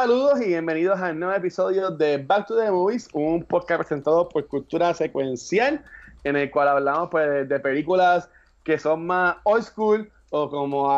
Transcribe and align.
Saludos 0.00 0.40
y 0.40 0.46
bienvenidos 0.46 1.00
al 1.00 1.18
nuevo 1.18 1.34
episodio 1.34 1.90
de 1.90 2.18
Back 2.18 2.46
to 2.46 2.56
the 2.56 2.70
Movies, 2.70 3.08
un 3.14 3.42
podcast 3.42 3.80
presentado 3.80 4.28
por 4.28 4.46
Cultura 4.46 4.94
Secuencial, 4.94 5.84
en 6.22 6.36
el 6.36 6.52
cual 6.52 6.68
hablamos 6.68 7.08
pues, 7.10 7.48
de 7.48 7.58
películas 7.58 8.30
que 8.62 8.78
son 8.78 9.04
más 9.08 9.38
old 9.42 9.64
school 9.64 10.08
o 10.30 10.48
como 10.48 10.88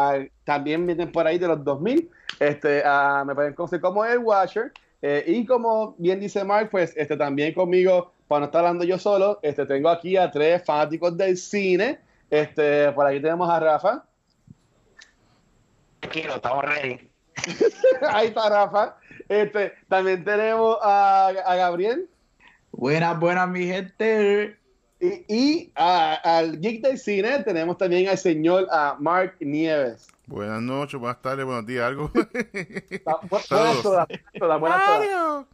también 0.45 0.87
vienen 0.87 1.11
por 1.11 1.27
ahí 1.27 1.39
de 1.39 1.49
los 1.49 1.65
2000. 1.65 2.11
Este, 2.41 2.83
uh, 2.85 3.25
me 3.25 3.35
pueden 3.35 3.55
conocer 3.55 3.81
como 3.81 4.05
El 4.05 4.19
Watcher. 4.19 4.71
Eh, 5.01 5.25
y 5.27 5.47
como 5.47 5.95
bien 5.97 6.21
dice 6.21 6.45
Mark, 6.45 6.69
pues 6.71 6.93
este, 6.95 7.17
también 7.17 7.55
conmigo, 7.55 8.13
para 8.29 8.41
no 8.41 8.47
estar 8.47 8.59
hablando 8.59 8.85
yo 8.85 8.99
solo, 8.99 9.39
este, 9.41 9.65
tengo 9.65 9.89
aquí 9.89 10.19
a 10.19 10.31
tres 10.31 10.63
fanáticos 10.63 11.17
del 11.17 11.39
cine. 11.39 12.01
Este, 12.29 12.93
por 12.93 13.07
aquí 13.07 13.19
tenemos 13.19 13.49
a 13.49 13.61
Rafa. 13.61 14.05
Tranquilo, 16.01 16.35
estamos 16.35 16.65
ready. 16.67 17.10
Ahí 18.09 18.29
está 18.29 18.49
Rafa. 18.49 18.97
Este, 19.29 19.73
también 19.89 20.25
tenemos 20.25 20.79
a, 20.83 21.29
a 21.29 21.57
Gabriel. 21.57 22.09
Buenas, 22.73 23.19
buenas, 23.19 23.49
mi 23.49 23.67
gente. 23.67 24.57
Y, 25.01 25.25
y 25.29 25.73
al 25.75 26.61
geek 26.61 26.83
del 26.83 26.99
cine 26.99 27.43
tenemos 27.43 27.79
también 27.79 28.09
al 28.09 28.19
señor 28.19 28.67
a 28.71 28.97
Mark 28.99 29.37
Nieves. 29.41 30.09
Buenas 30.31 30.63
noches, 30.63 31.01
buenas 31.01 31.21
tardes, 31.21 31.45
buenos 31.45 31.67
días, 31.67 31.85
algo. 31.85 32.09
buenas 32.15 33.49
todas, 33.49 33.83
todas, 33.83 34.61
buenas 34.61 34.85
todas. 34.85 35.47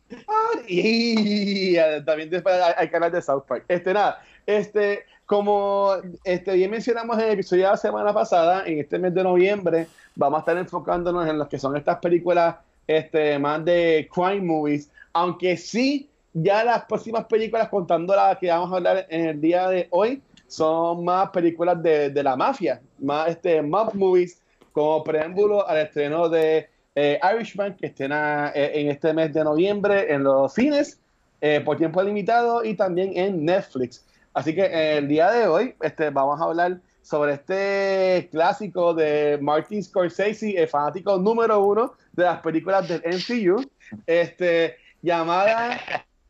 Y 0.68 1.76
también 2.04 2.30
hay 2.76 2.88
canal 2.90 3.10
de 3.10 3.22
South 3.22 3.44
Park. 3.48 3.64
Este, 3.68 3.94
nada, 3.94 4.20
este, 4.44 5.06
como 5.26 5.92
este, 6.24 6.54
bien 6.54 6.70
mencionamos 6.70 7.18
en 7.18 7.24
el 7.24 7.30
episodio 7.32 7.64
de 7.64 7.70
la 7.70 7.76
semana 7.76 8.14
pasada, 8.14 8.64
en 8.64 8.78
este 8.78 8.98
mes 8.98 9.12
de 9.12 9.24
noviembre, 9.24 9.88
vamos 10.14 10.38
a 10.38 10.40
estar 10.40 10.56
enfocándonos 10.56 11.28
en 11.28 11.38
lo 11.38 11.48
que 11.48 11.58
son 11.58 11.76
estas 11.76 11.98
películas 11.98 12.56
este, 12.86 13.38
más 13.38 13.64
de 13.64 14.08
crime 14.12 14.42
movies, 14.42 14.90
aunque 15.12 15.56
sí 15.56 16.08
ya 16.32 16.64
las 16.64 16.84
próximas 16.84 17.24
películas, 17.24 17.68
contando 17.68 18.14
las 18.14 18.38
que 18.38 18.48
vamos 18.48 18.72
a 18.72 18.76
hablar 18.76 19.06
en 19.08 19.26
el 19.26 19.40
día 19.40 19.68
de 19.68 19.88
hoy, 19.90 20.22
son 20.46 21.04
más 21.04 21.30
películas 21.30 21.82
de, 21.82 22.22
la 22.22 22.36
mafia, 22.36 22.80
más 22.98 23.30
este, 23.30 23.62
mob 23.62 23.94
movies, 23.94 24.40
como 24.72 25.02
preámbulo 25.02 25.66
al 25.66 25.78
estreno 25.78 26.28
de 26.28 26.68
eh, 26.94 27.18
Irishman, 27.34 27.74
que 27.74 27.86
estrena 27.86 28.52
eh, 28.54 28.72
en 28.74 28.90
este 28.90 29.12
mes 29.12 29.32
de 29.32 29.42
noviembre 29.42 30.12
en 30.12 30.22
los 30.22 30.52
cines 30.52 31.00
eh, 31.40 31.60
por 31.64 31.78
tiempo 31.78 32.02
limitado 32.02 32.64
y 32.64 32.74
también 32.74 33.16
en 33.16 33.44
Netflix. 33.44 34.04
Así 34.36 34.54
que 34.54 34.98
el 34.98 35.08
día 35.08 35.30
de 35.30 35.48
hoy 35.48 35.74
este, 35.80 36.10
vamos 36.10 36.38
a 36.38 36.44
hablar 36.44 36.78
sobre 37.00 37.32
este 37.32 38.28
clásico 38.30 38.92
de 38.92 39.38
Martin 39.40 39.82
Scorsese, 39.82 40.60
el 40.60 40.68
fanático 40.68 41.16
número 41.16 41.58
uno 41.64 41.94
de 42.12 42.24
las 42.24 42.40
películas 42.42 42.86
del 42.86 43.00
MCU, 43.00 43.64
este, 44.06 44.76
llamada 45.00 45.80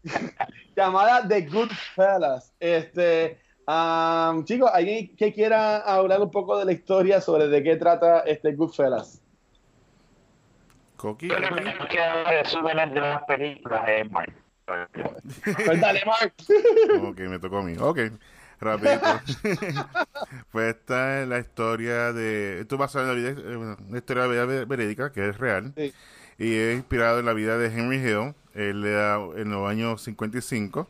llamada 0.76 1.26
The 1.26 1.48
Goodfellas. 1.48 2.54
Este, 2.60 3.40
chicos, 4.44 4.70
¿alguien 4.72 5.16
que 5.16 5.32
quiera 5.32 5.78
hablar 5.78 6.20
un 6.20 6.30
poco 6.30 6.60
de 6.60 6.64
la 6.64 6.72
historia 6.72 7.20
sobre 7.20 7.48
de 7.48 7.60
qué 7.64 7.74
trata 7.74 8.20
este 8.20 8.52
Goodfellas? 8.52 9.20
Coqui. 10.96 11.26
que 11.26 12.24
resúmenes 12.28 12.94
de 12.94 13.00
las 13.00 13.24
películas, 13.24 13.82
eh, 13.88 14.04
Mark. 14.04 14.45
Pues 14.66 15.80
dale, 15.80 16.02
Mark. 16.04 16.34
ok, 17.02 17.20
me 17.20 17.38
tocó 17.38 17.58
a 17.58 17.62
mí. 17.62 17.76
Ok, 17.78 18.00
rapidito. 18.60 19.20
pues 20.52 20.74
esta 20.74 21.22
es 21.22 21.28
la 21.28 21.38
historia 21.38 22.12
de... 22.12 22.60
Esto 22.60 22.76
va 22.76 22.88
en 22.92 23.06
la 23.06 23.14
vida, 23.14 23.30
eh, 23.30 23.56
una 23.56 23.98
historia 23.98 24.24
de 24.24 24.46
vida 24.46 24.64
verídica, 24.64 25.12
que 25.12 25.28
es 25.28 25.38
real. 25.38 25.72
Y 26.38 26.54
es 26.54 26.76
inspirado 26.76 27.20
en 27.20 27.26
la 27.26 27.32
vida 27.32 27.56
de 27.58 27.68
Henry 27.68 27.96
Hill, 27.96 28.34
él 28.54 28.84
era 28.84 29.18
en 29.36 29.50
los 29.50 29.68
años 29.68 30.02
55, 30.02 30.88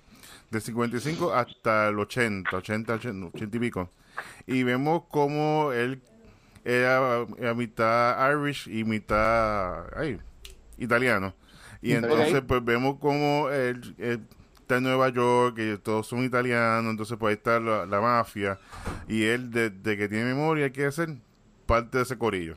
de 0.50 0.60
55 0.60 1.32
hasta 1.34 1.88
el 1.88 1.98
80, 1.98 2.56
80, 2.56 2.94
80, 2.94 3.56
y 3.56 3.58
pico. 3.58 3.90
Y 4.46 4.62
vemos 4.62 5.04
cómo 5.10 5.72
él 5.72 6.00
era, 6.64 7.26
mitad 7.54 8.32
Irish 8.32 8.68
y 8.68 8.84
mitad 8.84 9.84
italiano. 10.78 11.34
Y 11.86 11.92
entonces 11.92 12.42
pues 12.46 12.64
vemos 12.64 12.96
cómo 13.00 13.48
él, 13.50 13.94
está 14.58 14.78
en 14.78 14.82
Nueva 14.82 15.08
York, 15.10 15.56
y 15.58 15.78
todos 15.78 16.08
son 16.08 16.24
italianos, 16.24 16.90
entonces 16.90 17.16
pues 17.16 17.30
ahí 17.30 17.36
está 17.36 17.60
la, 17.60 18.00
mafia. 18.00 18.58
Y 19.06 19.22
él 19.22 19.52
desde 19.52 19.96
que 19.96 20.08
tiene 20.08 20.24
memoria 20.24 20.70
quiere 20.70 20.90
ser 20.90 21.10
parte 21.64 21.98
de 21.98 22.02
ese 22.02 22.18
corillo. 22.18 22.56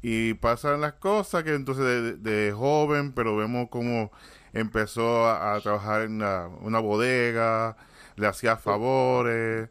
Y 0.00 0.34
pasan 0.34 0.80
las 0.80 0.92
cosas 0.92 1.42
que 1.42 1.54
entonces 1.54 2.22
de, 2.22 2.52
joven, 2.56 3.10
pero 3.12 3.36
vemos 3.36 3.68
como 3.68 4.12
empezó 4.52 5.28
a, 5.28 5.58
trabajar 5.60 6.02
en 6.02 6.22
una, 6.22 6.78
bodega, 6.78 7.76
le 8.14 8.28
hacía 8.28 8.56
favores. 8.56 9.70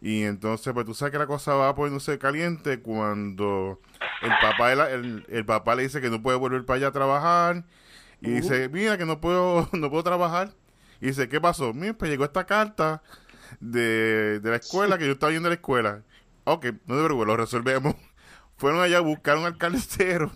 Y 0.00 0.24
entonces, 0.24 0.72
pues 0.72 0.84
tú 0.84 0.94
sabes 0.94 1.12
que 1.12 1.18
la 1.18 1.26
cosa 1.28 1.54
va 1.54 1.76
poniéndose 1.76 2.18
caliente 2.18 2.80
cuando 2.80 3.80
el 4.22 4.32
papá, 4.40 4.72
el, 4.72 5.24
el, 5.28 5.44
papá 5.46 5.76
le 5.76 5.84
dice 5.84 6.00
que 6.00 6.10
no 6.10 6.20
puede 6.20 6.38
volver 6.38 6.64
para 6.64 6.78
allá 6.78 6.88
a 6.88 6.92
trabajar. 6.92 7.64
Y 8.20 8.30
dice, 8.30 8.68
mira 8.68 8.96
que 8.96 9.04
no 9.04 9.20
puedo, 9.20 9.68
no 9.72 9.90
puedo 9.90 10.02
trabajar. 10.02 10.52
Y 11.00 11.06
dice, 11.08 11.28
¿qué 11.28 11.40
pasó? 11.40 11.74
Mira, 11.74 11.94
pues 11.94 12.10
llegó 12.10 12.24
esta 12.24 12.46
carta 12.46 13.02
de, 13.60 14.40
de 14.40 14.50
la 14.50 14.56
escuela 14.56 14.98
que 14.98 15.06
yo 15.06 15.12
estaba 15.12 15.32
yendo 15.32 15.48
a 15.48 15.50
la 15.50 15.56
escuela. 15.56 16.02
Ok, 16.44 16.66
no 16.86 16.96
te 16.96 17.04
preocupes, 17.04 17.26
lo 17.26 17.36
resolvemos 17.36 17.94
fueron 18.56 18.80
allá 18.80 18.98
a 18.98 19.02
buscar 19.02 19.36
un 19.36 19.44
alcaldero, 19.44 20.32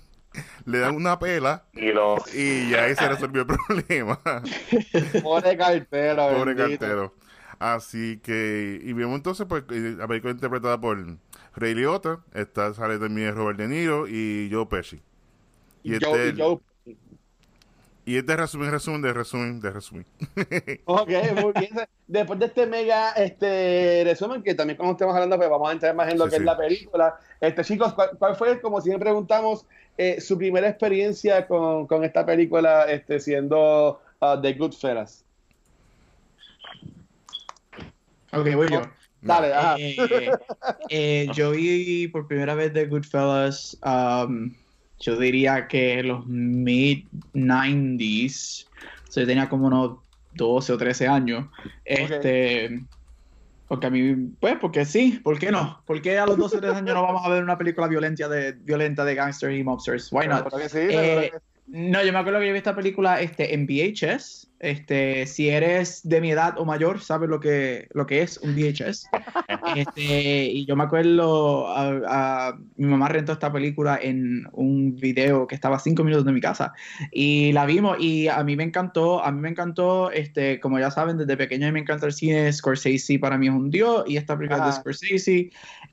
le 0.64 0.78
dan 0.78 0.94
una 0.94 1.18
pela 1.18 1.64
y, 1.72 2.70
ya 2.70 2.84
ahí 2.84 2.94
se 2.94 3.08
resolvió 3.08 3.42
el 3.42 3.46
problema. 3.46 4.20
Pobre 5.22 5.56
cartero. 5.56 6.28
Pobre 6.36 6.56
cartero. 6.56 7.14
Así 7.58 8.18
que, 8.22 8.80
y 8.82 8.92
vemos 8.94 9.16
entonces, 9.16 9.46
pues, 9.46 9.64
la 9.68 10.08
película 10.08 10.32
interpretada 10.32 10.80
por 10.80 11.18
Ray 11.56 11.74
Liotta, 11.74 12.20
está, 12.32 12.72
sale 12.72 12.98
también 12.98 13.34
Robert 13.34 13.58
De 13.58 13.68
Niro 13.68 14.08
y 14.08 14.48
Joe 14.50 14.66
Pesci. 14.66 15.02
Y, 15.82 15.94
este, 15.94 16.34
Joe, 16.36 16.58
y 18.04 18.16
este 18.16 18.36
resumen, 18.36 18.70
resumen, 18.70 19.02
de 19.02 19.12
resumen, 19.12 19.60
de 19.60 19.70
resumen. 19.70 20.06
ok, 20.84 21.10
muy 21.42 21.52
bien. 21.52 21.70
Después 22.06 22.38
de 22.38 22.46
este 22.46 22.66
mega 22.66 23.12
este 23.12 24.02
resumen, 24.04 24.42
que 24.42 24.54
también 24.54 24.76
como 24.76 24.92
estamos 24.92 25.14
hablando, 25.14 25.36
pues 25.36 25.50
vamos 25.50 25.68
a 25.68 25.72
entrar 25.72 25.94
más 25.94 26.10
en 26.10 26.18
lo 26.18 26.28
que 26.28 26.36
es 26.36 26.42
la 26.42 26.56
película. 26.56 27.18
Este, 27.40 27.62
chicos, 27.64 27.94
¿cuál, 27.94 28.36
fue, 28.36 28.60
como 28.60 28.80
siempre 28.80 29.06
preguntamos, 29.06 29.66
eh, 29.98 30.20
su 30.20 30.38
primera 30.38 30.68
experiencia 30.68 31.46
con, 31.46 31.86
con 31.86 32.04
esta 32.04 32.24
película 32.24 32.84
este, 32.84 33.20
siendo 33.20 34.00
uh, 34.20 34.40
The 34.40 34.54
Goodfellas? 34.54 35.24
Ok, 38.32 38.54
voy 38.54 38.68
yo. 38.70 38.82
Dale, 39.22 39.52
ajá. 39.52 39.76
Eh, 39.78 40.30
eh, 40.88 41.28
yo 41.34 41.50
vi 41.50 42.08
por 42.08 42.26
primera 42.26 42.54
vez 42.54 42.72
The 42.72 42.86
Goodfellas 42.86 43.76
um, 43.84 44.54
yo 45.00 45.16
diría 45.16 45.66
que 45.66 46.02
los 46.02 46.26
mid-90s, 46.26 48.66
o 49.08 49.10
sea, 49.10 49.22
yo 49.22 49.26
tenía 49.26 49.48
como 49.48 49.66
unos 49.66 49.98
12 50.34 50.74
o 50.74 50.78
13 50.78 51.08
años. 51.08 51.46
Este, 51.84 52.82
porque 53.66 53.86
a 53.86 53.90
mí, 53.90 54.14
pues, 54.38 54.58
porque 54.60 54.84
sí, 54.84 55.18
¿por 55.24 55.38
qué 55.38 55.50
no? 55.50 55.82
¿Por 55.86 56.02
qué 56.02 56.18
a 56.18 56.26
los 56.26 56.36
12 56.36 56.58
o 56.58 56.60
13 56.60 56.76
años 56.78 56.94
no 56.94 57.02
vamos 57.02 57.24
a 57.24 57.30
ver 57.30 57.42
una 57.42 57.56
película 57.56 57.88
violenta 57.88 58.28
de, 58.28 58.52
violenta 58.52 59.02
de 59.04 59.14
gangsters 59.14 59.56
y 59.56 59.64
mobsters? 59.64 60.12
Why 60.12 60.28
not? 60.28 60.52
Eh, 60.74 61.32
no, 61.70 62.04
yo 62.04 62.12
me 62.12 62.18
acuerdo 62.18 62.40
que 62.40 62.46
yo 62.46 62.52
vi 62.52 62.58
esta 62.58 62.74
película 62.74 63.20
este, 63.20 63.54
en 63.54 63.66
VHS 63.66 64.50
este, 64.60 65.26
si 65.26 65.48
eres 65.48 66.02
de 66.04 66.20
mi 66.20 66.30
edad 66.32 66.58
o 66.58 66.66
mayor, 66.66 67.00
sabes 67.00 67.30
lo 67.30 67.40
que, 67.40 67.88
lo 67.94 68.06
que 68.06 68.20
es 68.22 68.38
un 68.38 68.54
VHS. 68.54 69.08
Este, 69.76 70.46
y 70.46 70.66
yo 70.66 70.74
me 70.74 70.82
acuerdo, 70.82 71.68
a, 71.68 72.58
mi 72.76 72.86
mamá 72.86 73.08
rentó 73.08 73.32
esta 73.32 73.52
película 73.52 73.98
en 74.02 74.48
un 74.52 74.96
video 74.96 75.46
que 75.46 75.54
estaba 75.54 75.76
a 75.76 75.78
cinco 75.78 76.02
minutos 76.02 76.24
de 76.24 76.32
mi 76.32 76.40
casa. 76.40 76.72
Y 77.12 77.52
la 77.52 77.66
vimos 77.66 77.96
y 78.00 78.26
a 78.26 78.42
mí 78.42 78.56
me 78.56 78.64
encantó, 78.64 79.22
a 79.22 79.30
mí 79.30 79.40
me 79.40 79.50
encantó, 79.50 80.10
este, 80.10 80.58
como 80.58 80.80
ya 80.80 80.90
saben, 80.90 81.18
desde 81.18 81.36
pequeño 81.36 81.70
me 81.72 81.78
encanta 81.78 82.06
el 82.06 82.12
cine, 82.12 82.52
Scorsese 82.52 83.18
para 83.20 83.38
mí 83.38 83.46
es 83.46 83.52
un 83.52 83.70
dios 83.70 84.04
y 84.08 84.16
esta 84.16 84.36
película 84.36 84.66
es 84.66 84.74
de 84.74 84.80
Scorsese. 84.80 85.50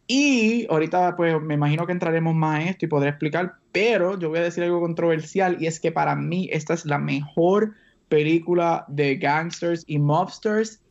Y 0.08 0.66
ahorita 0.70 1.16
pues 1.16 1.40
me 1.40 1.54
imagino 1.54 1.86
que 1.86 1.92
entraremos 1.92 2.34
más 2.34 2.62
en 2.62 2.70
esto 2.70 2.86
y 2.86 2.88
podré 2.88 3.10
explicar, 3.10 3.58
pero 3.78 4.18
yo 4.18 4.30
voy 4.30 4.40
a 4.40 4.42
decir 4.42 4.64
algo 4.64 4.82
controversial 4.82 5.58
y 5.60 5.68
es 5.68 5.80
que 5.80 5.92
para 5.92 6.16
mí 6.16 6.50
esta 6.52 6.74
es 6.74 6.84
la 6.84 6.98
mejor 6.98 7.76
película 8.10 8.86
de 8.88 9.18
gangsters 9.18 9.84
y 9.86 10.00
mobsters 10.00 10.82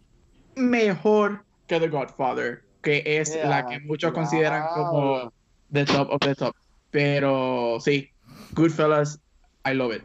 mejor 0.55 1.43
que 1.67 1.81
The 1.81 1.89
Godfather, 1.89 2.63
que 2.83 3.03
es 3.05 3.37
la 3.45 3.67
que 3.67 3.81
muchos 3.81 4.13
consideran 4.13 4.69
como 4.73 5.33
the 5.73 5.85
top 5.85 6.11
of 6.13 6.21
the 6.21 6.37
top. 6.37 6.55
Pero 6.93 7.79
sí, 7.81 8.09
Goodfellas, 8.53 9.21
I 9.69 9.75
love 9.75 9.97
it. 9.97 10.05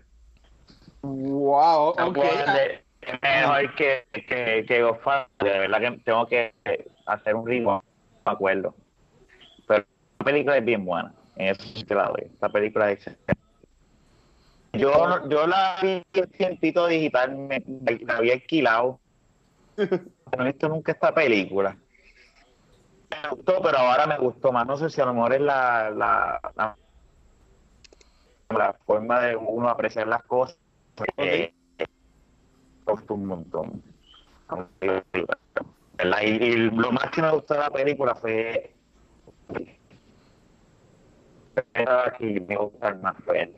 Wow, 1.04 1.94
okay. 2.00 2.82
Es 3.02 3.22
mejor 3.22 3.76
que, 3.76 4.06
que, 4.12 4.66
que 4.68 4.82
Godfather, 4.82 5.28
de 5.40 5.60
verdad 5.60 5.82
que 5.82 5.92
tengo 6.04 6.26
que 6.26 6.52
hacer 7.06 7.36
un 7.36 7.46
ritmo, 7.46 7.84
me 8.26 8.32
acuerdo. 8.32 8.74
Pero 9.68 9.86
la 10.20 10.26
película 10.26 10.58
es 10.58 10.66
bien 10.66 10.84
buena, 10.84 11.14
en 11.36 11.56
ese 11.56 11.96
lado. 11.96 12.16
Esta 12.18 12.50
película 12.50 12.92
es 12.92 13.00
excelente. 13.00 13.42
Yo, 14.74 15.28
yo 15.28 15.48
la 15.48 15.78
vi 15.82 16.02
en 16.14 16.30
tiempito 16.32 16.88
digital, 16.88 17.36
me, 17.36 17.62
la 18.06 18.18
había 18.18 18.34
alquilado. 18.34 19.00
no 19.78 20.44
he 20.44 20.46
visto 20.46 20.70
nunca 20.70 20.94
esta 20.94 21.14
película. 21.14 21.76
Me 23.10 23.30
gustó, 23.30 23.62
pero 23.62 23.78
ahora 23.80 24.08
me 24.08 24.18
gustó 24.18 24.52
más. 24.52 24.66
No 24.66 24.78
sé 24.78 24.90
si 24.90 25.02
a 25.02 25.06
lo 25.06 25.14
mejor 25.14 25.34
es 25.34 25.42
la, 25.42 25.90
la, 25.90 26.40
la, 28.50 28.74
forma 28.86 29.20
de 29.20 29.36
uno 29.36 29.68
apreciar 29.68 30.08
las 30.08 30.24
cosas. 30.24 30.58
me 31.18 31.54
gustó 32.86 33.16
un 33.16 33.26
montón. 33.26 33.84
Y, 34.82 36.56
lo 36.56 36.92
más 36.92 37.10
que 37.12 37.22
me 37.22 37.32
gustó 37.32 37.54
de 37.54 37.60
la 37.60 37.70
película 37.70 38.16
fue 38.16 38.74
que 42.18 42.46
me 42.48 42.56
gusta 42.56 42.94
más 42.96 43.16
fue 43.26 43.52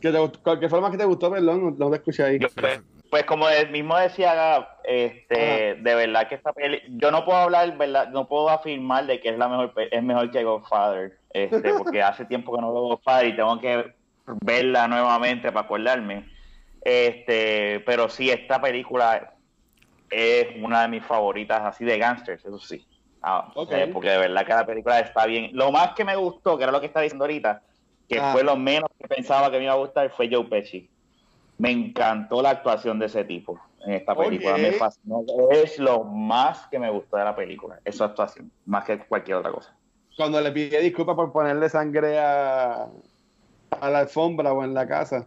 ¿Qué, 0.00 0.10
te, 0.10 0.18
¿Qué 0.60 0.68
fue 0.68 0.78
lo 0.78 0.80
más 0.80 0.90
que 0.90 0.98
te 0.98 1.04
gustó, 1.04 1.30
perdón? 1.30 1.76
No, 1.78 1.90
te 1.90 1.96
escuché 1.96 2.22
ahí. 2.24 2.38
pues, 2.38 2.80
pues, 3.10 3.24
como 3.24 3.48
el 3.48 3.70
mismo 3.70 3.98
decía 3.98 4.68
este, 4.84 5.74
de 5.74 5.94
verdad 5.94 6.28
que 6.28 6.36
esta 6.36 6.52
peli, 6.52 6.80
yo 6.88 7.10
no 7.10 7.24
puedo 7.24 7.38
hablar, 7.38 7.76
verdad, 7.76 8.08
no 8.08 8.26
puedo 8.26 8.48
afirmar 8.48 9.06
de 9.06 9.20
que 9.20 9.28
es 9.28 9.38
la 9.38 9.48
mejor, 9.48 9.74
es 9.76 10.02
mejor 10.02 10.30
que 10.30 10.42
Godfather, 10.42 11.18
este, 11.30 11.74
porque 11.78 12.02
hace 12.02 12.24
tiempo 12.24 12.54
que 12.54 12.62
no 12.62 12.72
veo 12.72 12.82
Godfather 12.82 13.26
y 13.26 13.36
tengo 13.36 13.60
que 13.60 13.94
verla 14.42 14.88
nuevamente 14.88 15.52
para 15.52 15.66
acordarme. 15.66 16.30
Este, 16.82 17.80
pero 17.80 18.08
sí, 18.08 18.30
esta 18.30 18.60
película 18.60 19.34
es 20.08 20.46
una 20.62 20.82
de 20.82 20.88
mis 20.88 21.04
favoritas 21.04 21.60
así 21.62 21.84
de 21.84 21.98
gangsters, 21.98 22.44
eso 22.44 22.58
sí. 22.58 22.86
Ah, 23.22 23.52
eh, 23.70 23.90
porque 23.92 24.10
de 24.10 24.18
verdad 24.18 24.46
que 24.46 24.52
la 24.52 24.66
película 24.66 25.00
está 25.00 25.26
bien. 25.26 25.50
Lo 25.52 25.70
más 25.70 25.92
que 25.94 26.04
me 26.04 26.16
gustó, 26.16 26.56
que 26.56 26.64
era 26.64 26.72
lo 26.72 26.80
que 26.80 26.86
estaba 26.86 27.02
diciendo 27.02 27.24
ahorita, 27.24 27.62
que 28.08 28.18
ah. 28.18 28.32
fue 28.32 28.42
lo 28.42 28.56
menos 28.56 28.90
que 28.98 29.08
pensaba 29.08 29.50
que 29.50 29.58
me 29.58 29.64
iba 29.64 29.74
a 29.74 29.76
gustar, 29.76 30.10
fue 30.10 30.28
Joe 30.30 30.44
Pesci. 30.44 30.88
Me 31.58 31.70
encantó 31.70 32.40
la 32.40 32.50
actuación 32.50 32.98
de 32.98 33.06
ese 33.06 33.24
tipo 33.24 33.60
en 33.84 33.92
esta 33.92 34.14
película. 34.14 34.56
Me 34.56 34.72
fascinó. 34.72 35.22
Es 35.50 35.78
lo 35.78 36.04
más 36.04 36.66
que 36.68 36.78
me 36.78 36.90
gustó 36.90 37.18
de 37.18 37.24
la 37.24 37.36
película, 37.36 37.78
esa 37.84 38.06
actuación, 38.06 38.50
más 38.64 38.84
que 38.84 38.98
cualquier 38.98 39.36
otra 39.36 39.52
cosa. 39.52 39.74
Cuando 40.16 40.40
le 40.40 40.50
pide 40.52 40.80
disculpas 40.80 41.16
por 41.16 41.32
ponerle 41.32 41.68
sangre 41.68 42.18
a, 42.18 42.88
a 43.80 43.90
la 43.90 43.98
alfombra 44.00 44.52
o 44.52 44.64
en 44.64 44.74
la 44.74 44.86
casa. 44.86 45.26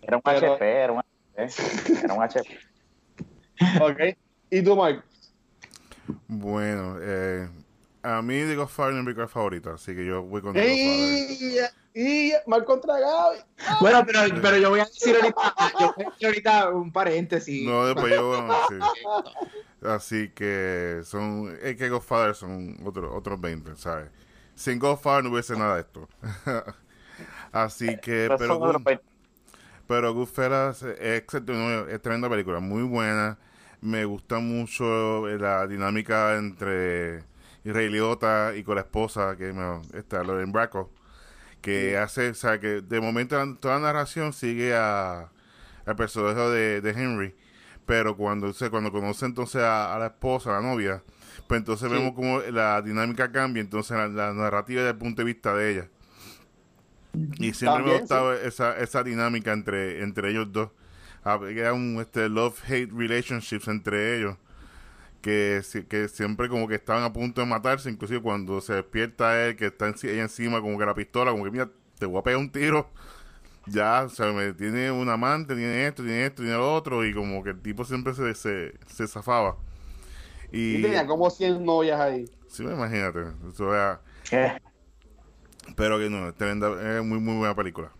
Era 0.00 0.16
un 0.16 0.22
HP, 0.24 0.64
era 0.64 0.92
un 0.92 0.98
HP. 0.98 2.04
Era 2.04 2.14
un 2.14 2.22
HP. 2.22 2.58
ok. 3.80 4.16
¿Y 4.50 4.62
tú, 4.62 4.76
Mike? 4.76 5.02
Bueno, 6.28 6.96
eh, 7.00 7.48
a 8.02 8.22
mí 8.22 8.34
digo 8.40 8.62
Godfather 8.62 8.94
es 8.94 8.98
mi 8.98 9.04
película 9.04 9.28
favorita, 9.28 9.74
así 9.74 9.94
que 9.94 10.04
yo 10.04 10.22
voy 10.22 10.42
con 10.42 10.56
y, 10.56 11.58
y 11.94 12.32
mal 12.46 12.64
contra 12.64 12.98
Gaby. 12.98 13.38
Bueno, 13.80 14.02
pero, 14.04 14.20
pero 14.40 14.56
yo 14.56 14.70
voy 14.70 14.80
a 14.80 14.84
decir 14.84 15.14
ahorita, 15.14 15.54
yo 15.78 15.94
voy 15.94 16.04
a 16.04 16.10
decir 16.10 16.26
ahorita 16.26 16.70
un 16.70 16.92
paréntesis. 16.92 17.64
No, 17.64 17.86
después 17.86 18.12
yo 18.12 18.28
bueno, 18.28 18.54
sí. 18.68 18.76
Así 19.86 20.28
que 20.30 21.00
son, 21.04 21.56
es 21.62 21.76
que 21.76 21.88
Godfather 21.88 22.34
son 22.34 22.76
otros 22.84 23.10
otros 23.14 23.40
20, 23.40 23.76
¿sabes? 23.76 24.10
Sin 24.54 24.78
Godfather 24.78 25.24
no 25.24 25.30
hubiese 25.30 25.56
nada 25.56 25.76
de 25.76 25.80
esto. 25.82 26.08
así 27.52 27.96
que, 27.98 28.34
pero, 28.38 28.80
pero 29.86 30.14
Goodfellas 30.14 30.82
es, 30.82 31.24
es 31.32 32.02
tremenda 32.02 32.28
película, 32.28 32.60
muy 32.60 32.82
buena 32.82 33.38
me 33.82 34.04
gusta 34.04 34.38
mucho 34.38 35.28
eh, 35.28 35.38
la 35.38 35.66
dinámica 35.66 36.36
entre 36.38 37.24
Ray 37.64 37.90
Liotta 37.90 38.54
y 38.56 38.62
con 38.62 38.76
la 38.76 38.82
esposa, 38.82 39.36
que 39.36 39.52
está 39.94 40.22
Loren 40.22 40.52
Bracco, 40.52 40.90
que 41.60 41.98
hace, 41.98 42.30
o 42.30 42.34
sea, 42.34 42.58
que 42.58 42.80
de 42.80 43.00
momento 43.00 43.36
toda 43.56 43.74
la 43.74 43.92
narración 43.92 44.32
sigue 44.32 44.74
a 44.74 45.30
al 45.84 45.96
personaje 45.96 46.40
de, 46.80 46.90
Henry, 46.90 47.34
pero 47.86 48.16
cuando 48.16 48.52
se 48.52 48.70
cuando 48.70 48.92
conoce 48.92 49.26
entonces 49.26 49.62
a, 49.62 49.96
la 49.98 50.06
esposa, 50.06 50.50
a 50.50 50.60
la 50.60 50.68
novia, 50.68 51.02
pues 51.48 51.58
entonces 51.58 51.90
vemos 51.90 52.12
como 52.14 52.38
la 52.38 52.80
dinámica 52.82 53.32
cambia, 53.32 53.60
entonces 53.60 53.96
la, 53.96 54.32
narrativa 54.32 54.82
desde 54.82 54.92
el 54.92 54.98
punto 54.98 55.22
de 55.22 55.26
vista 55.26 55.54
de 55.54 55.72
ella. 55.72 55.88
Y 57.38 57.52
siempre 57.52 57.82
me 57.82 57.94
ha 57.96 57.98
gustado 57.98 58.32
esa, 58.32 58.78
esa 58.78 59.02
dinámica 59.02 59.52
entre, 59.52 60.02
entre 60.02 60.30
ellos 60.30 60.52
dos 60.52 60.70
había 61.22 61.72
un 61.72 62.00
este, 62.00 62.28
love-hate 62.28 62.90
relationships 62.92 63.68
entre 63.68 64.18
ellos 64.18 64.36
que, 65.22 65.62
que 65.88 66.08
siempre 66.08 66.48
como 66.48 66.68
que 66.68 66.74
estaban 66.74 67.04
a 67.04 67.12
punto 67.12 67.40
de 67.40 67.46
matarse, 67.46 67.88
inclusive 67.88 68.20
cuando 68.20 68.60
se 68.60 68.74
despierta 68.74 69.46
él, 69.46 69.56
que 69.56 69.66
está 69.66 69.88
ella 69.88 70.22
encima 70.22 70.60
como 70.60 70.76
que 70.76 70.84
la 70.84 70.94
pistola, 70.94 71.30
como 71.30 71.44
que 71.44 71.50
mira, 71.50 71.70
te 71.98 72.06
voy 72.06 72.18
a 72.18 72.22
pegar 72.22 72.40
un 72.40 72.50
tiro, 72.50 72.90
ya, 73.66 74.02
o 74.02 74.08
sea, 74.08 74.32
me, 74.32 74.52
tiene 74.52 74.90
un 74.90 75.08
amante, 75.08 75.54
tiene 75.54 75.86
esto, 75.86 76.02
tiene 76.02 76.26
esto, 76.26 76.42
tiene 76.42 76.58
lo 76.58 76.74
otro, 76.74 77.06
y 77.06 77.14
como 77.14 77.42
que 77.42 77.50
el 77.50 77.62
tipo 77.62 77.84
siempre 77.84 78.12
se, 78.12 78.34
se, 78.34 78.74
se 78.86 79.06
zafaba. 79.06 79.56
Y, 80.50 80.82
tenía 80.82 81.06
como 81.06 81.30
100 81.30 81.64
novias 81.64 81.98
ahí. 81.98 82.28
Sí, 82.48 82.64
imagínate, 82.64 83.20
eso 83.48 83.72
era... 83.72 84.00
Pero 85.76 85.98
que 85.98 86.10
no, 86.10 86.28
es 86.28 87.04
muy, 87.04 87.20
muy 87.20 87.36
buena 87.36 87.54
película. 87.54 87.92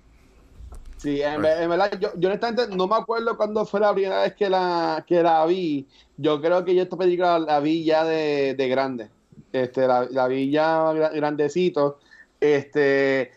Sí, 1.03 1.21
en, 1.21 1.43
verdad, 1.43 1.99
yo, 1.99 2.11
yo, 2.17 2.29
honestamente 2.29 2.77
no 2.77 2.87
me 2.87 2.95
acuerdo 2.95 3.37
cuándo 3.37 3.67
fue 3.67 3.81
la 3.81 3.93
primera 3.93 4.23
vez 4.23 4.35
que 4.35 4.49
la, 4.49 5.05
que 5.05 5.21
la 5.21 5.45
vi. 5.47 5.89
Yo 6.17 6.41
creo 6.41 6.65
que 6.65 6.77
yo 6.77 6.83
esta 6.85 6.97
película 6.97 7.41
la 7.41 7.59
vi 7.59 7.83
ya 7.83 8.05
de, 8.05 8.55
de 8.55 8.69
grande. 8.69 9.11
Este, 9.53 9.89
la, 9.89 10.07
la, 10.09 10.29
vi 10.29 10.53
ya 10.53 10.93
grandecito. 10.93 11.99
Este, 12.39 13.33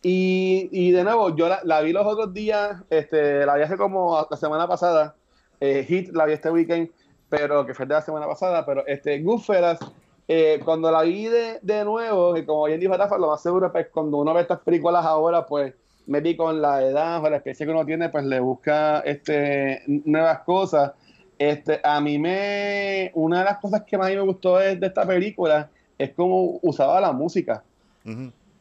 y, 0.00 0.70
y 0.72 0.92
de 0.92 1.04
nuevo, 1.04 1.36
yo 1.36 1.50
la, 1.50 1.60
la, 1.64 1.82
vi 1.82 1.92
los 1.92 2.06
otros 2.06 2.32
días, 2.32 2.82
este, 2.88 3.44
la 3.44 3.56
vi 3.56 3.64
hace 3.64 3.76
como 3.76 4.26
la 4.30 4.36
semana 4.38 4.66
pasada. 4.66 5.14
Eh, 5.60 5.84
Hit 5.86 6.14
la 6.14 6.24
vi 6.24 6.32
este 6.32 6.50
weekend, 6.50 6.90
pero 7.28 7.66
que 7.66 7.74
fue 7.74 7.84
de 7.84 7.92
la 7.92 8.00
semana 8.00 8.26
pasada. 8.26 8.64
Pero 8.64 8.86
este, 8.86 9.20
Goodfellas, 9.20 9.78
eh, 10.26 10.58
cuando 10.64 10.90
la 10.90 11.02
vi 11.02 11.26
de, 11.26 11.58
de 11.60 11.84
nuevo, 11.84 12.34
y 12.38 12.46
como 12.46 12.64
bien 12.64 12.80
dijo 12.80 12.96
Rafa, 12.96 13.18
lo 13.18 13.28
más 13.28 13.42
seguro 13.42 13.66
es 13.66 13.72
pues, 13.72 13.88
cuando 13.92 14.16
uno 14.16 14.32
ve 14.32 14.40
estas 14.40 14.60
películas 14.60 15.04
ahora, 15.04 15.44
pues 15.44 15.74
maybe 16.06 16.36
con 16.36 16.60
la 16.60 16.82
edad 16.82 17.22
o 17.22 17.30
la 17.30 17.36
experiencia 17.36 17.66
que 17.66 17.72
uno 17.72 17.86
tiene, 17.86 18.08
pues 18.08 18.24
le 18.24 18.40
busca 18.40 19.00
este, 19.00 19.82
nuevas 19.86 20.40
cosas. 20.40 20.92
Este, 21.38 21.80
a 21.82 22.00
mí 22.00 22.18
me, 22.18 23.10
una 23.14 23.38
de 23.38 23.44
las 23.44 23.58
cosas 23.58 23.82
que 23.82 23.96
más 23.96 24.10
me 24.10 24.20
gustó 24.20 24.58
de, 24.58 24.78
esta 24.80 25.06
película 25.06 25.70
es 25.96 26.10
cómo 26.12 26.58
usaba 26.62 27.00
la 27.00 27.12
música, 27.12 27.62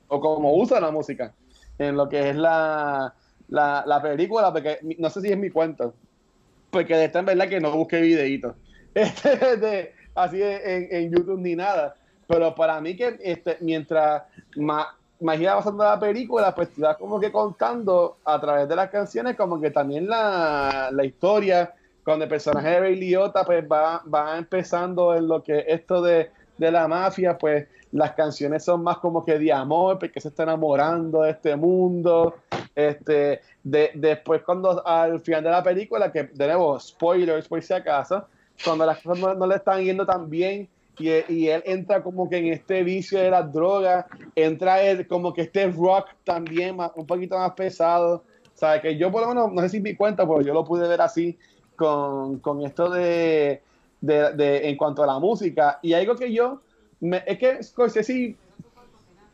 o 0.08 0.20
cómo 0.20 0.56
usa 0.56 0.80
la 0.80 0.92
música 0.92 1.34
en 1.78 1.96
lo 1.96 2.08
que 2.08 2.30
es 2.30 2.36
la, 2.36 3.14
la, 3.50 4.00
película, 4.02 4.52
porque 4.54 4.80
no 4.98 5.10
sé 5.10 5.22
si 5.22 5.30
es 5.30 5.38
mi 5.38 5.50
cuento, 5.50 5.94
porque 6.70 6.96
de 6.96 7.06
esta 7.06 7.20
en 7.20 7.26
verdad 7.26 7.50
que 7.50 7.60
no 7.60 7.72
busqué 7.72 8.02
videitos, 8.02 8.56
este, 8.94 9.94
así 10.16 10.42
en, 10.42 10.88
en, 10.92 11.12
YouTube 11.12 11.40
ni 11.40 11.56
nada, 11.56 11.96
pero 12.28 12.54
para 12.56 12.80
mí 12.80 12.96
que 12.96 13.18
este, 13.24 13.58
mientras 13.62 14.24
más, 14.56 14.88
imagina 15.20 15.56
pasando 15.56 15.84
la 15.84 16.00
película, 16.00 16.54
pues 16.56 16.70
te 16.70 16.82
vas 16.82 16.98
como 16.98 17.20
que 17.20 17.32
contando 17.32 18.18
a 18.24 18.40
través 18.40 18.68
de 18.68 18.76
las 18.76 18.90
canciones 18.90 19.36
como 19.36 19.60
que 19.60 19.72
también 19.72 20.08
la, 20.08 20.90
la 20.92 21.06
historia, 21.06 21.74
cuando 22.04 22.24
el 22.24 22.30
personaje 22.30 22.70
de 22.70 22.80
Ray 22.80 22.96
Liotta 22.96 23.44
pues 23.44 23.64
va, 23.70 24.02
va 24.14 24.38
empezando 24.38 25.16
en 25.16 25.28
lo 25.28 25.44
que 25.44 25.66
esto 25.68 26.02
de, 26.02 26.32
de 26.58 26.72
la 26.72 26.88
mafia, 26.88 27.38
pues 27.38 27.68
las 27.92 28.12
canciones 28.14 28.64
son 28.64 28.84
más 28.84 28.98
como 28.98 29.26
que 29.26 29.40
de 29.40 29.52
amor, 29.52 30.00
porque 30.00 30.22
se 30.22 30.30
está 30.30 30.44
enamorando 30.44 31.24
de 31.24 31.32
este 31.32 31.56
mundo. 31.56 32.36
Este, 32.76 33.42
de, 33.64 33.92
después 33.96 34.42
cuando 34.44 34.86
al 34.86 35.20
final 35.22 35.44
de 35.44 35.50
la 35.50 35.64
película, 35.64 36.12
que 36.12 36.24
de 36.24 36.48
nuevo, 36.48 36.80
spoilers 36.80 37.48
por 37.48 37.62
si 37.62 37.74
acaso, 37.74 38.26
cuando 38.64 38.86
las 38.86 39.02
cosas 39.02 39.38
no 39.38 39.48
le 39.48 39.56
están 39.56 39.84
yendo 39.84 40.06
tan 40.06 40.30
bien, 40.30 40.70
y, 41.00 41.48
él 41.48 41.64
entra 41.66 42.04
como 42.04 42.30
que 42.30 42.38
en 42.38 42.48
este 42.48 42.84
vicio 42.84 43.20
de 43.20 43.32
las 43.32 43.52
drogas, 43.52 44.06
entra 44.36 44.82
él 44.82 45.08
como 45.08 45.34
que 45.34 45.42
este 45.44 45.68
rock 45.68 46.08
también 46.24 46.78
un 46.96 47.06
poquito 47.06 47.38
más 47.38 47.52
pesado. 47.54 48.24
Sea, 48.54 48.82
que 48.82 48.98
yo 48.98 49.10
por 49.12 49.22
lo 49.22 49.30
menos, 49.30 49.54
no 49.54 49.62
sé 49.62 49.70
si 49.70 49.80
me 49.80 49.96
cuenta, 49.96 50.28
pero 50.28 50.42
yo 50.42 50.54
lo 50.54 50.66
pude 50.66 50.88
ver 50.88 51.00
así 51.00 51.38
con, 51.78 52.40
con 52.40 52.62
esto 52.66 52.90
de, 52.90 53.62
de, 54.02 54.34
de, 54.34 54.70
en 54.70 54.76
cuanto 54.76 55.02
a 55.02 55.08
la 55.08 55.18
música. 55.18 55.80
Y 55.82 55.94
algo 55.94 56.16
que 56.16 56.34
yo, 56.34 56.60
me, 57.00 57.24
es 57.26 57.38
que 57.38 57.64
Scorsese, 57.64 58.36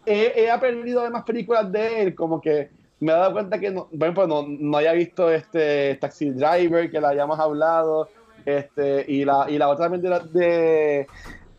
he, 0.06 0.34
he 0.36 0.52
aprendido 0.52 1.02
de 1.02 1.10
más 1.10 1.24
películas 1.24 1.72
de 1.72 2.04
él, 2.04 2.16
como 2.16 2.40
que 2.40 2.70
me 3.00 3.12
he 3.12 3.16
dado 3.16 3.34
cuenta 3.34 3.60
que, 3.60 3.72
no, 3.72 3.88
por 3.88 4.28
no, 4.28 4.46
no 4.48 4.78
haya 4.78 4.94
visto 4.94 5.32
este 5.32 5.96
Taxi 5.96 6.30
Driver, 6.30 6.90
que 6.92 7.02
la 7.02 7.10
hayamos 7.10 7.40
hablado, 7.40 8.10
este, 8.46 9.06
y 9.08 9.26
la, 9.26 9.48
y 9.50 9.58
la 9.58 9.70
otra 9.70 9.90
de, 9.90 9.98
de 10.32 11.08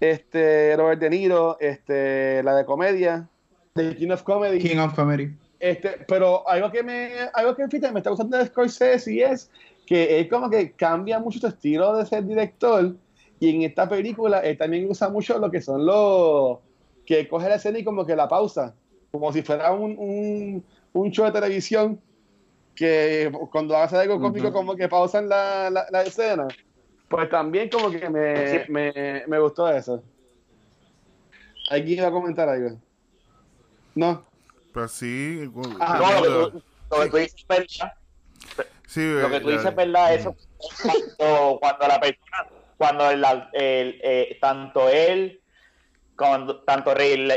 este 0.00 0.76
Robert 0.76 1.00
De 1.00 1.10
Niro, 1.10 1.56
este, 1.60 2.42
la 2.42 2.56
de 2.56 2.64
comedia, 2.64 3.28
The 3.74 3.96
King 3.96 4.10
of 4.10 4.22
Comedy. 4.22 4.58
King 4.58 4.78
of 4.78 4.94
Comedy. 4.94 5.34
Este, 5.58 6.04
pero 6.06 6.48
algo 6.48 6.70
que 6.70 6.82
me, 6.82 7.10
algo 7.32 7.56
que 7.56 7.66
me 7.66 7.98
está 7.98 8.10
gustando 8.10 8.36
de 8.36 8.46
Scorsese 8.46 9.12
y 9.12 9.22
es 9.22 9.50
que 9.86 10.18
él 10.18 10.28
como 10.28 10.50
que 10.50 10.72
cambia 10.72 11.18
mucho 11.18 11.38
su 11.38 11.46
estilo 11.46 11.96
de 11.96 12.04
ser 12.06 12.26
director 12.26 12.94
y 13.40 13.54
en 13.54 13.62
esta 13.62 13.88
película 13.88 14.40
él 14.40 14.58
también 14.58 14.90
usa 14.90 15.08
mucho 15.08 15.38
lo 15.38 15.50
que 15.50 15.60
son 15.60 15.86
los 15.86 16.58
que 17.06 17.28
coge 17.28 17.48
la 17.48 17.54
escena 17.54 17.78
y 17.78 17.84
como 17.84 18.04
que 18.04 18.16
la 18.16 18.28
pausa, 18.28 18.74
como 19.12 19.32
si 19.32 19.42
fuera 19.42 19.72
un, 19.72 20.64
un 20.92 21.10
show 21.10 21.24
de 21.26 21.32
televisión 21.32 22.00
que 22.74 23.32
cuando 23.50 23.76
hace 23.76 23.96
algo 23.96 24.20
cómico 24.20 24.52
como 24.52 24.76
que 24.76 24.88
pausan 24.88 25.28
la, 25.28 25.70
la, 25.70 26.02
escena, 26.02 26.46
pues 27.08 27.28
también 27.30 27.68
como 27.68 27.90
que 27.90 28.08
me, 28.08 28.66
me, 28.68 29.24
me 29.26 29.38
gustó 29.38 29.68
eso. 29.68 30.02
¿Alguien 31.70 31.98
iba 31.98 32.08
a 32.08 32.12
comentar 32.12 32.48
algo? 32.48 32.78
No. 33.94 34.24
Pues 34.72 34.92
sí. 34.92 35.50
Ah, 35.80 35.98
no, 36.00 36.24
lo 36.24 36.52
que, 36.52 36.58
tú, 36.58 36.62
lo 36.90 37.02
que 37.02 37.10
tú 37.10 37.16
dices 37.16 37.34
es 37.40 37.48
verdad. 37.48 37.92
Sí, 38.86 39.12
lo 39.20 39.30
que 39.30 39.40
tú 39.40 39.48
dices 39.48 39.66
es 39.66 39.74
verdad, 39.74 40.14
eso 40.14 40.36
cuando, 41.18 41.58
cuando 41.60 41.88
la 41.88 42.00
persona, 42.00 42.46
cuando 42.76 43.10
el, 43.10 43.24
el, 43.52 44.00
eh, 44.02 44.38
tanto 44.40 44.88
él, 44.88 45.40
cuando, 46.16 46.60
tanto 46.62 46.94
Rey, 46.94 47.28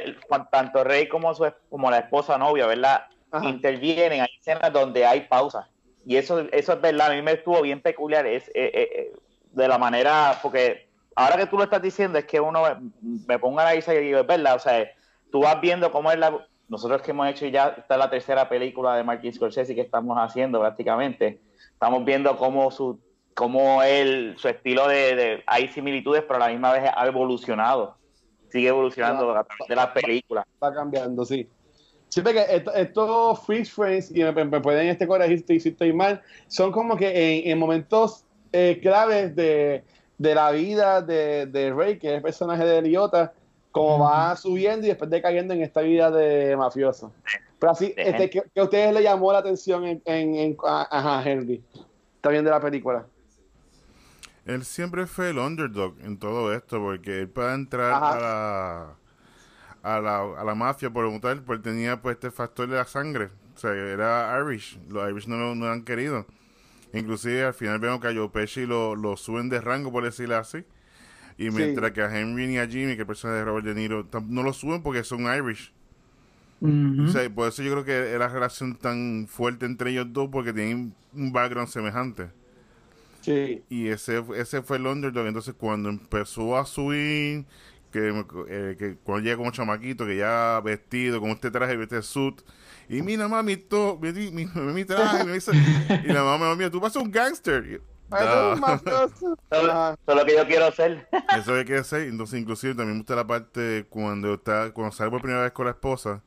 tanto 0.51 0.83
Rey 0.83 1.07
como 1.07 1.33
su 1.33 1.51
como 1.69 1.89
la 1.89 1.99
esposa 1.99 2.37
novia, 2.37 2.65
¿verdad? 2.67 3.05
intervienen, 3.43 4.21
hay 4.21 4.29
escenas 4.39 4.73
donde 4.73 5.05
hay 5.05 5.21
pausas. 5.21 5.67
Y 6.05 6.15
eso, 6.15 6.39
eso 6.51 6.73
es 6.73 6.81
verdad, 6.81 7.11
a 7.11 7.15
mí 7.15 7.21
me 7.21 7.33
estuvo 7.33 7.61
bien 7.61 7.81
peculiar, 7.81 8.25
es 8.25 8.47
eh, 8.49 8.71
eh, 8.73 8.89
eh, 8.95 9.13
de 9.59 9.67
la 9.67 9.77
manera, 9.77 10.39
porque 10.41 10.87
ahora 11.15 11.37
que 11.37 11.45
tú 11.45 11.57
lo 11.57 11.63
estás 11.63 11.81
diciendo, 11.81 12.17
es 12.17 12.25
que 12.25 12.39
uno 12.39 12.63
me, 13.27 13.39
ponga 13.39 13.63
la 13.63 13.75
isla 13.75 13.93
y 13.93 14.03
digo, 14.05 14.19
es 14.19 14.27
verdad, 14.27 14.55
o 14.55 14.59
sea, 14.59 14.87
tú 15.31 15.41
vas 15.41 15.59
viendo 15.61 15.91
cómo 15.91 16.11
es 16.11 16.17
la... 16.17 16.45
Nosotros 16.67 17.01
que 17.01 17.11
hemos 17.11 17.27
hecho 17.27 17.47
ya, 17.47 17.69
está 17.77 17.97
la 17.97 18.09
tercera 18.09 18.47
película 18.47 18.95
de 18.95 19.03
Martin 19.03 19.33
Scorsese 19.33 19.73
que 19.73 19.81
estamos 19.81 20.15
haciendo 20.17 20.59
prácticamente, 20.59 21.41
estamos 21.73 22.05
viendo 22.05 22.37
cómo 22.37 22.69
su 22.69 22.99
cómo 23.39 23.81
él, 23.83 24.35
su 24.37 24.49
estilo 24.49 24.85
de, 24.89 25.41
hay 25.47 25.69
similitudes, 25.69 26.23
pero 26.23 26.35
a 26.35 26.47
la 26.47 26.47
misma 26.49 26.73
vez 26.73 26.91
ha 26.93 27.07
evolucionado, 27.07 27.95
sigue 28.49 28.67
evolucionando 28.67 29.31
a 29.31 29.45
través 29.45 29.67
de 29.69 29.75
las 29.75 29.87
películas. 29.87 30.45
Va 30.61 30.73
cambiando, 30.73 31.23
sí. 31.23 31.47
Siempre 32.09 32.33
que 32.33 32.63
estos 32.75 33.39
freeze 33.45 33.71
frames, 33.71 34.11
y 34.13 34.23
me, 34.25 34.59
pueden 34.59 34.87
este 34.87 35.07
corregir 35.07 35.45
si 35.47 35.69
estoy 35.69 35.93
mal, 35.93 36.21
son 36.47 36.73
como 36.73 36.97
que 36.97 37.49
en, 37.49 37.57
momentos 37.57 38.25
eh, 38.51 38.79
claves 38.81 39.35
de, 39.35 39.83
la 40.17 40.51
vida 40.51 41.01
de, 41.01 41.45
de, 41.45 41.73
Rey, 41.73 41.97
que 41.97 42.09
es 42.09 42.13
el 42.15 42.21
personaje 42.21 42.63
de 42.63 42.79
Eliota, 42.79 43.33
como 43.71 43.99
va 43.99 44.35
subiendo 44.35 44.85
y 44.85 44.89
después 44.89 45.09
de 45.09 45.21
cayendo 45.21 45.53
en 45.53 45.61
esta 45.61 45.81
vida 45.81 46.09
de 46.11 46.55
mafioso. 46.57 47.13
Pero 47.59 47.71
así, 47.71 47.93
este, 47.95 48.29
que, 48.29 48.43
a 48.55 48.63
ustedes 48.63 48.93
le 48.93 49.03
llamó 49.03 49.31
la 49.31 49.39
atención 49.39 49.85
en, 49.85 50.01
en, 50.05 50.57
a, 50.63 51.21
Henry, 51.25 51.63
está 52.15 52.29
viendo 52.29 52.49
la 52.49 52.59
película. 52.59 53.05
Él 54.45 54.65
siempre 54.65 55.05
fue 55.05 55.29
el 55.29 55.37
underdog 55.37 55.95
en 56.01 56.17
todo 56.17 56.53
esto, 56.53 56.79
porque 56.79 57.19
él 57.19 57.29
para 57.29 57.53
entrar 57.53 57.91
a 57.93 58.19
la 58.19 58.95
a 59.81 60.01
la, 60.01 60.19
a 60.37 60.43
la 60.43 60.55
mafia 60.55 60.89
por 60.89 61.05
un 61.05 61.21
tal, 61.21 61.41
pues 61.41 61.61
tenía 61.61 62.01
pues 62.01 62.15
este 62.15 62.31
factor 62.31 62.67
de 62.67 62.75
la 62.75 62.85
sangre. 62.85 63.29
O 63.55 63.57
sea, 63.57 63.71
era 63.71 64.37
Irish. 64.41 64.79
Los 64.89 65.09
Irish 65.09 65.27
no 65.27 65.37
lo 65.37 65.55
no 65.55 65.69
han 65.69 65.83
querido. 65.83 66.25
Inclusive 66.93 67.43
al 67.43 67.53
final 67.53 67.79
vemos 67.79 68.01
que 68.01 68.07
a 68.07 68.13
Joe 68.13 68.29
Pesci 68.29 68.65
lo, 68.65 68.95
lo 68.95 69.15
suben 69.17 69.49
de 69.49 69.61
rango, 69.61 69.91
por 69.91 70.03
decirlo 70.03 70.37
así. 70.37 70.63
Y 71.37 71.51
mientras 71.51 71.91
que 71.91 72.01
a 72.01 72.19
Henry 72.19 72.45
y 72.53 72.57
a 72.57 72.67
Jimmy, 72.67 72.95
que 72.95 73.03
es 73.03 73.07
personaje 73.07 73.39
de 73.39 73.45
Robert 73.45 73.65
De 73.65 73.73
Niro, 73.73 74.05
no 74.27 74.43
lo 74.43 74.51
suben 74.51 74.83
porque 74.83 75.03
son 75.03 75.21
Irish. 75.21 75.71
O 76.61 77.07
sea, 77.07 77.29
por 77.29 77.47
eso 77.47 77.63
yo 77.63 77.71
creo 77.71 77.85
que 77.85 78.13
es 78.13 78.19
la 78.19 78.27
relación 78.27 78.75
tan 78.75 79.27
fuerte 79.29 79.65
entre 79.65 79.91
ellos 79.91 80.07
dos, 80.11 80.27
porque 80.29 80.51
tienen 80.51 80.93
un 81.13 81.31
background 81.31 81.69
semejante. 81.69 82.27
Sí. 83.21 83.63
Y 83.69 83.87
ese, 83.87 84.21
ese 84.35 84.61
fue 84.61 84.77
el 84.77 84.87
underdog. 84.87 85.27
Entonces, 85.27 85.55
cuando 85.57 85.87
empezó 85.87 86.57
a 86.57 86.65
subir 86.65 87.45
que, 87.93 88.25
eh, 88.49 88.75
que 88.77 88.97
cuando 89.03 89.23
llega 89.23 89.37
como 89.37 89.51
chamaquito, 89.51 90.05
que 90.05 90.17
ya 90.17 90.61
vestido 90.63 91.21
con 91.21 91.29
este 91.29 91.49
traje, 91.51 91.81
este 91.81 92.01
suit, 92.01 92.41
y 92.89 93.03
mira 93.03 93.27
mami, 93.27 93.55
todo, 93.55 93.97
mi, 93.99 94.11
mi, 94.31 94.45
mi 94.45 94.85
traje, 94.85 95.23
me 95.23 95.33
dice, 95.33 95.51
y 96.03 96.07
la 96.07 96.23
mamá 96.23 96.49
me 96.49 96.55
mira, 96.55 96.71
tú 96.71 96.79
vas 96.79 96.95
a 96.95 96.99
un 96.99 97.11
gangster. 97.11 97.81
Eso 98.11 98.55
es 100.07 100.15
lo 100.15 100.25
que 100.25 100.35
yo 100.35 100.47
quiero 100.47 100.65
hacer. 100.65 101.07
Eso 101.29 101.37
es 101.37 101.47
lo 101.47 101.55
que 101.55 101.65
quiero 101.65 101.81
hacer. 101.81 102.07
Entonces, 102.07 102.39
inclusive, 102.39 102.73
también 102.73 102.93
me 102.93 102.99
gusta 103.01 103.15
la 103.15 103.27
parte 103.27 103.85
cuando 103.89 104.33
está 104.33 104.71
cuando 104.71 104.91
sale 104.91 105.11
por 105.11 105.21
primera 105.21 105.43
vez 105.43 105.51
con 105.51 105.65
la 105.65 105.71
esposa, 105.71 106.23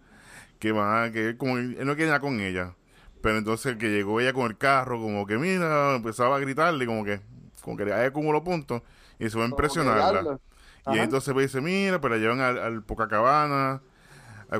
que 0.60 0.70
va, 0.70 1.10
que 1.10 1.36
como 1.36 1.58
él 1.58 1.76
no 1.84 1.96
quiere 1.96 2.06
nada 2.06 2.20
con 2.20 2.40
ella. 2.40 2.76
Pero 3.20 3.38
entonces 3.38 3.76
que 3.76 3.90
llegó 3.90 4.20
ella 4.20 4.32
con 4.32 4.46
el 4.46 4.56
carro, 4.56 5.00
como 5.00 5.26
que 5.26 5.38
mira, 5.38 5.96
empezaba 5.96 6.36
a 6.36 6.38
gritarle, 6.38 6.86
como 6.86 7.04
que, 7.04 7.20
como 7.60 7.76
que 7.76 7.84
le 7.84 7.94
acumuló 7.94 8.44
puntos, 8.44 8.82
y 9.18 9.28
se 9.28 9.38
va 9.38 9.44
a 9.44 9.48
impresionarla. 9.48 10.38
Y 10.86 10.98
entonces 10.98 11.32
pues 11.32 11.46
dice, 11.46 11.60
mira, 11.60 12.00
pues 12.00 12.12
la 12.12 12.18
llevan 12.18 12.40
al, 12.40 12.58
al 12.58 12.82
Pocacabana, 12.82 13.80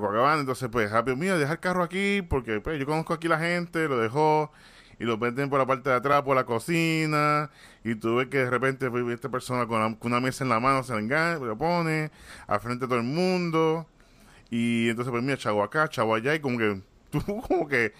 Pocacabana, 0.00 0.40
entonces 0.40 0.68
pues 0.70 0.90
rápido, 0.90 1.16
mira, 1.16 1.36
deja 1.36 1.52
el 1.52 1.60
carro 1.60 1.82
aquí, 1.82 2.22
porque 2.22 2.60
pues 2.60 2.78
yo 2.78 2.86
conozco 2.86 3.12
aquí 3.12 3.28
la 3.28 3.38
gente, 3.38 3.88
lo 3.88 3.98
dejó, 3.98 4.50
y 4.98 5.04
lo 5.04 5.18
meten 5.18 5.50
por 5.50 5.58
la 5.58 5.66
parte 5.66 5.90
de 5.90 5.96
atrás, 5.96 6.22
por 6.22 6.36
la 6.36 6.44
cocina, 6.44 7.50
y 7.84 7.94
tú 7.96 8.16
ves 8.16 8.28
que 8.28 8.38
de 8.38 8.50
repente 8.50 8.90
pues, 8.90 9.06
esta 9.08 9.28
persona 9.28 9.66
con, 9.66 9.98
una 10.00 10.20
mesa 10.20 10.44
en 10.44 10.50
la 10.50 10.60
mano 10.60 10.82
se 10.82 10.94
la 10.94 11.00
engaña, 11.00 11.38
lo 11.38 11.58
pone, 11.58 12.10
al 12.46 12.60
frente 12.60 12.86
de 12.86 12.88
todo 12.88 12.98
el 12.98 13.04
mundo, 13.04 13.86
y 14.50 14.88
entonces 14.88 15.10
pues 15.10 15.22
mira, 15.22 15.36
chavo 15.36 15.62
acá, 15.62 15.88
chavo 15.88 16.14
allá, 16.14 16.34
y 16.34 16.40
como 16.40 16.56
que, 16.56 16.80
tú 17.10 17.20
como 17.42 17.68
que, 17.68 17.92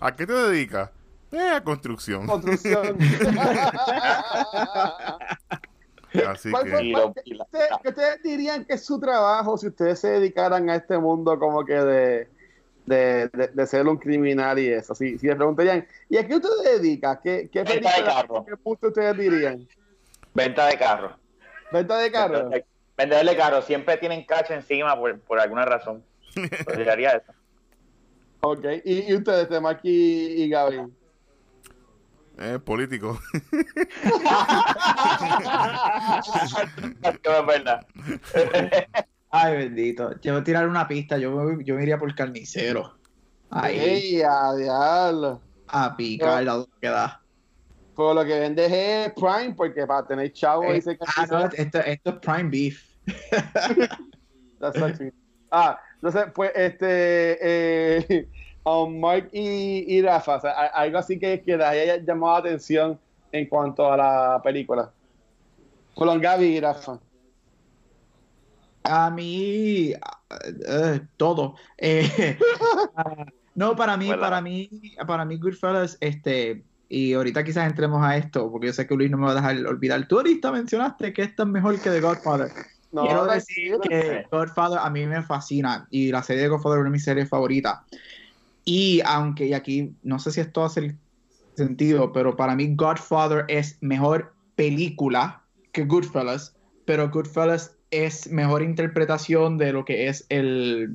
¿a 0.00 0.14
qué 0.14 0.26
te 0.26 0.32
dedicas? 0.32 0.90
Eh, 1.32 1.50
a 1.56 1.64
construcción. 1.64 2.26
Construcción. 2.26 2.98
Así 6.26 6.50
que... 6.52 6.92
¿qué, 7.24 7.88
ustedes, 7.88 8.22
dirían 8.22 8.64
que 8.64 8.74
es 8.74 8.84
su 8.84 8.98
trabajo 8.98 9.56
si 9.56 9.68
ustedes 9.68 10.00
se 10.00 10.08
dedicaran 10.08 10.68
a 10.70 10.76
este 10.76 10.98
mundo 10.98 11.38
como 11.38 11.64
que 11.64 11.74
de, 11.74 12.28
de, 12.86 13.66
ser 13.66 13.86
un 13.86 13.96
criminal 13.96 14.58
y 14.58 14.68
eso? 14.68 14.94
Si, 14.94 15.18
si 15.18 15.26
les 15.26 15.36
preguntarían, 15.36 15.86
¿y 16.08 16.16
a 16.16 16.26
qué 16.26 16.36
usted 16.36 16.48
se 16.62 16.78
dedica? 16.78 17.20
¿Qué, 17.22 17.48
qué 17.52 17.62
Venta 17.62 17.96
de 17.96 18.04
carro. 18.04 18.44
¿Qué 18.44 18.56
punto 18.56 18.88
ustedes 18.88 19.16
dirían? 19.16 19.66
Venta 20.34 20.66
de 20.66 20.78
carro. 20.78 21.16
¿Venta 21.72 21.98
de 21.98 22.10
carro? 22.10 22.50
Venta 22.96 23.22
de, 23.22 23.36
carro. 23.36 23.62
Siempre 23.62 23.96
tienen 23.96 24.24
cacha 24.24 24.54
encima 24.54 24.98
por, 24.98 25.18
por 25.20 25.40
alguna 25.40 25.64
razón. 25.64 26.04
Pues 26.64 26.86
haría 26.86 27.10
eso. 27.12 27.32
Ok. 28.40 28.64
¿Y, 28.84 29.10
y 29.10 29.14
ustedes, 29.14 29.48
Temaki 29.48 29.88
y 29.88 30.48
Gaby? 30.48 30.80
Eh, 32.42 32.58
político. 32.58 33.20
Ay, 39.30 39.56
bendito. 39.58 40.18
Yo 40.22 40.32
voy 40.32 40.40
a 40.40 40.44
tirar 40.44 40.66
una 40.66 40.88
pista. 40.88 41.18
Yo, 41.18 41.60
yo 41.60 41.74
me 41.74 41.82
iría 41.82 41.98
por 41.98 42.14
carnicero. 42.14 42.96
Ay, 43.50 44.22
a 44.22 44.54
diablo. 44.54 45.42
A 45.68 45.94
picar 45.94 46.44
la 46.44 46.64
que 46.80 46.88
da. 46.88 47.20
Por 47.94 48.14
lo 48.14 48.24
que 48.24 48.40
vendes 48.40 48.72
es 48.72 49.12
Prime, 49.12 49.52
porque 49.54 49.86
para 49.86 50.06
tener 50.06 50.32
chavo 50.32 50.64
eh, 50.64 50.78
ese 50.78 50.96
Ah, 51.16 51.26
no, 51.30 51.44
esto, 51.44 51.80
esto 51.80 52.10
es 52.10 52.16
Prime 52.16 52.48
Beef. 52.48 52.82
ah, 55.50 55.78
no 56.00 56.10
sé, 56.10 56.26
pues 56.28 56.52
este. 56.54 57.36
Eh, 57.42 58.30
um, 58.64 59.00
Mark 59.00 59.28
y, 59.32 60.00
Rafa, 60.02 60.36
algo 60.74 60.98
así 60.98 61.18
que, 61.18 61.40
que 61.42 61.56
les 61.56 61.66
haya 61.66 61.96
llamado 61.96 62.34
la 62.34 62.38
atención 62.38 62.98
en 63.32 63.46
cuanto 63.48 63.90
a 63.90 63.96
la 63.96 64.40
película. 64.42 64.90
Con 65.94 66.20
Gaby 66.20 66.44
y 66.44 66.60
Rafa. 66.60 66.98
A 68.84 69.10
mí, 69.10 69.92
uh, 69.92 70.98
todo. 71.16 71.56
Eh, 71.76 72.38
no, 73.54 73.76
para 73.76 73.96
mí, 73.96 74.08
para 74.08 74.40
mí, 74.40 74.70
para 75.06 75.24
mí, 75.24 75.36
Goodfellas, 75.36 75.98
este, 76.00 76.64
y 76.88 77.12
ahorita 77.12 77.44
quizás 77.44 77.68
entremos 77.68 78.02
a 78.02 78.16
esto, 78.16 78.50
porque 78.50 78.68
yo 78.68 78.72
sé 78.72 78.86
que 78.86 78.94
Luis 78.94 79.10
no 79.10 79.18
me 79.18 79.26
va 79.26 79.32
a 79.32 79.34
dejar 79.36 79.56
olvidar. 79.66 80.08
Tú 80.08 80.16
ahorita 80.16 80.50
mencionaste 80.50 81.12
que 81.12 81.22
esto 81.22 81.42
es 81.44 81.48
mejor 81.48 81.80
que 81.80 81.90
The 81.90 82.00
Godfather. 82.00 82.50
Quiero 82.90 83.26
decir 83.26 83.78
que 83.88 84.26
Godfather 84.30 84.80
a 84.82 84.90
mí 84.90 85.06
me 85.06 85.22
fascina 85.22 85.86
y 85.90 86.10
la 86.10 86.22
serie 86.24 86.42
de 86.42 86.48
Godfather 86.48 86.78
es 86.78 86.80
una 86.80 86.88
de 86.88 86.92
mis 86.92 87.04
series 87.04 87.28
favoritas. 87.28 87.78
Y 88.72 89.02
aunque, 89.04 89.52
aquí 89.56 89.96
no 90.04 90.20
sé 90.20 90.30
si 90.30 90.40
esto 90.40 90.62
hace 90.62 90.94
sentido, 91.56 92.12
pero 92.12 92.36
para 92.36 92.54
mí 92.54 92.72
Godfather 92.76 93.44
es 93.48 93.76
mejor 93.80 94.32
película 94.54 95.42
que 95.72 95.86
Goodfellas, 95.86 96.54
pero 96.84 97.10
Goodfellas 97.10 97.76
es 97.90 98.30
mejor 98.30 98.62
interpretación 98.62 99.58
de 99.58 99.72
lo 99.72 99.84
que 99.84 100.06
es 100.06 100.24
el 100.28 100.94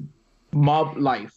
mob 0.52 0.96
life. 0.96 1.34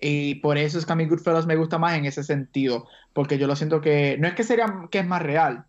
Y 0.00 0.36
por 0.36 0.56
eso 0.56 0.78
es 0.78 0.86
que 0.86 0.92
a 0.94 0.96
mí 0.96 1.04
Goodfellas 1.04 1.44
me 1.44 1.56
gusta 1.56 1.76
más 1.76 1.98
en 1.98 2.06
ese 2.06 2.24
sentido, 2.24 2.86
porque 3.12 3.36
yo 3.36 3.46
lo 3.46 3.54
siento 3.54 3.82
que 3.82 4.16
no 4.18 4.26
es 4.26 4.32
que 4.32 4.44
sería 4.44 4.88
que 4.90 5.00
es 5.00 5.06
más 5.06 5.20
real, 5.20 5.66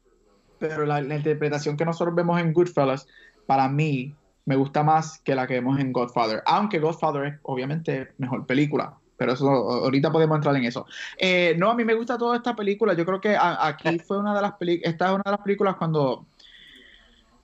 pero 0.59 0.85
la 0.85 1.01
interpretación 1.01 1.75
que 1.75 1.83
nosotros 1.83 2.15
vemos 2.15 2.39
en 2.39 2.53
Goodfellas, 2.53 3.05
para 3.47 3.67
mí, 3.67 4.15
me 4.45 4.55
gusta 4.55 4.81
más 4.81 5.19
que 5.19 5.35
la 5.35 5.45
que 5.45 5.55
vemos 5.55 5.77
en 5.77 5.91
Godfather. 5.91 6.41
Aunque 6.45 6.79
Godfather 6.79 7.25
es 7.25 7.39
obviamente 7.43 8.13
mejor 8.17 8.45
película 8.45 8.97
pero 9.19 9.33
eso 9.33 9.47
ahorita 9.49 10.11
podemos 10.11 10.37
entrar 10.37 10.55
en 10.55 10.63
eso. 10.63 10.87
Eh, 11.17 11.53
no, 11.57 11.69
a 11.69 11.75
mí 11.75 11.83
me 11.83 11.93
gusta 11.93 12.17
toda 12.17 12.37
esta 12.37 12.55
película. 12.55 12.93
Yo 12.93 13.05
creo 13.05 13.19
que 13.19 13.37
aquí 13.37 13.99
fue 13.99 14.17
una 14.17 14.33
de 14.33 14.41
las 14.41 14.53
películas, 14.53 14.93
esta 14.93 15.07
es 15.07 15.11
una 15.11 15.23
de 15.25 15.31
las 15.31 15.41
películas 15.41 15.75
cuando 15.75 16.25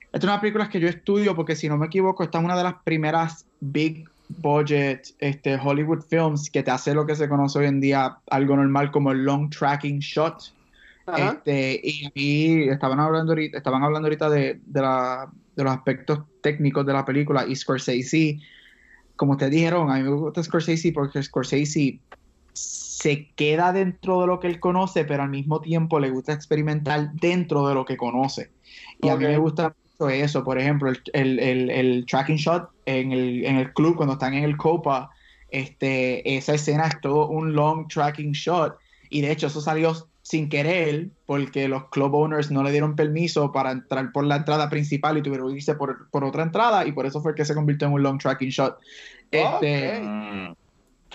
esta 0.06 0.18
es 0.18 0.24
una 0.24 0.32
de 0.32 0.36
las 0.36 0.40
películas 0.40 0.68
que 0.70 0.80
yo 0.80 0.88
estudio 0.88 1.36
porque 1.36 1.54
si 1.54 1.68
no 1.68 1.76
me 1.76 1.86
equivoco, 1.86 2.24
esta 2.24 2.38
es 2.38 2.44
una 2.44 2.56
de 2.56 2.62
las 2.64 2.74
primeras 2.82 3.44
big 3.60 4.08
budget 4.28 5.14
este, 5.18 5.56
Hollywood 5.56 6.02
films 6.02 6.50
que 6.50 6.62
te 6.62 6.70
hace 6.70 6.94
lo 6.94 7.06
que 7.06 7.14
se 7.14 7.28
conoce 7.28 7.58
hoy 7.58 7.66
en 7.66 7.80
día 7.80 8.16
algo 8.30 8.56
normal 8.56 8.90
como 8.90 9.12
el 9.12 9.24
long 9.24 9.50
tracking 9.50 9.98
shot. 9.98 10.52
Este, 11.16 11.80
y, 12.14 12.68
estaban 12.68 12.98
hablando 12.98 13.32
ahorita, 13.32 13.58
estaban 13.58 13.84
hablando 13.84 14.06
ahorita 14.06 14.28
de, 14.28 14.60
de, 14.66 14.80
la, 14.80 15.30
de, 15.54 15.62
los 15.62 15.72
aspectos 15.72 16.20
técnicos 16.40 16.84
de 16.84 16.92
la 16.92 17.04
película 17.04 17.46
y 17.46 17.54
Scorsese, 17.54 18.40
como 19.16 19.32
ustedes 19.32 19.52
dijeron, 19.52 19.90
a 19.90 19.96
mí 19.96 20.02
me 20.02 20.10
gusta 20.10 20.42
Scorsese 20.42 20.92
porque 20.92 21.22
Scorsese 21.22 22.00
se 22.52 23.30
queda 23.34 23.72
dentro 23.72 24.20
de 24.22 24.26
lo 24.26 24.40
que 24.40 24.46
él 24.46 24.60
conoce, 24.60 25.04
pero 25.04 25.22
al 25.22 25.28
mismo 25.28 25.60
tiempo 25.60 26.00
le 26.00 26.10
gusta 26.10 26.32
experimentar 26.32 27.12
dentro 27.12 27.68
de 27.68 27.74
lo 27.74 27.84
que 27.84 27.96
conoce. 27.96 28.50
Y 29.02 29.08
a 29.08 29.16
mí 29.16 29.24
me 29.24 29.38
gusta 29.38 29.74
mucho 29.98 30.08
eso, 30.10 30.42
por 30.42 30.58
ejemplo, 30.58 30.90
el, 31.12 31.38
el, 31.38 31.70
el, 31.70 32.06
tracking 32.06 32.36
shot 32.36 32.70
en 32.86 33.12
el, 33.12 33.44
en 33.44 33.56
el 33.56 33.72
club 33.74 33.96
cuando 33.96 34.14
están 34.14 34.34
en 34.34 34.44
el 34.44 34.56
Copa, 34.56 35.10
este, 35.50 36.36
esa 36.36 36.54
escena 36.54 36.86
es 36.86 37.00
todo 37.00 37.28
un 37.28 37.54
long 37.54 37.86
tracking 37.88 38.32
shot. 38.32 38.76
Y 39.10 39.20
de 39.20 39.32
hecho 39.32 39.46
eso 39.46 39.60
salió 39.60 39.94
sin 40.26 40.48
querer 40.48 41.10
porque 41.24 41.68
los 41.68 41.88
club 41.88 42.12
owners 42.12 42.50
no 42.50 42.64
le 42.64 42.72
dieron 42.72 42.96
permiso 42.96 43.52
para 43.52 43.70
entrar 43.70 44.10
por 44.10 44.24
la 44.24 44.34
entrada 44.34 44.68
principal 44.68 45.16
y 45.16 45.22
tuvieron 45.22 45.50
que 45.50 45.58
irse 45.58 45.76
por, 45.76 46.10
por 46.10 46.24
otra 46.24 46.42
entrada 46.42 46.84
y 46.84 46.90
por 46.90 47.06
eso 47.06 47.22
fue 47.22 47.36
que 47.36 47.44
se 47.44 47.54
convirtió 47.54 47.86
en 47.86 47.94
un 47.94 48.02
long 48.02 48.18
tracking 48.18 48.48
shot. 48.48 48.76
Este, 49.30 50.02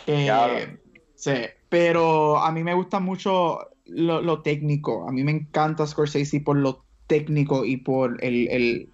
eh, 0.07 0.77
sí, 1.15 1.33
pero 1.67 2.37
a 2.37 2.53
mí 2.53 2.63
me 2.63 2.73
gusta 2.73 3.01
mucho 3.01 3.59
lo, 3.85 4.41
técnico. 4.43 5.05
A 5.09 5.11
mí 5.11 5.25
me 5.25 5.31
encanta 5.31 5.85
Scorsese 5.85 6.39
por 6.39 6.55
lo 6.55 6.85
técnico 7.07 7.65
y 7.65 7.75
por 7.75 8.17
el, 8.23 8.47
el, 8.47 8.89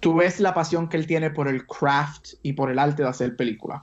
Tú 0.00 0.14
ves 0.14 0.40
la 0.40 0.52
pasión 0.52 0.90
que 0.90 0.98
él 0.98 1.06
tiene 1.06 1.30
por 1.30 1.48
el 1.48 1.66
craft 1.66 2.34
y 2.42 2.52
por 2.52 2.70
el 2.70 2.78
arte 2.78 3.02
de 3.02 3.08
hacer 3.08 3.34
películas. 3.34 3.80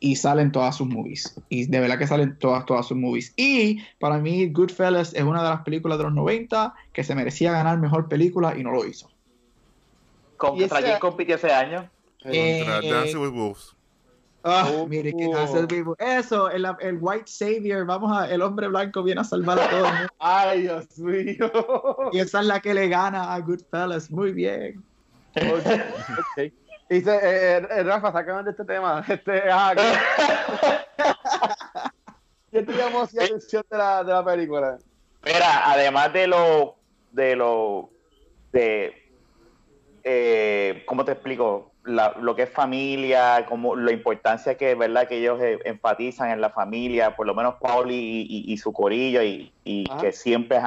Y 0.00 0.16
salen 0.16 0.52
todas 0.52 0.76
sus 0.76 0.86
movies. 0.86 1.40
Y 1.48 1.66
de 1.66 1.80
verdad 1.80 1.98
que 1.98 2.06
salen 2.06 2.38
todas, 2.38 2.66
todas 2.66 2.86
sus 2.86 2.96
movies. 2.96 3.32
Y 3.36 3.82
para 3.98 4.18
mí, 4.18 4.48
Goodfellas 4.48 5.14
es 5.14 5.22
una 5.22 5.42
de 5.42 5.50
las 5.50 5.62
películas 5.62 5.98
de 5.98 6.04
los 6.04 6.14
90 6.14 6.74
que 6.92 7.04
se 7.04 7.14
merecía 7.14 7.52
ganar 7.52 7.78
mejor 7.78 8.08
película 8.08 8.54
y 8.56 8.62
no 8.62 8.72
lo 8.72 8.86
hizo. 8.86 9.10
¿Contra 10.36 10.82
quién 10.82 10.98
compitió 10.98 11.36
ese 11.36 11.52
año? 11.52 11.88
Eh, 12.24 12.64
Dancing 12.66 13.18
with 13.18 13.30
Wolves. 13.30 13.74
Ah, 14.46 14.68
oh, 14.74 14.86
mire 14.86 15.10
que 15.16 15.26
oh. 15.26 15.96
Eso, 15.98 16.50
el, 16.50 16.66
el, 16.80 16.98
White 17.00 17.24
Savior, 17.26 17.86
vamos 17.86 18.14
a, 18.14 18.30
el 18.30 18.42
hombre 18.42 18.68
blanco 18.68 19.02
viene 19.02 19.22
a 19.22 19.24
salvar 19.24 19.58
a 19.58 19.70
todos. 19.70 19.88
Ay, 20.18 20.62
Dios 20.62 20.98
mío. 20.98 21.50
Y 22.12 22.18
esa 22.18 22.40
es 22.40 22.46
la 22.46 22.60
que 22.60 22.74
le 22.74 22.88
gana 22.88 23.32
a 23.32 23.40
Goodfellas. 23.40 24.10
Muy 24.10 24.32
bien. 24.32 24.84
Okay. 25.34 26.52
Dice, 26.88 27.18
eh, 27.22 27.66
eh, 27.70 27.82
Rafa, 27.82 28.12
sácame 28.12 28.42
de 28.42 28.50
este 28.50 28.64
tema. 28.64 29.04
Este, 29.08 29.42
ah, 29.50 29.74
¿Qué 32.50 32.62
te 32.62 32.72
llamó 32.72 33.08
la 33.12 33.24
atención 33.24 33.64
de 33.70 33.78
la, 33.78 34.04
de 34.04 34.12
la 34.12 34.24
película? 34.24 34.78
Mira, 35.24 35.70
además 35.72 36.12
de 36.12 36.26
lo, 36.26 36.76
de 37.10 37.34
lo, 37.34 37.90
de, 38.52 38.94
eh, 40.04 40.82
¿cómo 40.86 41.04
te 41.04 41.12
explico? 41.12 41.70
lo 41.86 42.34
que 42.34 42.44
es 42.44 42.50
familia, 42.50 43.44
como 43.46 43.76
la 43.76 43.92
importancia 43.92 44.56
que 44.56 44.74
verdad 44.74 45.06
que 45.06 45.18
ellos 45.18 45.38
eh, 45.42 45.58
enfatizan 45.66 46.30
en 46.30 46.40
la 46.40 46.48
familia, 46.48 47.14
por 47.14 47.26
lo 47.26 47.34
menos 47.34 47.56
Pauli 47.60 48.26
y, 48.26 48.56
su 48.56 48.72
corillo 48.72 49.22
y, 49.22 49.52
que 50.00 50.12
siempre 50.12 50.58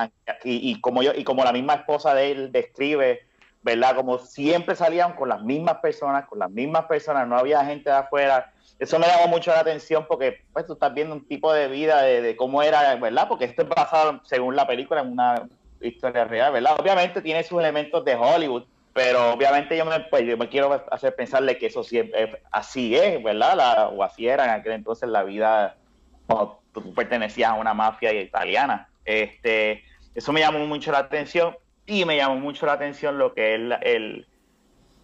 y, 0.44 0.72
y, 0.72 0.80
como 0.80 1.02
yo 1.02 1.14
y 1.16 1.24
como 1.24 1.44
la 1.44 1.52
misma 1.52 1.74
esposa 1.74 2.14
de 2.14 2.32
él 2.32 2.52
describe, 2.52 3.22
verdad, 3.68 3.96
como 3.96 4.18
siempre 4.18 4.76
salían 4.76 5.14
con 5.14 5.28
las 5.28 5.42
mismas 5.42 5.76
personas, 5.80 6.26
con 6.26 6.40
las 6.40 6.50
mismas 6.50 6.86
personas, 6.86 7.28
no 7.28 7.38
había 7.38 7.66
gente 7.66 7.90
de 7.90 7.98
afuera. 7.98 8.54
Eso 8.80 8.98
me 8.98 9.08
llamó 9.08 9.28
mucho 9.28 9.52
la 9.52 9.60
atención 9.60 10.06
porque 10.08 10.42
pues 10.54 10.66
tú 10.66 10.74
estás 10.74 10.94
viendo 10.94 11.14
un 11.14 11.28
tipo 11.28 11.52
de 11.52 11.68
vida 11.68 12.02
de, 12.02 12.36
cómo 12.38 12.64
era, 12.64 12.96
¿verdad? 12.96 13.28
Porque 13.28 13.44
esto 13.44 13.64
es 13.64 13.70
basado 13.70 14.22
según 14.24 14.56
la 14.56 14.66
película 14.66 15.02
en 15.02 15.12
una 15.12 15.50
historia 15.82 16.24
real, 16.24 16.54
¿verdad? 16.54 16.80
Obviamente 16.80 17.22
tiene 17.22 17.44
sus 17.44 17.60
elementos 17.60 18.06
de 18.06 18.16
Hollywood, 18.16 18.64
pero 18.94 19.34
obviamente 19.34 19.76
yo 19.76 19.84
me, 19.84 20.00
pues, 20.00 20.24
yo 20.24 20.38
me 20.38 20.48
quiero 20.48 20.86
hacer 20.90 21.14
pensarle 21.14 21.58
que 21.58 21.66
eso 21.66 21.84
siempre 21.84 22.42
así 22.52 22.96
es, 22.96 23.22
¿verdad? 23.22 23.90
O 23.94 24.02
así 24.02 24.30
era 24.30 24.46
en 24.46 24.52
aquel 24.52 24.72
entonces 24.72 25.10
la 25.10 25.24
vida 25.24 25.76
cuando 26.26 26.62
tú 26.74 26.94
pertenecías 26.94 27.52
a 27.52 27.56
una 27.56 27.74
mafia 27.74 28.14
italiana. 28.14 28.88
Este, 29.04 29.84
eso 30.16 30.32
me 30.32 30.40
llamó 30.40 30.60
mucho 30.66 30.94
la 30.94 31.00
atención 31.00 31.58
y 31.88 32.06
me 32.06 32.18
llamó 32.18 32.36
mucho 32.36 32.68
la 32.68 32.74
atención 32.74 33.18
lo 33.18 33.34
que 33.34 33.56
es 33.56 33.62
el, 33.62 34.28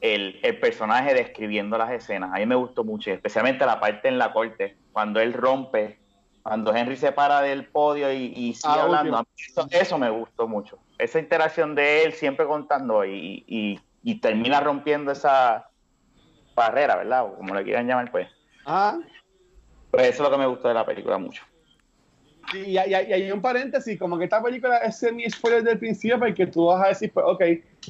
el, 0.01 0.39
el, 0.43 0.59
personaje 0.59 1.15
describiendo 1.15 1.77
las 1.77 1.91
escenas. 1.91 2.31
A 2.33 2.37
mí 2.37 2.45
me 2.45 2.55
gustó 2.55 2.83
mucho, 2.83 3.09
especialmente 3.09 3.65
la 3.65 3.79
parte 3.79 4.07
en 4.07 4.19
la 4.19 4.31
corte, 4.31 4.77
cuando 4.91 5.19
él 5.19 5.33
rompe, 5.33 5.97
cuando 6.43 6.75
Henry 6.75 6.97
se 6.97 7.11
para 7.11 7.41
del 7.41 7.65
podio 7.65 8.13
y, 8.13 8.53
sigue 8.53 8.73
ah, 8.75 8.83
hablando. 8.83 9.25
Eso, 9.37 9.67
eso, 9.71 9.97
me 9.97 10.09
gustó 10.09 10.47
mucho 10.47 10.77
esa 11.03 11.19
interacción 11.19 11.75
de 11.75 12.03
él 12.03 12.13
siempre 12.13 12.45
contando 12.45 13.05
y, 13.05 13.79
termina 14.21 14.59
rompiendo 14.59 15.11
esa 15.11 15.69
barrera, 16.55 16.95
¿verdad? 16.97 17.25
O 17.25 17.35
como 17.35 17.55
le 17.55 17.63
quieran 17.63 17.87
llamar, 17.87 18.11
pues. 18.11 18.27
Ah. 18.65 18.99
Pues 19.91 20.07
eso 20.07 20.23
es 20.23 20.29
lo 20.29 20.31
que 20.31 20.41
me 20.41 20.47
gustó 20.47 20.67
de 20.67 20.73
la 20.73 20.85
película 20.85 21.17
mucho. 21.17 21.43
Y, 22.53 22.77
hay 22.77 23.31
un 23.31 23.41
paréntesis, 23.41 23.97
como 23.97 24.17
que 24.17 24.25
esta 24.25 24.41
película 24.41 24.77
es 24.79 24.97
semi-spoiler 24.97 25.63
del 25.63 25.79
principio, 25.79 26.19
porque 26.19 26.47
tú 26.47 26.65
vas 26.65 26.85
a 26.85 26.89
decir, 26.89 27.11
pues, 27.13 27.25
ok, 27.27 27.41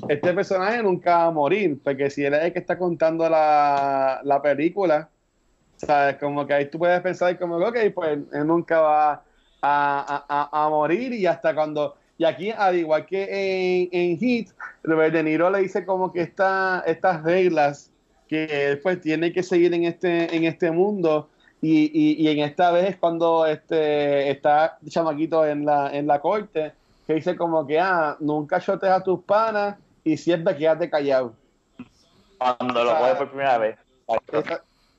este 0.09 0.33
personaje 0.33 0.81
nunca 0.83 1.17
va 1.17 1.25
a 1.25 1.31
morir, 1.31 1.79
porque 1.83 2.09
si 2.09 2.23
él 2.23 2.33
es 2.33 2.43
el 2.43 2.53
que 2.53 2.59
está 2.59 2.77
contando 2.77 3.27
la, 3.29 4.21
la 4.23 4.41
película, 4.41 5.09
¿sabes? 5.77 6.17
Como 6.17 6.45
que 6.45 6.53
ahí 6.53 6.69
tú 6.69 6.77
puedes 6.77 7.01
pensar, 7.01 7.37
como, 7.39 7.57
ok, 7.57 7.77
pues 7.93 8.19
él 8.31 8.47
nunca 8.47 8.79
va 8.79 9.11
a, 9.61 10.25
a, 10.51 10.65
a 10.65 10.69
morir, 10.69 11.13
y 11.13 11.25
hasta 11.25 11.53
cuando 11.53 11.95
y 12.17 12.25
aquí, 12.25 12.51
al 12.51 12.77
igual 12.77 13.05
que 13.05 13.23
en, 13.23 13.89
en 13.91 14.17
Hit, 14.17 14.49
Robert 14.83 15.13
De 15.13 15.23
Niro 15.23 15.49
le 15.49 15.59
dice 15.59 15.85
como 15.85 16.11
que 16.11 16.21
esta, 16.21 16.83
estas 16.85 17.23
reglas 17.23 17.91
que 18.27 18.45
él 18.45 18.79
pues 18.79 19.01
tiene 19.01 19.33
que 19.33 19.43
seguir 19.43 19.73
en 19.73 19.85
este, 19.85 20.35
en 20.35 20.45
este 20.45 20.71
mundo. 20.71 21.29
Y, 21.65 22.21
y, 22.21 22.27
en 22.27 22.39
esta 22.39 22.71
vez 22.71 22.97
cuando 22.97 23.45
este, 23.45 24.29
está 24.29 24.77
chamaquito 24.85 25.47
en 25.47 25.65
la, 25.65 25.95
en 25.95 26.07
la 26.07 26.19
corte, 26.19 26.73
que 27.07 27.13
dice 27.13 27.37
como 27.37 27.65
que, 27.65 27.79
ah, 27.79 28.17
nunca 28.19 28.59
chotes 28.59 28.89
a 28.89 29.01
tus 29.01 29.23
panas 29.23 29.77
y 30.03 30.17
siempre 30.17 30.57
quédate 30.57 30.89
callado. 30.89 31.33
Cuando 32.37 32.83
lo 32.83 32.97
puedes 32.99 33.15
por 33.15 33.29
primera 33.29 33.57
vez. 33.59 33.77
O 34.07 34.19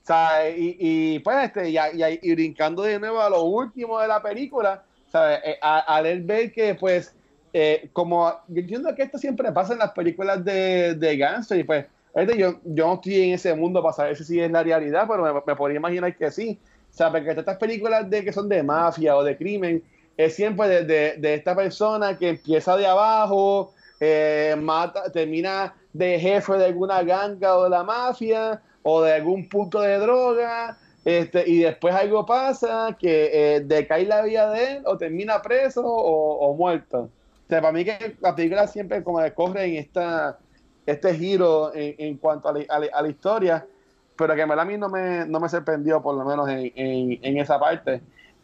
sea, 0.04 0.48
y, 0.48 0.78
y, 0.80 1.18
pues 1.18 1.44
este, 1.44 1.68
y, 1.68 1.76
y, 2.22 2.34
brincando 2.34 2.82
de 2.82 2.98
nuevo 2.98 3.20
a 3.20 3.28
lo 3.28 3.42
último 3.42 4.00
de 4.00 4.08
la 4.08 4.22
película, 4.22 4.84
eh, 5.12 5.58
al 5.60 6.06
él 6.06 6.22
ver 6.22 6.50
que, 6.50 6.74
pues, 6.76 7.14
eh, 7.52 7.90
como 7.92 8.30
yo 8.48 8.60
entiendo 8.62 8.94
que 8.94 9.02
esto 9.02 9.18
siempre 9.18 9.52
pasa 9.52 9.74
en 9.74 9.80
las 9.80 9.92
películas 9.92 10.42
de, 10.42 10.94
de 10.94 11.16
gangster, 11.18 11.58
y 11.58 11.64
pues, 11.64 11.84
este, 12.14 12.38
yo, 12.38 12.60
yo 12.64 12.86
no 12.86 12.94
estoy 12.94 13.22
en 13.22 13.34
ese 13.34 13.54
mundo 13.54 13.82
para 13.82 13.94
saber 13.94 14.16
si 14.16 14.40
es 14.40 14.50
la 14.50 14.62
realidad, 14.62 15.06
pero 15.08 15.42
me, 15.46 15.56
podría 15.56 15.78
imaginar 15.78 16.16
que 16.16 16.30
sí. 16.30 16.58
O 16.92 16.96
sea, 16.96 17.10
porque 17.10 17.30
estas 17.30 17.56
películas 17.58 18.08
de 18.08 18.24
que 18.24 18.32
son 18.32 18.48
de 18.48 18.62
mafia 18.62 19.16
o 19.16 19.24
de 19.24 19.36
crimen, 19.36 19.82
es 20.16 20.34
siempre 20.34 20.84
de, 20.84 21.16
de, 21.16 21.34
esta 21.34 21.56
persona 21.56 22.16
que 22.16 22.30
empieza 22.30 22.76
de 22.76 22.86
abajo, 22.86 23.72
eh, 23.98 24.54
mata, 24.56 25.10
termina 25.10 25.74
de 25.92 26.20
jefe 26.20 26.52
de 26.54 26.66
alguna 26.66 27.02
ganga 27.02 27.56
o 27.56 27.64
de 27.64 27.70
la 27.70 27.82
mafia, 27.82 28.62
o 28.82 29.02
de 29.02 29.14
algún 29.14 29.48
punto 29.48 29.80
de 29.80 29.98
droga, 29.98 30.78
este, 31.04 31.48
y 31.48 31.60
después 31.60 31.94
algo 31.94 32.24
pasa 32.24 32.96
que 32.98 33.56
eh, 33.56 33.60
decae 33.60 34.06
la 34.06 34.22
vida 34.22 34.50
de 34.50 34.72
él 34.72 34.82
o 34.86 34.96
termina 34.96 35.42
preso 35.42 35.82
o, 35.84 36.54
muerto. 36.54 37.10
O 37.46 37.48
sea, 37.48 37.60
para 37.60 37.72
mí 37.72 37.84
que 37.84 38.16
la 38.20 38.34
película 38.34 38.66
siempre 38.66 39.02
como 39.02 39.20
corre 39.34 39.64
en 39.64 39.76
esta, 39.76 40.38
este 40.86 41.14
giro 41.14 41.70
en, 41.74 42.18
cuanto 42.18 42.48
a 42.48 42.52
la, 42.52 43.08
historia, 43.08 43.66
pero 44.16 44.34
que 44.34 44.42
a 44.42 44.64
mí 44.64 44.76
no 44.76 44.88
me, 44.88 45.26
no 45.26 45.40
me 45.40 45.48
sorprendió 45.48 46.02
por 46.02 46.16
lo 46.16 46.24
menos 46.24 46.48
en, 46.48 46.72
en, 47.22 47.38
esa 47.38 47.58
parte. 47.58 48.00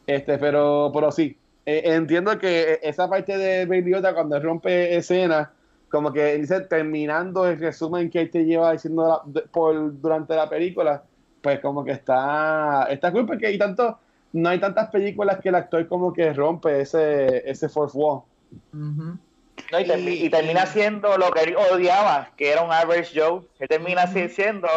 Este, 0.07 0.39
pero, 0.39 0.91
pero 0.93 1.13
sí, 1.13 1.37
eh, 1.67 1.83
entiendo 1.85 2.39
que 2.39 2.81
esa 2.83 3.09
parte 3.09 3.37
de 3.37 3.67
Baby 3.67 3.93
cuando 4.15 4.41
rompe 4.41 4.97
escena, 4.97 5.53
como 5.91 6.13
que 6.13 6.37
dice 6.39 6.61
terminando 6.63 7.47
el 7.47 7.59
resumen 7.59 8.11
que 8.11 8.27
te 8.27 8.45
lleva 8.45 8.73
diciendo 8.73 9.23
por, 9.53 10.01
durante 10.01 10.35
la 10.35 10.49
película, 10.49 11.03
pues 11.43 11.61
como 11.61 11.85
que 11.85 11.93
está, 11.93 12.87
está 12.91 13.13
cool 13.13 13.27
porque 13.27 13.47
hay 13.47 13.59
tanto, 13.59 13.99
no 14.33 14.49
hay 14.49 14.61
tantas 14.61 14.91
películas 14.91 15.41
que 15.41 15.51
el 15.51 15.55
actor 15.57 15.87
como 15.89 16.13
que 16.13 16.33
rompe 16.33 16.81
ese, 16.81 17.49
ese 17.49 17.69
fourth 17.69 17.95
wall. 17.95 18.23
Y, 19.79 20.31
termina 20.31 20.67
siendo 20.67 21.17
lo 21.17 21.31
que 21.31 21.45
él 21.45 21.57
odiaba, 21.57 22.31
que 22.37 22.51
era 22.51 22.63
un 22.63 22.73
average 22.73 23.19
Joe. 23.19 23.43
que 23.59 23.67
termina 23.67 24.07
siendo 24.07 24.69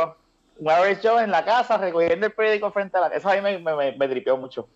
un 0.60 0.70
average 0.70 1.08
Joe 1.08 1.24
en 1.24 1.32
la 1.32 1.44
casa 1.44 1.78
recogiendo 1.78 2.28
el 2.28 2.32
periódico 2.32 2.72
frente 2.72 2.98
a 2.98 3.02
la 3.02 3.08
Eso 3.08 3.30
a 3.30 3.36
mí 3.36 3.42
me, 3.42 3.58
me, 3.58 3.98
me 3.98 4.08
tripeó 4.08 4.38
mucho. 4.38 4.68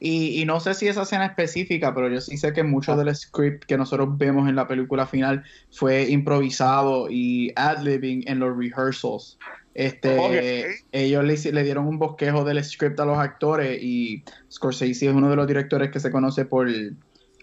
Y, 0.00 0.40
y, 0.40 0.44
no 0.44 0.58
sé 0.60 0.74
si 0.74 0.88
esa 0.88 1.02
escena 1.02 1.26
específica, 1.26 1.94
pero 1.94 2.08
yo 2.08 2.20
sí 2.20 2.36
sé 2.36 2.52
que 2.52 2.62
mucho 2.62 2.96
del 2.96 3.14
script 3.14 3.64
que 3.64 3.76
nosotros 3.76 4.16
vemos 4.18 4.48
en 4.48 4.56
la 4.56 4.66
película 4.66 5.06
final 5.06 5.44
fue 5.70 6.08
improvisado 6.08 7.08
y 7.10 7.52
ad-libbing 7.54 8.24
en 8.26 8.40
los 8.40 8.56
rehearsals 8.56 9.38
Este, 9.74 10.66
Ellos 10.92 11.24
le, 11.24 11.52
le, 11.52 11.62
dieron 11.62 11.86
un 11.86 11.98
bosquejo 11.98 12.44
del 12.44 12.64
script 12.64 12.98
a 13.00 13.04
los 13.04 13.18
actores 13.18 13.80
y 13.80 14.24
Scorsese 14.50 15.06
es 15.06 15.14
uno 15.14 15.30
de 15.30 15.36
los 15.36 15.46
directores 15.46 15.90
que 15.90 16.00
se 16.00 16.10
conoce 16.10 16.44
por 16.44 16.68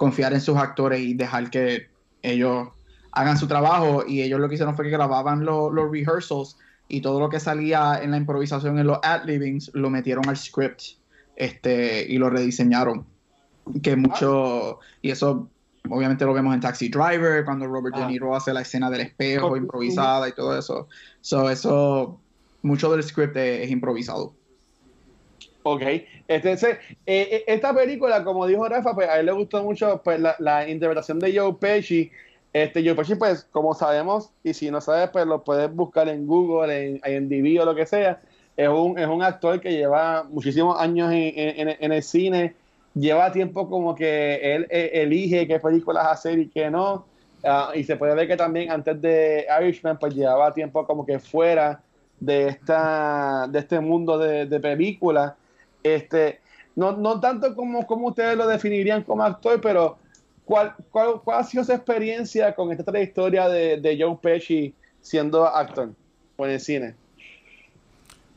confiar 0.01 0.33
en 0.33 0.41
sus 0.41 0.57
actores 0.57 0.99
y 0.99 1.13
dejar 1.13 1.51
que 1.51 1.87
ellos 2.23 2.69
hagan 3.11 3.37
su 3.37 3.47
trabajo 3.47 4.03
y 4.07 4.23
ellos 4.23 4.39
lo 4.39 4.49
que 4.49 4.55
hicieron 4.55 4.75
fue 4.75 4.85
que 4.85 4.89
grababan 4.89 5.45
los 5.45 5.91
rehearsals 5.91 6.57
y 6.87 7.01
todo 7.01 7.19
lo 7.19 7.29
que 7.29 7.39
salía 7.39 7.99
en 8.01 8.09
la 8.09 8.17
improvisación 8.17 8.79
en 8.79 8.87
los 8.87 8.97
ad 9.03 9.25
livings 9.25 9.69
lo 9.75 9.91
metieron 9.91 10.27
al 10.27 10.37
script 10.37 10.81
este, 11.35 12.03
y 12.09 12.17
lo 12.17 12.31
rediseñaron. 12.31 13.05
Que 13.83 13.95
mucho, 13.95 14.79
y 15.03 15.11
eso 15.11 15.47
obviamente 15.87 16.25
lo 16.25 16.33
vemos 16.33 16.55
en 16.55 16.61
Taxi 16.61 16.89
Driver, 16.89 17.45
cuando 17.45 17.67
Robert 17.67 17.95
De 17.95 18.01
ah. 18.01 18.07
Niro 18.07 18.35
hace 18.35 18.53
la 18.53 18.61
escena 18.61 18.89
del 18.89 19.01
espejo 19.01 19.55
improvisada 19.55 20.27
y 20.27 20.31
todo 20.31 20.57
eso. 20.57 20.87
So, 21.21 21.47
eso, 21.51 22.19
mucho 22.63 22.91
del 22.91 23.03
script 23.03 23.37
es, 23.37 23.69
improvisado. 23.69 24.33
Ok, 25.63 25.81
este, 26.27 26.53
eh, 26.53 26.77
eh, 27.05 27.43
esta 27.45 27.73
película, 27.73 28.23
como 28.23 28.47
dijo 28.47 28.67
Rafa, 28.67 28.95
pues 28.95 29.07
a 29.07 29.19
él 29.19 29.27
le 29.27 29.31
gustó 29.31 29.63
mucho 29.63 30.01
pues, 30.03 30.19
la, 30.19 30.67
interpretación 30.67 31.19
de 31.19 31.37
Joe 31.37 31.53
Pesci. 31.53 32.11
Este, 32.51 32.83
Joe 32.83 32.95
Pesci, 32.95 33.15
pues, 33.15 33.47
como 33.51 33.75
sabemos, 33.75 34.31
y 34.43 34.53
si 34.53 34.71
no 34.71 34.81
sabes, 34.81 35.09
pues 35.11 35.25
lo 35.27 35.43
puedes 35.43 35.73
buscar 35.73 36.09
en 36.09 36.25
Google, 36.25 36.99
en 37.05 37.29
IMDb 37.29 37.61
o 37.61 37.65
lo 37.65 37.75
que 37.75 37.85
sea. 37.85 38.21
Es 38.57 38.69
un, 38.69 38.97
es 38.97 39.07
un 39.07 39.21
actor 39.21 39.61
que 39.61 39.71
lleva 39.71 40.23
muchísimos 40.23 40.79
años 40.79 41.11
en, 41.13 41.91
el 41.91 42.03
cine 42.03 42.55
lleva 42.93 43.31
tiempo 43.31 43.69
como 43.69 43.95
que 43.95 44.35
él 44.55 44.67
eh, 44.69 44.91
elige 44.95 45.47
qué 45.47 45.59
películas 45.59 46.07
hacer 46.07 46.39
y 46.39 46.49
qué 46.49 46.69
no. 46.69 47.05
Ah, 47.43 47.71
y 47.73 47.83
se 47.85 47.95
puede 47.95 48.13
ver 48.15 48.27
que 48.27 48.35
también 48.35 48.69
antes 48.69 49.01
de 49.01 49.45
Irishman, 49.61 49.97
pues 49.97 50.13
llevaba 50.13 50.53
tiempo 50.53 50.85
como 50.85 51.05
que 51.05 51.19
fuera 51.19 51.81
de 52.19 52.49
esta 52.49 53.47
de 53.47 53.59
este 53.59 53.79
mundo 53.79 54.17
de 54.17 54.59
películas. 54.59 55.33
Este, 55.83 56.39
no, 56.75 56.93
no 56.93 57.19
tanto 57.19 57.55
como, 57.55 57.85
como 57.85 58.07
ustedes 58.07 58.37
lo 58.37 58.47
definirían 58.47 59.03
como 59.03 59.23
actor, 59.23 59.59
pero 59.61 59.97
¿cuál, 60.45 60.75
cuál, 60.91 61.21
cuál 61.23 61.39
ha 61.39 61.43
sido 61.43 61.63
su 61.63 61.71
experiencia 61.71 62.53
con 62.55 62.71
esta 62.71 62.83
trayectoria 62.83 63.47
de, 63.49 63.77
de 63.77 64.01
Joe 64.01 64.17
Pesci 64.21 64.73
siendo 65.01 65.45
actor 65.45 65.91
por 66.35 66.49
el 66.49 66.59
cine? 66.59 66.95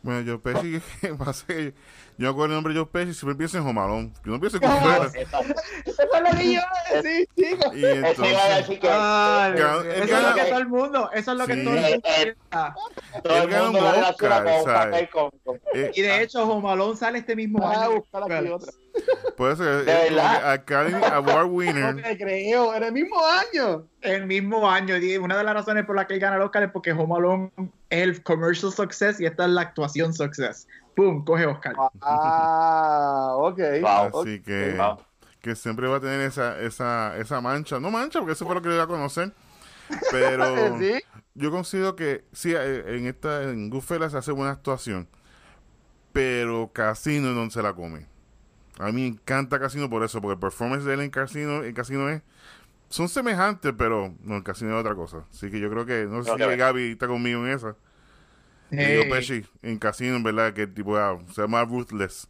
Bueno, 0.02 0.22
Joe 0.26 0.38
Pesci, 0.38 0.80
Yo 2.16 2.28
hago 2.28 2.44
el 2.44 2.52
nombre 2.52 2.72
de 2.72 2.80
Joe 2.80 2.88
Pesci 2.88 3.10
y 3.10 3.14
siempre 3.14 3.36
pienso 3.36 3.58
en 3.58 3.64
Jomalón. 3.64 4.12
Yo 4.24 4.32
no 4.32 4.40
pienso 4.40 4.58
en 4.58 4.64
Eso 4.64 4.72
es 5.14 6.22
lo 6.22 6.38
que 6.38 6.44
yo 6.44 6.52
iba 6.52 6.62
a 6.62 7.02
decir, 7.02 7.28
chicos. 7.36 7.76
Y 7.76 7.84
entonces, 7.84 8.26
eso 8.26 8.38
a 8.38 8.56
decir 8.56 8.80
que... 8.80 8.88
Ay, 8.90 9.52
eso 9.54 10.16
es 10.16 10.22
lo 10.22 10.34
que 10.34 10.44
todo 10.44 10.58
el 10.58 10.68
mundo, 10.68 11.10
eso 11.12 11.32
es 11.32 11.38
lo 11.38 11.46
que 11.46 11.56
todo 11.56 11.74
el 11.74 11.80
mundo 11.80 12.00
piensa. 12.02 12.74
Todo 13.22 13.42
el 13.42 13.48
mundo 13.48 13.80
lo 13.80 14.08
Oscar, 14.08 14.62
¿sabes? 14.64 15.08
Eh, 15.74 15.90
y 15.94 16.02
de 16.02 16.10
ah. 16.10 16.22
hecho, 16.22 16.46
Jomalón 16.46 16.96
sale 16.96 17.18
este 17.18 17.34
mismo 17.34 17.68
año. 17.68 17.80
a 17.80 17.88
buscar 17.88 18.22
aquí 18.30 18.48
otra. 18.48 18.72
Puede 19.36 19.56
ser. 19.56 19.84
¿De 19.84 20.20
Academy 20.20 21.02
Award 21.04 21.46
winner. 21.50 21.94
No 21.94 22.02
te 22.02 22.16
creo, 22.16 22.74
en 22.74 22.82
el 22.84 22.92
mismo 22.92 23.16
año. 23.26 23.88
El 24.00 24.26
mismo 24.26 24.70
año. 24.70 24.94
Una 25.20 25.36
de 25.36 25.44
las 25.44 25.54
razones 25.54 25.84
por 25.84 25.96
las 25.96 26.06
que 26.06 26.14
él 26.14 26.20
gana 26.20 26.36
el 26.36 26.42
Oscar 26.42 26.62
es 26.62 26.70
porque 26.70 26.92
Home 26.92 27.14
Alone 27.16 27.50
es 27.90 28.02
el 28.02 28.22
commercial 28.22 28.72
success 28.72 29.20
y 29.20 29.26
esta 29.26 29.44
es 29.44 29.50
la 29.50 29.62
actuación 29.62 30.12
success. 30.12 30.68
¡Pum! 30.94 31.24
Coge 31.24 31.46
Oscar. 31.46 31.74
Ah, 32.00 33.34
ok. 33.36 33.60
Así 33.84 34.40
que, 34.40 34.78
que 35.40 35.54
siempre 35.54 35.88
va 35.88 35.96
a 35.96 36.00
tener 36.00 36.20
esa, 36.20 36.60
esa, 36.60 37.16
esa 37.18 37.40
mancha. 37.40 37.80
No 37.80 37.90
mancha, 37.90 38.20
porque 38.20 38.32
eso 38.32 38.44
fue 38.44 38.54
lo 38.54 38.62
que 38.62 38.68
le 38.68 38.74
iba 38.74 38.84
a 38.84 38.88
conocer. 38.88 39.32
Pero 40.10 40.78
yo 41.34 41.50
considero 41.50 41.96
que 41.96 42.24
sí, 42.32 42.54
eh, 42.54 42.96
en 42.96 43.06
esta 43.06 43.42
en 43.42 43.70
Goodfellas 43.70 44.14
hace 44.14 44.32
buena 44.32 44.52
actuación. 44.52 45.08
Pero 46.12 46.70
Casino 46.72 47.30
es 47.30 47.34
donde 47.34 47.52
se 47.52 47.62
la 47.62 47.74
come. 47.74 48.06
A 48.78 48.86
mí 48.86 48.92
me 48.92 49.06
encanta 49.06 49.58
Casino 49.58 49.90
por 49.90 50.02
eso, 50.02 50.20
porque 50.20 50.34
el 50.34 50.40
performance 50.40 50.84
de 50.84 50.94
él 50.94 51.00
en 51.00 51.10
Casino, 51.10 51.62
en 51.62 51.74
Casino 51.74 52.08
es 52.08 52.22
son 52.94 53.08
semejantes, 53.08 53.74
pero 53.76 54.14
no, 54.22 54.36
el 54.36 54.44
Casino 54.44 54.70
es 54.74 54.80
otra 54.80 54.94
cosa. 54.94 55.24
Así 55.30 55.50
que 55.50 55.58
yo 55.58 55.68
creo 55.68 55.84
que, 55.84 56.06
no 56.06 56.22
sé 56.22 56.30
si 56.32 56.38
Gaby 56.38 56.92
está 56.92 57.08
conmigo 57.08 57.44
en 57.44 57.52
esa. 57.52 57.74
Hey. 58.70 59.08
Pesci 59.10 59.44
en 59.62 59.78
Casino, 59.78 60.16
en 60.16 60.22
verdad, 60.22 60.52
que 60.52 60.66
tipo 60.66 60.96
ah, 60.96 61.18
se 61.32 61.42
llama 61.42 61.64
Ruthless. 61.64 62.28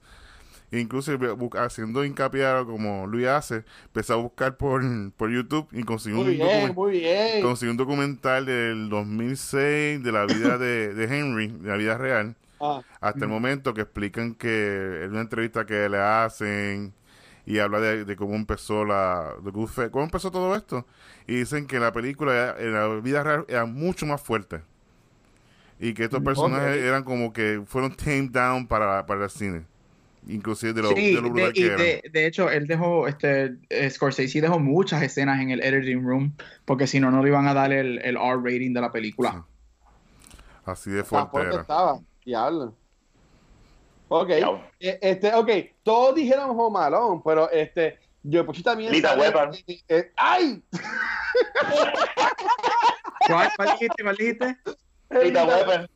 Incluso 0.73 1.13
haciendo 1.59 2.05
hincapié 2.05 2.47
como 2.67 3.07
Luis 3.07 3.29
hace, 3.29 3.65
empezó 3.85 4.15
a 4.15 4.17
buscar 4.17 4.57
por, 4.57 4.83
por 5.13 5.31
YouTube 5.31 5.69
y 5.71 5.85
consiguió 5.85 6.21
un, 6.21 7.71
un 7.71 7.77
documental 7.77 8.47
del 8.47 8.89
2006 8.89 10.03
de 10.03 10.13
la 10.13 10.27
vida 10.27 10.59
de, 10.59 10.93
de 10.95 11.05
Henry, 11.05 11.49
de 11.49 11.69
la 11.69 11.77
vida 11.77 11.97
real 11.97 12.35
Ah. 12.61 12.83
hasta 13.01 13.25
el 13.25 13.31
momento 13.31 13.75
que 13.75 13.83
explican 13.83 14.35
que 14.35 15.03
en 15.05 15.11
una 15.11 15.21
entrevista 15.23 15.67
que 15.67 15.89
le 15.89 15.99
hacen 15.99 16.95
y 17.47 17.59
habla 17.59 17.81
de, 17.81 18.17
cómo 18.17 18.35
empezó 18.37 18.85
la 18.85 19.35
de 19.43 19.91
cómo 19.91 20.05
empezó 20.05 20.31
todo 20.31 20.55
esto 20.55 20.87
y 21.27 21.35
dicen 21.37 21.67
que 21.67 21.79
la 21.79 21.93
película 21.93 22.55
en 22.59 22.73
la 22.73 22.89
vida 23.01 23.23
real 23.23 23.45
era 23.49 23.67
mucho 23.67 24.07
más 24.07 24.23
fuerte 24.23 24.63
y 25.79 25.95
que 25.95 26.05
estos 26.05 26.23
personajes 26.23 26.83
eran 26.83 27.05
como 27.05 27.33
que 27.33 27.63
fueron 27.67 27.97
tamed 27.97 28.31
down 28.31 28.67
para, 28.67 29.07
para 29.07 29.25
el 29.25 29.31
cine 29.31 29.65
inclusive 30.27 30.73
de 30.73 30.83
lo, 30.83 30.89
de, 30.89 31.53
que 31.53 32.03
de, 32.11 32.27
hecho 32.27 32.51
él 32.51 32.67
dejó 32.67 33.07
este 33.07 33.57
Scorsese 33.91 34.41
dejó 34.41 34.59
muchas 34.59 35.03
escenas 35.03 35.41
en 35.41 35.51
el 35.51 35.63
editing 35.63 36.03
room 36.03 36.35
porque 36.65 36.87
si 36.87 36.99
no 36.99 37.11
no 37.11 37.23
le 37.23 37.29
iban 37.29 37.47
a 37.47 37.53
dar 37.53 37.73
el, 37.73 37.99
el 37.99 38.17
R 38.17 38.37
rating 38.37 38.73
de 38.73 38.81
la 38.81 38.91
película 38.91 39.45
así 40.65 40.91
de 40.91 41.05
fuerte 41.05 41.41
era. 41.41 41.67
Diablo. 42.25 42.75
Ok. 44.09 44.31
Eh, 44.81 44.99
este, 45.03 45.35
ok. 45.35 45.51
Todos 45.83 46.15
dijeron 46.15 46.59
Home 46.59 47.21
pero 47.25 47.51
este. 47.51 47.99
Yo 48.23 48.47
pues 48.47 48.63
también. 48.63 48.93
Lita 48.93 49.17
Weapon. 49.17 49.55
Eh, 49.67 49.83
eh, 49.89 50.13
¡Ay! 50.17 50.63
¿Cuál, 53.27 53.51
dijiste? 53.73 54.03
¿Cuál 54.03 54.17
dijiste? 54.17 54.57
Lita 55.23 55.45
Weapon. 55.45 55.89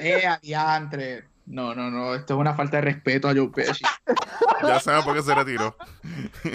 Eh, 0.00 0.26
adiantre. 0.26 1.24
No, 1.46 1.74
no, 1.74 1.90
no. 1.90 2.14
Esto 2.14 2.34
es 2.34 2.40
una 2.40 2.54
falta 2.54 2.78
de 2.78 2.82
respeto 2.82 3.28
a 3.28 3.34
Joe 3.34 3.48
Pesci. 3.48 3.84
ya 4.62 4.80
sabes 4.80 5.04
por 5.04 5.14
qué 5.14 5.22
se 5.22 5.34
retiró. 5.34 5.76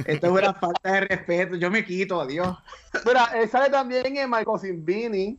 Esto 0.06 0.28
es 0.28 0.32
una 0.32 0.54
falta 0.54 0.92
de 0.92 1.02
respeto. 1.02 1.56
Yo 1.56 1.70
me 1.70 1.86
quito, 1.86 2.22
adiós. 2.22 2.58
Mira, 3.06 3.30
sale 3.52 3.70
también 3.70 4.18
en 4.18 4.30
Michael 4.30 4.60
Simbini. 4.60 5.38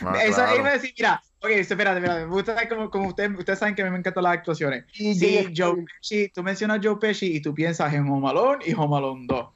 Ah, 0.00 0.16
Eso 0.22 0.42
iba 0.56 0.68
a 0.68 0.72
decir, 0.72 0.92
mira, 0.98 1.22
Ok, 1.44 1.50
espérate, 1.50 1.98
espérate. 1.98 2.24
Ustedes, 2.24 2.68
como, 2.70 2.90
como 2.90 3.08
ustedes, 3.08 3.38
ustedes 3.38 3.58
saben 3.58 3.74
que 3.74 3.84
me 3.84 3.98
encantan 3.98 4.24
las 4.24 4.32
actuaciones. 4.32 4.86
Y 4.94 5.14
sí, 5.14 5.52
Joe 5.54 5.84
Pesci, 6.00 6.30
tú 6.30 6.42
mencionas 6.42 6.80
Joe 6.82 6.96
Pesci 6.96 7.36
y 7.36 7.40
tú 7.42 7.52
piensas 7.52 7.92
en 7.92 8.08
Home 8.08 8.30
Alone 8.30 8.64
y 8.66 8.72
Home 8.72 8.96
Alone 8.96 9.26
2. 9.28 9.46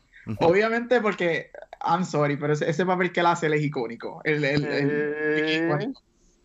Obviamente 0.40 1.01
porque, 1.01 1.51
I'm 1.83 2.05
sorry, 2.05 2.37
pero 2.37 2.53
ese, 2.53 2.85
papel 2.85 3.11
que 3.11 3.20
él 3.20 3.27
hace 3.27 3.46
es 3.46 3.62
icónico. 3.62 4.20
El, 4.24 4.44
el, 4.44 4.66
eh. 4.68 5.92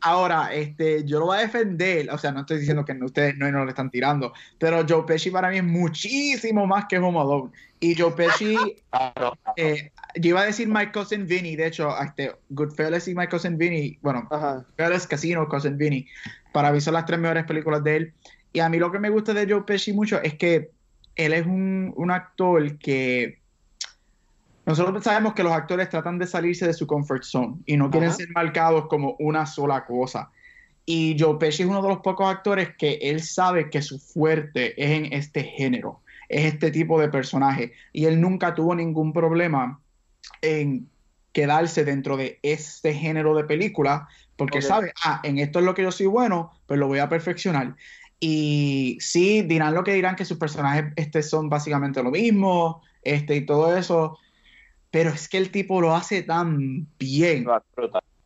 Ahora, 0.05 0.53
este, 0.53 1.05
yo 1.05 1.19
lo 1.19 1.27
voy 1.27 1.37
a 1.37 1.41
defender, 1.43 2.09
o 2.11 2.17
sea, 2.17 2.33
no 2.33 2.41
estoy 2.41 2.59
diciendo 2.59 2.83
que 2.83 2.91
ustedes 2.91 3.37
no, 3.37 3.49
no 3.49 3.63
le 3.63 3.69
están 3.69 3.89
tirando, 3.89 4.33
pero 4.59 4.85
Joe 4.87 5.03
Pesci 5.07 5.31
para 5.31 5.49
mí 5.49 5.59
es 5.59 5.63
muchísimo 5.63 6.67
más 6.67 6.87
que 6.89 6.97
Home 6.97 7.17
Alone. 7.17 7.51
Y 7.79 7.95
Joe 7.95 8.11
Pesci, 8.11 8.57
eh, 9.55 9.91
yo 10.15 10.29
iba 10.31 10.41
a 10.41 10.45
decir 10.45 10.67
My 10.67 10.91
Cousin 10.91 11.25
Vinny, 11.25 11.55
de 11.55 11.67
hecho, 11.67 11.89
este, 12.01 12.35
Goodfellas 12.49 13.07
y 13.07 13.15
My 13.15 13.27
Cousin 13.27 13.57
Vinny, 13.57 13.97
bueno, 14.01 14.27
Goodfellas, 14.29 15.07
Casino, 15.07 15.47
Cousin 15.47 15.77
Vinny, 15.77 16.05
para 16.51 16.73
mí 16.73 16.81
son 16.81 16.95
las 16.95 17.05
tres 17.05 17.19
mejores 17.19 17.45
películas 17.45 17.81
de 17.81 17.95
él. 17.95 18.13
Y 18.51 18.59
a 18.59 18.67
mí 18.67 18.79
lo 18.79 18.91
que 18.91 18.99
me 18.99 19.09
gusta 19.09 19.33
de 19.33 19.49
Joe 19.49 19.63
Pesci 19.63 19.93
mucho 19.93 20.21
es 20.21 20.33
que 20.33 20.69
él 21.15 21.31
es 21.31 21.45
un, 21.45 21.93
un 21.95 22.11
actor 22.11 22.77
que 22.77 23.39
nosotros 24.65 25.03
sabemos 25.03 25.33
que 25.33 25.43
los 25.43 25.51
actores 25.51 25.89
tratan 25.89 26.17
de 26.17 26.27
salirse 26.27 26.65
de 26.65 26.73
su 26.73 26.87
comfort 26.87 27.23
zone 27.23 27.57
y 27.65 27.75
no 27.75 27.89
quieren 27.89 28.13
ser 28.13 28.29
marcados 28.33 28.87
como 28.87 29.15
una 29.19 29.45
sola 29.45 29.85
cosa. 29.85 30.31
Y 30.85 31.15
Joe 31.19 31.37
Pesci 31.37 31.63
es 31.63 31.69
uno 31.69 31.81
de 31.81 31.89
los 31.89 31.99
pocos 31.99 32.29
actores 32.29 32.69
que 32.77 32.99
él 33.01 33.21
sabe 33.21 33.69
que 33.69 33.81
su 33.81 33.99
fuerte 33.99 34.81
es 34.81 34.91
en 34.91 35.13
este 35.13 35.43
género, 35.43 36.01
es 36.29 36.53
este 36.53 36.71
tipo 36.71 36.99
de 36.99 37.09
personaje. 37.09 37.73
Y 37.91 38.05
él 38.05 38.19
nunca 38.19 38.53
tuvo 38.53 38.75
ningún 38.75 39.13
problema 39.13 39.79
en 40.41 40.89
quedarse 41.33 41.83
dentro 41.83 42.15
de 42.15 42.39
este 42.43 42.93
género 42.93 43.35
de 43.35 43.43
película, 43.43 44.07
porque 44.37 44.61
sabe, 44.61 44.93
ah, 45.03 45.19
en 45.23 45.39
esto 45.39 45.59
es 45.59 45.65
lo 45.65 45.73
que 45.73 45.83
yo 45.83 45.91
soy 45.91 46.05
bueno, 46.05 46.51
pues 46.67 46.79
lo 46.79 46.87
voy 46.87 46.99
a 46.99 47.09
perfeccionar. 47.09 47.75
Y 48.19 48.97
sí, 49.01 49.41
dirán 49.41 49.73
lo 49.73 49.83
que 49.83 49.93
dirán 49.93 50.15
que 50.15 50.25
sus 50.25 50.37
personajes 50.37 50.93
este, 50.95 51.23
son 51.23 51.49
básicamente 51.49 52.01
lo 52.03 52.11
mismo, 52.11 52.81
este, 53.01 53.35
y 53.35 53.45
todo 53.45 53.75
eso, 53.75 54.17
pero 54.93 55.09
es 55.09 55.27
que 55.27 55.39
el 55.39 55.49
tipo 55.49 55.81
lo 55.81 55.95
hace 55.95 56.21
tan 56.21 56.85
bien. 56.99 57.47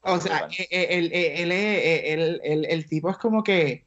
O 0.01 0.19
sea, 0.19 0.49
e, 0.51 0.67
e, 0.69 0.97
el, 0.97 1.13
el, 1.13 2.41
el, 2.43 2.65
el, 2.65 2.85
tipo 2.87 3.09
es 3.09 3.15
como 3.15 3.41
que 3.41 3.85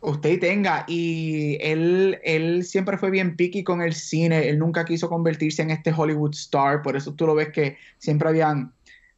usted 0.00 0.40
tenga, 0.40 0.86
y 0.88 1.58
él, 1.60 2.18
él 2.24 2.64
siempre 2.64 2.96
fue 2.96 3.10
bien 3.10 3.36
picky 3.36 3.62
con 3.62 3.82
el 3.82 3.92
cine, 3.92 4.48
él 4.48 4.58
nunca 4.58 4.86
quiso 4.86 5.10
convertirse 5.10 5.60
en 5.60 5.72
este 5.72 5.92
Hollywood 5.94 6.32
star, 6.32 6.80
por 6.80 6.96
eso 6.96 7.12
tú 7.12 7.26
lo 7.26 7.34
ves 7.34 7.50
que 7.50 7.76
siempre 7.98 8.30
habían 8.30 8.72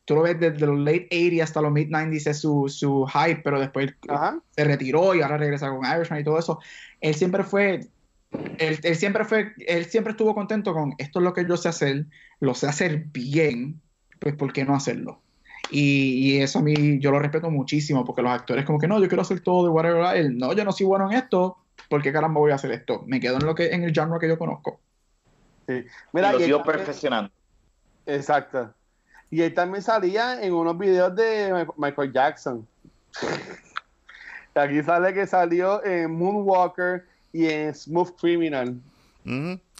tú 0.05 0.16
lo 0.16 0.22
ves 0.22 0.38
desde 0.40 0.66
los 0.66 0.79
late 0.81 1.09
80 1.11 1.44
hasta 1.44 1.61
los 1.61 1.72
mid 1.72 1.88
90s 1.88 2.27
es 2.27 2.40
su, 2.40 2.68
su 2.68 3.07
hype, 3.07 3.42
pero 3.44 3.61
después 3.61 3.94
se 4.50 4.64
retiró 4.64 5.14
y 5.14 5.22
ahora 5.22 5.38
regresa 5.38 5.70
con 5.70 5.87
Irishman 5.87 6.20
y 6.20 6.24
todo 6.24 6.38
eso. 6.38 6.59
Él 7.00 7.14
siempre 7.14 7.44
fue, 7.44 7.87
él, 8.59 8.79
él, 8.83 8.97
siempre 8.97 9.25
fue, 9.25 9.53
él 9.66 9.85
siempre 9.87 10.12
estuvo 10.12 10.35
contento 10.35 10.73
con 10.73 10.94
esto 10.99 11.18
es 11.18 11.25
lo 11.25 11.33
que 11.33 11.47
yo 11.47 11.57
sé 11.57 11.68
hacer, 11.68 12.07
lo 12.40 12.55
sé 12.55 12.66
hacer 12.66 13.05
bien, 13.07 13.81
pues 14.20 14.35
¿por 14.35 14.53
qué 14.53 14.64
no 14.64 14.75
hacerlo? 14.75 15.20
Y, 15.70 16.35
y, 16.35 16.42
eso 16.42 16.59
a 16.59 16.62
mí 16.62 16.99
yo 17.01 17.11
lo 17.11 17.18
respeto 17.18 17.51
muchísimo 17.51 18.05
porque 18.05 18.23
los 18.23 18.33
actores 18.33 18.64
como 18.64 18.79
que 18.79 18.87
no, 18.87 19.01
yo 19.01 19.09
quiero 19.09 19.23
hacer 19.23 19.40
todo 19.40 19.64
de 19.64 19.70
whatever, 19.70 20.16
él, 20.16 20.37
no, 20.37 20.53
yo 20.53 20.64
no 20.64 20.73
soy 20.73 20.87
bueno 20.87 21.11
en 21.11 21.16
esto, 21.16 21.57
¿por 21.88 22.03
qué 22.03 22.12
caramba 22.12 22.40
voy 22.40 22.53
a 22.53 22.57
hacer 22.57 22.73
esto? 22.73 23.03
Me 23.07 23.20
quedo 23.20 23.37
en 23.37 23.47
lo 23.47 23.55
que 23.55 23.73
en 23.73 23.83
el 23.83 23.92
genre 23.94 24.18
que 24.20 24.29
yo 24.29 24.38
conozco. 24.38 24.81
Sí. 25.66 25.85
Mira, 26.12 26.33
lo 26.33 26.40
sigo 26.40 26.62
perfeccionando. 26.62 27.31
Exacto. 28.07 28.75
Y 29.31 29.42
él 29.42 29.55
también 29.55 29.83
salía 29.83 30.42
en 30.42 30.53
unos 30.53 30.79
videos 30.79 31.14
de 31.16 31.66
Michael 31.77 32.12
Jackson. 32.12 32.66
Aquí 34.55 34.83
sale 34.83 35.12
que 35.12 35.27
salió 35.27 35.85
en 35.85 36.12
Moonwalker 36.12 37.05
y 37.35 37.49
en 37.49 37.75
Smooth 37.75 38.16
Criminal. 38.18 38.81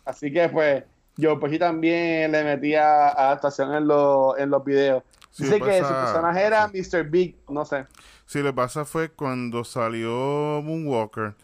Así 0.05 0.31
que 0.33 0.49
pues 0.49 0.85
yo 1.17 1.39
pues 1.39 1.53
sí 1.53 1.59
también 1.59 2.33
le 2.33 2.43
metía 2.43 3.09
adaptación 3.09 3.73
en, 3.75 3.87
los, 3.87 4.37
en 4.39 4.51
los 4.51 4.65
videos. 4.65 5.03
Dice 5.39 5.61
que 5.61 5.79
su 5.81 5.89
personaje 5.89 6.43
era 6.43 6.69
Mr. 6.69 7.05
Big, 7.09 7.37
no 7.49 7.65
sé. 7.65 7.87
Sí, 8.27 8.41
lo 8.41 8.47
que 8.47 8.53
pasa 8.53 8.85
fue 8.85 9.11
cuando 9.11 9.65
salió 9.65 10.61
Moonwalker. 10.63 11.35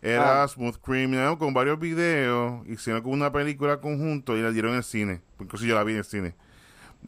Era 0.00 0.42
ah. 0.42 0.48
Smooth 0.48 0.78
Criminal 0.78 1.38
con 1.38 1.54
varios 1.54 1.78
videos. 1.78 2.66
Hicieron 2.66 3.02
con 3.02 3.12
una 3.12 3.30
película 3.30 3.80
conjunto 3.80 4.36
y 4.36 4.42
la 4.42 4.50
dieron 4.50 4.72
en 4.72 4.78
el 4.78 4.84
cine. 4.84 5.20
Porque 5.36 5.56
yo 5.58 5.76
la 5.76 5.84
vi 5.84 5.92
en 5.92 5.98
el 5.98 6.04
cine. 6.04 6.34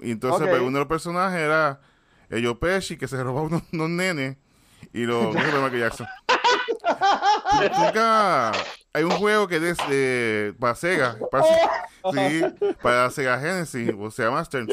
Y 0.01 0.13
entonces, 0.13 0.47
pues, 0.49 0.61
uno 0.61 0.71
de 0.71 0.79
los 0.79 0.89
personajes 0.89 1.41
era 1.41 1.81
Ello 2.31 2.59
Pesci, 2.59 2.97
que 2.97 3.09
se 3.09 3.21
robaba 3.23 3.47
unos, 3.47 3.63
unos 3.73 3.91
nenes. 3.91 4.37
Y 4.93 5.05
lo. 5.07 5.33
Michael 5.33 5.81
Jackson. 5.81 6.07
hay 8.93 9.03
un 9.03 9.11
juego 9.11 9.49
que 9.49 9.57
es 9.57 9.77
de, 9.89 10.55
para 10.61 10.75
Sega. 10.75 11.17
Para, 11.31 11.45
sí, 12.13 12.43
para 12.81 13.11
Sega 13.11 13.39
Genesis. 13.39 13.93
O 13.99 14.11
sea, 14.11 14.31
Master. 14.31 14.67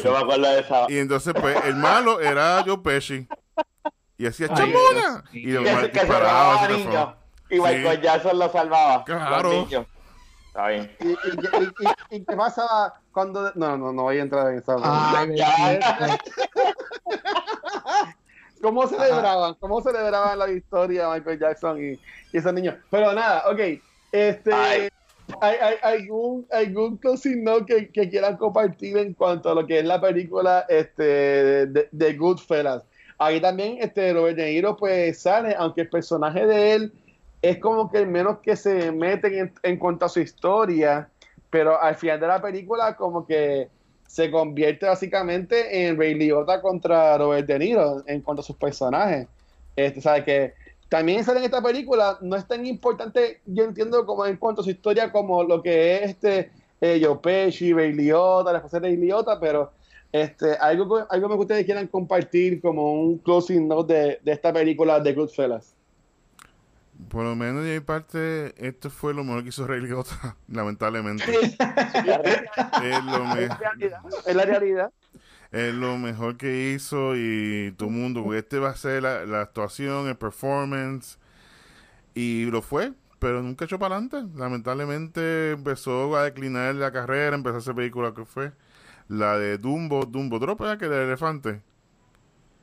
Y 0.90 1.00
entonces, 1.00 1.34
pues, 1.40 1.58
el 1.66 1.76
malo 1.76 2.22
era 2.22 2.64
Joe 2.66 2.78
Pesci. 2.78 3.28
Y 4.18 4.28
hacía 4.28 4.54
chamona. 4.54 5.24
Y 5.34 5.52
lo 5.52 5.62
disparaba. 5.62 7.18
Y 7.50 7.60
Michael 7.60 8.02
Jackson 8.02 8.38
lo 8.38 8.50
salvaba. 8.50 9.04
Claro. 9.04 9.68
Está 10.48 10.68
bien. 10.68 10.96
¿Y, 11.00 11.08
y, 11.08 12.18
y, 12.18 12.26
qué 12.26 12.36
pasaba 12.36 13.02
cuando.? 13.14 13.52
No, 13.56 13.78
no, 13.78 13.94
no 13.94 14.04
voy 14.04 14.20
a 14.20 14.22
entrar 14.22 14.52
en 14.52 14.60
esa. 14.60 14.76
¿Cómo 18.62 18.88
celebraban? 18.88 19.56
¿Cómo 19.60 19.82
celebraban 19.82 20.40
la 20.40 20.46
victoria 20.46 21.10
Michael 21.10 21.40
Jackson 21.40 21.84
y, 21.84 21.92
y 22.32 22.38
esos 22.38 22.54
niños? 22.54 22.76
Pero 22.90 23.14
nada, 23.14 23.44
ok. 23.50 23.60
Este. 24.12 24.54
¿Hay, 24.54 24.90
hay, 25.40 25.76
algún, 25.82 26.46
algún 26.52 26.98
closing 26.98 27.44
note 27.44 27.66
que, 27.66 27.90
que, 27.90 28.10
quieran 28.10 28.36
compartir 28.36 28.98
en 28.98 29.14
cuanto 29.14 29.50
a 29.50 29.56
lo 29.56 29.66
que 29.66 29.80
es 29.80 29.86
la 29.86 30.02
película 30.02 30.66
este, 30.68 31.04
de, 31.68 31.88
de 31.90 32.14
Goodfellas? 32.14 32.84
Ahí 33.18 33.40
también 33.40 33.78
este, 33.80 34.14
Robert 34.14 34.36
De 34.36 34.52
Niro 34.52 34.76
pues 34.76 35.20
sale, 35.20 35.56
aunque 35.56 35.82
el 35.82 35.90
personaje 35.90 36.46
de 36.48 36.74
él 36.74 36.94
es 37.42 37.60
como 37.60 37.92
que 37.92 38.06
menos 38.06 38.40
que 38.40 38.56
se 38.56 38.92
meten 38.92 39.54
en, 39.64 39.78
cuanto 39.78 40.06
a 40.06 40.10
su 40.10 40.20
historia, 40.20 41.08
pero 41.50 41.80
al 41.80 41.96
final 41.96 42.20
de 42.20 42.28
la 42.28 42.42
película 42.42 42.96
como 42.96 43.26
que 43.26 43.70
se 44.12 44.30
convierte 44.30 44.86
básicamente 44.86 45.88
en 45.88 45.98
Ray 45.98 46.16
Liotta 46.16 46.62
contra 46.62 47.18
Robert 47.18 47.48
De 47.48 47.58
Niro 47.58 48.04
en 48.06 48.20
cuanto 48.20 48.42
a 48.42 48.44
sus 48.44 48.58
personajes. 48.58 49.26
Este, 49.74 50.02
¿sabe? 50.02 50.26
Que 50.26 50.54
también 50.90 51.24
sale 51.24 51.40
en 51.40 51.46
esta 51.46 51.64
película, 51.64 52.18
no 52.20 52.36
es 52.36 52.46
tan 52.46 52.66
importante, 52.66 53.40
yo 53.46 53.64
entiendo, 53.64 54.06
como 54.06 54.26
en 54.26 54.36
cuanto 54.36 54.60
a 54.60 54.64
su 54.66 54.70
historia, 54.70 55.14
como 55.14 55.46
lo 55.46 55.64
que 55.64 55.96
es 55.96 56.10
este 56.10 56.52
eh, 56.82 57.02
Joe 57.02 57.20
Pesci, 57.24 57.72
Ray 57.72 57.94
Liotta, 57.94 58.52
la 58.52 58.58
esposa 58.58 58.82
de 58.82 58.90
Ray 58.90 58.98
Liotta, 58.98 59.40
pero 59.40 59.72
este, 60.12 60.58
algo, 60.58 61.08
algo 61.10 61.30
que 61.30 61.36
ustedes 61.36 61.64
quieran 61.64 61.88
compartir 61.88 62.60
como 62.60 62.92
un 62.92 63.18
closing 63.18 63.66
note 63.66 63.94
de, 63.94 64.20
de 64.22 64.32
esta 64.34 64.52
película 64.52 65.00
de 65.00 65.14
Goodfellas. 65.14 65.74
Por 67.10 67.24
lo 67.24 67.36
menos 67.36 67.64
de 67.64 67.74
mi 67.74 67.80
parte, 67.80 68.54
esto 68.58 68.90
fue 68.90 69.14
lo 69.14 69.24
mejor 69.24 69.44
que 69.44 69.50
hizo 69.50 69.68
Ray 69.68 69.82
Liotta, 69.82 70.36
lamentablemente. 70.48 71.24
es, 71.24 71.58
lo 73.06 73.36
es 74.26 74.36
la 74.36 74.46
realidad. 74.46 74.92
Es 75.52 75.74
lo 75.74 75.98
mejor 75.98 76.38
que 76.38 76.72
hizo 76.72 77.14
y 77.16 77.74
todo 77.78 77.90
el 77.90 77.96
mundo, 77.96 78.34
este 78.34 78.58
va 78.60 78.70
a 78.70 78.76
ser 78.76 79.04
la, 79.04 79.42
actuación, 79.42 80.08
el 80.08 80.16
performance. 80.16 81.18
Y 82.14 82.46
lo 82.46 82.62
fue, 82.62 82.94
pero 83.20 83.42
nunca 83.42 83.66
echó 83.66 83.78
para 83.78 83.96
adelante. 83.96 84.24
Lamentablemente 84.38 85.52
empezó 85.52 86.16
a 86.16 86.24
declinar 86.24 86.76
la 86.76 86.92
carrera, 86.92 87.36
empezó 87.36 87.56
a 87.56 87.60
hacer 87.60 87.76
película 87.76 88.14
que 88.14 88.26
fue 88.26 88.54
la 89.08 89.38
de 89.38 89.58
Dumbo, 89.58 90.06
Dumbo 90.06 90.40
Drop, 90.40 90.60
que 90.78 90.86
era 90.86 91.02
el 91.02 91.08
elefante. 91.08 91.62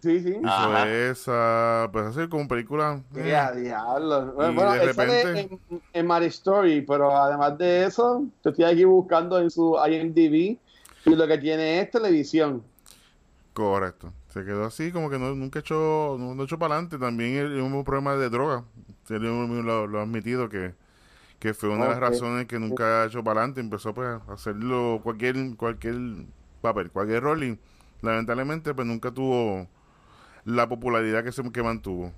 Sí, 0.01 0.21
sí. 0.21 0.37
Hizo 0.41 0.85
esa, 0.85 1.89
pues 1.93 2.07
así 2.07 2.29
como 2.29 2.47
película. 2.47 3.03
Eh. 3.17 3.37
diablo. 3.57 4.33
Bueno, 4.33 4.73
de 4.73 4.85
repente... 4.85 5.41
en, 5.41 5.83
en 5.93 6.07
My 6.07 6.25
Story, 6.27 6.83
pero 6.83 7.17
además 7.17 7.59
de 7.59 7.85
eso, 7.85 8.25
te 8.43 8.51
estoy 8.51 8.65
aquí 8.65 8.85
buscando 8.85 9.41
en 9.41 9.51
su 9.51 9.77
IMDb 9.77 10.57
y 11.05 11.15
lo 11.15 11.27
que 11.27 11.39
tiene 11.39 11.81
es 11.81 11.91
televisión. 11.91 12.63
Correcto. 13.53 14.13
Se 14.29 14.45
quedó 14.45 14.67
así, 14.67 14.93
como 14.93 15.11
que 15.11 15.19
no, 15.19 15.35
nunca 15.35 15.59
echó, 15.59 16.17
no, 16.19 16.35
no 16.35 16.45
echó 16.45 16.59
para 16.59 16.75
adelante. 16.75 16.97
También 16.99 17.61
hubo 17.61 17.79
un 17.79 17.85
problema 17.85 18.15
de 18.15 18.31
droga. 18.31 18.65
Lo, 19.09 19.87
lo 19.87 19.99
ha 19.99 20.03
admitido 20.03 20.49
que, 20.49 20.75
que 21.41 21.55
fue 21.55 21.71
una 21.71 21.85
de 21.85 21.91
las 21.91 21.99
razones 21.99 22.47
que 22.47 22.61
nunca 22.61 23.03
ha 23.03 23.07
hecho 23.07 23.25
para 23.25 23.41
adelante. 23.41 23.61
Empezó 23.61 23.95
pues 23.95 24.07
a 24.07 24.33
hacerlo 24.33 25.01
cualquier, 25.03 25.57
cualquier 25.57 25.97
papel, 26.61 26.91
cualquier 26.93 27.23
rol 27.23 27.43
y 27.43 27.59
lamentablemente 28.03 28.75
pues 28.75 28.87
nunca 28.87 29.11
tuvo 29.11 29.67
la 30.49 30.69
popularidad 30.69 31.23
que 31.23 31.33
se 31.33 31.43
que 31.53 31.63
mantuvo. 31.63 32.13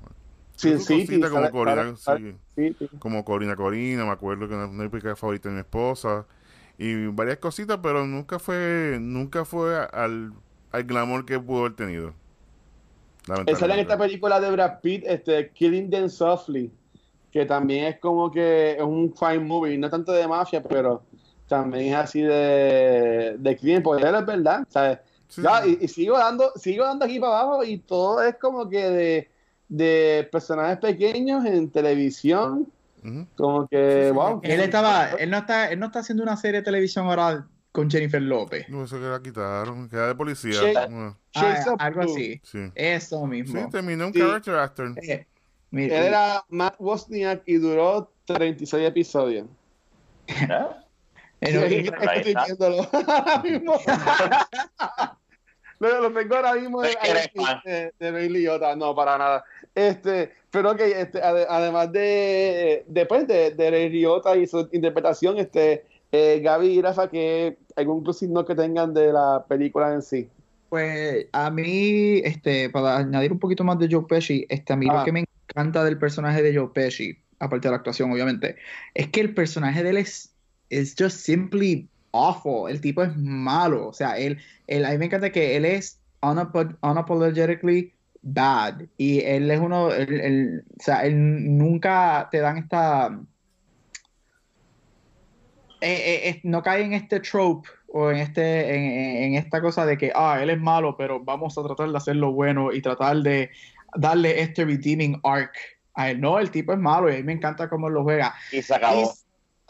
Sí, 0.55 0.79
sí, 0.79 1.07
sí, 1.07 1.21
como, 1.21 1.51
Corina, 1.51 1.95
sí, 1.97 2.77
como 2.99 3.25
Corina 3.25 3.57
Corina, 3.57 4.05
me 4.05 4.11
acuerdo 4.11 4.47
que 4.47 4.55
una 4.55 4.85
época 4.85 5.17
favorita 5.17 5.49
de 5.49 5.55
mi 5.55 5.61
esposa 5.63 6.27
y 6.79 7.07
varias 7.07 7.39
cositas, 7.39 7.79
pero 7.83 8.07
nunca 8.07 8.39
fue 8.39 8.99
nunca 9.01 9.45
fue 9.45 9.75
al, 9.93 10.33
al 10.71 10.85
glamour 10.85 11.25
que 11.25 11.41
pudo 11.41 11.61
haber 11.61 11.75
tenido. 11.75 12.15
Esa 13.47 13.67
en 13.67 13.81
esta 13.81 13.99
película 13.99 14.39
de 14.39 14.51
Brad 14.51 14.81
Pitt, 14.81 15.05
este, 15.07 15.51
Killing 15.51 15.91
Them 15.91 16.09
Softly, 16.09 16.71
que 17.33 17.47
también 17.47 17.87
es 17.87 17.99
como 17.99 18.31
que 18.31 18.73
es 18.73 18.83
un 18.83 19.15
fine 19.15 19.41
movie, 19.41 19.79
no 19.79 19.91
tanto 19.91 20.13
de 20.13 20.29
mafia, 20.29 20.63
pero 20.63 21.03
también 21.49 21.95
es 21.95 21.95
así 21.97 22.23
de, 22.23 23.37
de 23.39 23.57
crimen, 23.57 23.83
porque 23.83 24.05
es 24.05 24.27
verdad, 24.27 24.67
¿sabes? 24.69 24.99
Y, 25.67 25.89
sigo 25.89 26.19
dando, 26.19 26.53
sigo 26.57 26.85
dando 26.85 27.05
aquí 27.05 27.21
para 27.21 27.41
abajo 27.41 27.65
y 27.65 27.79
todo 27.79 28.23
es 28.23 28.37
como 28.37 28.69
que 28.69 29.29
de, 29.69 30.29
personajes 30.31 30.79
pequeños 30.79 31.45
en 31.45 31.71
televisión. 31.71 32.71
Como 33.37 33.67
que, 33.67 34.11
wow. 34.13 34.41
Él 34.43 34.61
estaba, 34.61 35.13
él 35.13 35.31
no 35.31 35.39
está, 35.39 35.71
él 35.71 35.79
no 35.79 35.87
está 35.87 36.01
haciendo 36.01 36.23
una 36.23 36.37
serie 36.37 36.61
de 36.61 36.65
televisión 36.65 37.07
ahora 37.07 37.47
con 37.73 37.91
Jennifer 37.91 38.21
López. 38.21 38.69
No, 38.69 38.85
eso 38.85 38.99
que 38.99 39.07
la 39.07 39.23
quitaron, 39.23 39.89
queda 39.89 40.09
de 40.09 40.15
policía. 40.15 40.61
Ah, 41.35 41.77
algo 41.79 42.03
así. 42.03 42.43
Eso 42.75 43.27
mismo. 43.27 43.59
Sí, 43.59 43.71
terminó 43.71 44.09
un 44.09 44.13
character 44.13 44.55
actor. 44.57 44.93
Eh, 45.03 45.27
él 45.73 45.91
era 45.91 46.45
Matt 46.49 46.75
Wozniak 46.79 47.43
y 47.47 47.55
duró 47.55 48.13
36 48.27 48.89
episodios. 48.89 49.47
estoy 51.41 52.35
viéndolo 52.35 52.87
lo, 55.81 56.09
lo, 56.09 56.13
tengo 56.13 56.37
ahora 56.37 56.55
mismo 56.55 56.83
de, 56.83 56.97
de, 57.65 57.93
de 57.99 58.11
Ray 58.11 58.29
Liotta, 58.29 58.77
no, 58.77 58.95
para 58.95 59.19
nada. 59.19 59.45
Este, 59.75 60.33
pero 60.51 60.77
que 60.77 61.01
este, 61.01 61.21
además 61.23 61.93
de, 61.93 62.85
después 62.87 63.27
de, 63.27 63.53
de 63.53 63.71
Ray 63.71 63.89
Liotta 63.89 64.37
y 64.37 64.47
su 64.47 64.69
interpretación, 64.73 65.39
este, 65.39 65.85
eh, 66.13 66.41
Gaby 66.43 66.67
y 66.67 66.83
Rafa, 66.83 67.09
que 67.09 67.57
algún 67.77 68.05
no 68.29 68.45
que 68.45 68.55
tengan 68.55 68.93
de 68.93 69.13
la 69.13 69.45
película 69.49 69.93
en 69.95 70.03
sí. 70.03 70.29
Pues 70.69 71.27
a 71.33 71.51
mí, 71.51 72.21
este, 72.25 72.71
para 72.71 72.99
añadir 72.99 73.33
un 73.33 73.39
poquito 73.39 73.65
más 73.65 73.79
de 73.79 73.89
Joe 73.91 74.05
Pesci, 74.09 74.47
este, 74.49 74.73
a 74.73 74.77
mí 74.77 74.87
lo 74.87 75.05
que 75.05 75.13
me 75.13 75.25
encanta 75.49 75.83
del 75.85 75.99
personaje 75.99 76.43
de 76.43 76.55
Joe 76.55 76.71
Pesci, 76.73 77.17
aparte 77.39 77.69
de 77.69 77.73
la 77.73 77.79
actuación, 77.79 78.13
obviamente, 78.13 78.57
es 78.95 79.09
que 79.09 79.21
el 79.21 79.35
personaje 79.35 79.83
de 79.83 79.91
él 79.91 79.97
es, 79.97 80.33
es 80.69 80.95
just 80.97 81.19
simply 81.19 81.89
awful. 82.13 82.71
El 82.71 82.81
tipo 82.81 83.03
es 83.03 83.17
malo. 83.17 83.89
O 83.89 83.93
sea, 83.93 84.19
él, 84.19 84.39
él 84.67 84.85
a 84.85 84.91
mí 84.91 84.99
me 84.99 85.07
encanta 85.07 85.31
que 85.31 85.57
él 85.57 85.65
es 85.65 86.01
unapologetically 86.23 87.93
bad. 88.23 88.83
Y 88.97 89.21
él 89.21 89.51
es 89.51 89.61
uno, 89.61 89.93
él, 89.93 90.65
o 90.79 90.83
sea, 90.83 91.05
él 91.05 91.57
nunca 91.57 92.29
te 92.31 92.39
dan 92.39 92.59
esta... 92.59 93.19
Eh, 95.83 96.29
eh, 96.29 96.41
no 96.43 96.63
cae 96.63 96.83
en 96.83 96.93
este 96.93 97.21
trope 97.21 97.67
o 97.89 98.11
en 98.11 98.19
este 98.19 98.75
en, 98.75 99.23
en, 99.23 99.35
esta 99.35 99.63
cosa 99.63 99.87
de 99.87 99.97
que 99.97 100.13
ah 100.15 100.39
él 100.43 100.51
es 100.51 100.61
malo 100.61 100.95
pero 100.95 101.25
vamos 101.25 101.57
a 101.57 101.63
tratar 101.63 101.91
de 101.91 101.97
hacerlo 101.97 102.33
bueno 102.33 102.71
y 102.71 102.83
tratar 102.83 103.17
de 103.17 103.51
darle 103.97 104.43
este 104.43 104.67
redeeming 104.67 105.19
arc 105.25 105.55
a 105.95 106.11
él 106.11 106.21
no 106.21 106.39
el 106.39 106.51
tipo 106.51 106.75
es 106.75 106.79
malo 106.79 107.11
y 107.11 107.15
a 107.15 107.17
mí 107.17 107.23
me 107.23 107.33
encanta 107.33 107.71
cómo 107.71 107.89
él 107.89 107.95
lo 107.95 108.03
juega 108.03 108.35
y 108.53 108.61
se 108.61 108.75
acabó 108.75 109.11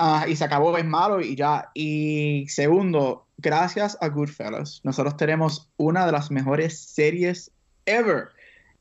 ah, 0.00 0.26
y 0.26 0.34
se 0.34 0.44
acabó 0.44 0.76
es 0.76 0.84
malo 0.84 1.20
y 1.20 1.36
ya. 1.36 1.70
Y 1.74 2.46
segundo 2.48 3.26
gracias 3.38 3.96
a 4.00 4.08
Goodfellas 4.08 4.80
nosotros 4.84 5.16
tenemos 5.16 5.70
una 5.76 6.04
de 6.04 6.12
las 6.12 6.30
mejores 6.30 6.78
series 6.78 7.50
ever 7.86 8.28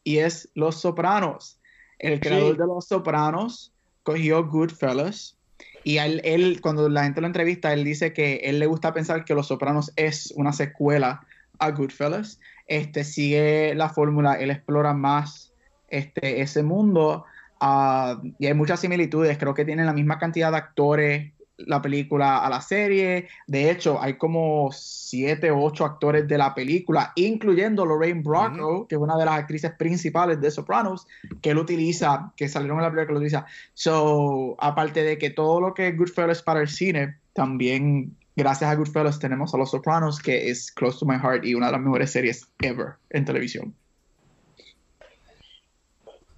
y 0.03 0.17
es 0.17 0.49
Los 0.55 0.82
Sopranos. 0.82 1.60
El 1.99 2.19
creador 2.19 2.58
de 2.58 2.65
Los 2.65 2.88
Sopranos 2.88 3.73
cogió 4.03 4.45
Goodfellas 4.47 5.36
y 5.84 5.97
él, 5.97 6.21
él, 6.23 6.60
cuando 6.62 6.89
la 6.89 7.03
gente 7.03 7.21
lo 7.21 7.27
entrevista, 7.27 7.73
él 7.73 7.84
dice 7.84 8.13
que 8.13 8.36
él 8.43 8.60
le 8.60 8.65
gusta 8.65 8.93
pensar 8.93 9.25
que 9.25 9.34
Los 9.34 9.47
Sopranos 9.47 9.91
es 9.95 10.34
una 10.36 10.53
secuela 10.53 11.21
a 11.60 11.71
Goodfellas. 11.71 12.39
Este 12.67 13.03
sigue 13.03 13.73
la 13.75 13.89
fórmula, 13.89 14.34
él 14.34 14.51
explora 14.51 14.93
más 14.93 15.53
este, 15.89 16.41
ese 16.41 16.63
mundo 16.63 17.25
uh, 17.62 18.28
y 18.38 18.48
hay 18.48 18.54
muchas 18.54 18.80
similitudes. 18.80 19.38
Creo 19.38 19.54
que 19.54 19.65
tienen 19.65 19.86
la 19.86 19.93
misma 19.93 20.17
cantidad 20.17 20.52
de 20.52 20.58
actores 20.58 21.34
la 21.65 21.82
película 21.82 22.45
a 22.45 22.50
la 22.50 22.62
serie. 22.62 23.28
De 23.48 23.69
hecho, 23.69 24.02
hay 24.02 24.17
como 24.17 24.69
siete 24.72 25.52
o 25.52 25.62
ocho 25.62 25.86
actores 25.86 26.28
de 26.28 26.38
la 26.38 26.54
película, 26.54 27.12
incluyendo 27.15 27.86
Lorraine 27.86 28.22
Bracco, 28.22 28.88
que 28.88 28.95
es 28.95 29.02
una 29.02 29.17
de 29.17 29.26
las 29.26 29.39
actrices 29.39 29.72
principales 29.72 30.39
de 30.39 30.52
Sopranos, 30.52 31.08
que 31.41 31.52
él 31.52 31.58
utiliza, 31.58 32.34
que 32.36 32.48
salieron 32.48 32.78
en 32.78 32.84
la 32.84 32.89
película 32.89 33.08
que 33.08 33.13
lo 33.13 33.19
utiliza. 33.19 33.45
So, 33.74 34.56
aparte 34.60 35.04
de 35.04 35.17
que 35.17 35.30
todo 35.30 35.60
lo 35.62 35.74
que 35.74 35.89
es 35.89 35.98
Goodfellas 35.98 36.41
para 36.41 36.62
el 36.62 36.69
cine, 36.69 37.17
también 37.34 38.15
gracias 38.36 38.69
a 38.69 38.76
Goodfellas 38.76 39.19
tenemos 39.19 39.54
a 39.54 39.58
Los 39.58 39.72
Sopranos, 39.72 40.19
que 40.19 40.50
es 40.50 40.72
close 40.72 41.00
to 41.00 41.06
my 41.06 41.17
heart 41.17 41.45
y 41.45 41.56
una 41.56 41.67
de 41.67 41.74
las 41.74 41.82
mejores 41.82 42.12
series 42.12 42.48
ever 42.62 42.93
en 43.10 43.26
televisión. 43.26 43.74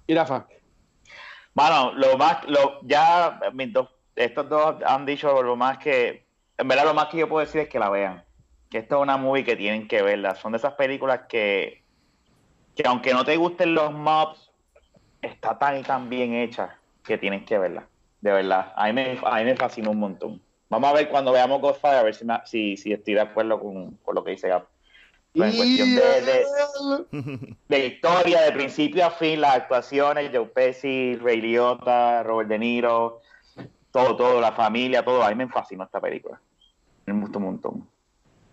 Y 0.06 0.14
Rafa. 0.14 0.46
Bueno, 1.54 1.92
lo 1.92 2.16
más, 2.16 2.44
lo, 2.48 2.80
ya 2.82 3.38
mis 3.52 3.72
dos 3.72 3.88
estos 4.16 4.48
dos 4.48 4.76
han 4.84 5.06
dicho 5.06 5.42
lo 5.42 5.56
más 5.56 5.78
que, 5.78 6.26
en 6.58 6.68
verdad 6.68 6.84
lo 6.84 6.94
más 6.94 7.06
que 7.06 7.18
yo 7.18 7.28
puedo 7.28 7.44
decir 7.44 7.62
es 7.62 7.68
que 7.68 7.78
la 7.78 7.88
vean. 7.88 8.24
Que 8.70 8.78
esto 8.78 8.96
es 8.96 9.02
una 9.02 9.16
movie 9.16 9.44
que 9.44 9.56
tienen 9.56 9.86
que 9.88 10.02
verla. 10.02 10.34
Son 10.34 10.52
de 10.52 10.58
esas 10.58 10.74
películas 10.74 11.22
que, 11.28 11.82
que 12.74 12.82
aunque 12.86 13.12
no 13.12 13.24
te 13.24 13.36
gusten 13.36 13.74
los 13.74 13.92
mobs, 13.92 14.50
está 15.20 15.58
tan 15.58 15.78
y 15.78 15.82
tan 15.82 16.08
bien 16.08 16.34
hecha 16.34 16.78
que 17.04 17.18
tienen 17.18 17.44
que 17.44 17.58
verla. 17.58 17.86
De 18.20 18.32
verdad. 18.32 18.72
A 18.76 18.86
mí 18.86 18.92
me, 18.92 19.18
a 19.22 19.36
mí 19.38 19.44
me 19.44 19.56
fascina 19.56 19.90
un 19.90 19.98
montón. 19.98 20.42
Vamos 20.68 20.88
a 20.88 20.94
ver 20.94 21.08
cuando 21.10 21.32
veamos 21.32 21.60
Godfather, 21.60 21.98
a 21.98 22.02
ver 22.02 22.14
si, 22.14 22.24
si, 22.46 22.76
si 22.78 22.92
estoy 22.92 23.14
de 23.14 23.20
acuerdo 23.20 23.60
con, 23.60 23.98
lo 24.14 24.24
que 24.24 24.30
dice 24.30 24.48
Gap. 24.48 24.68
En 25.34 25.56
cuestión 25.56 25.94
de, 25.94 27.56
de, 27.68 27.86
historia, 27.86 28.42
de 28.42 28.52
principio 28.52 29.06
a 29.06 29.10
fin, 29.10 29.40
las 29.40 29.56
actuaciones, 29.56 30.30
Joe 30.32 30.46
Pesci, 30.46 31.16
Ray 31.16 31.40
Liotta, 31.40 32.22
Robert 32.22 32.48
De 32.48 32.58
Niro, 32.58 33.20
todo, 33.90 34.16
todo, 34.16 34.40
la 34.40 34.52
familia, 34.52 35.04
todo. 35.04 35.22
A 35.22 35.30
mí 35.30 35.34
me 35.36 35.48
fascinó 35.48 35.84
esta 35.84 36.00
película. 36.00 36.40
Me 37.06 37.14
gustó 37.14 37.38
un 37.38 37.44
montón. 37.44 37.88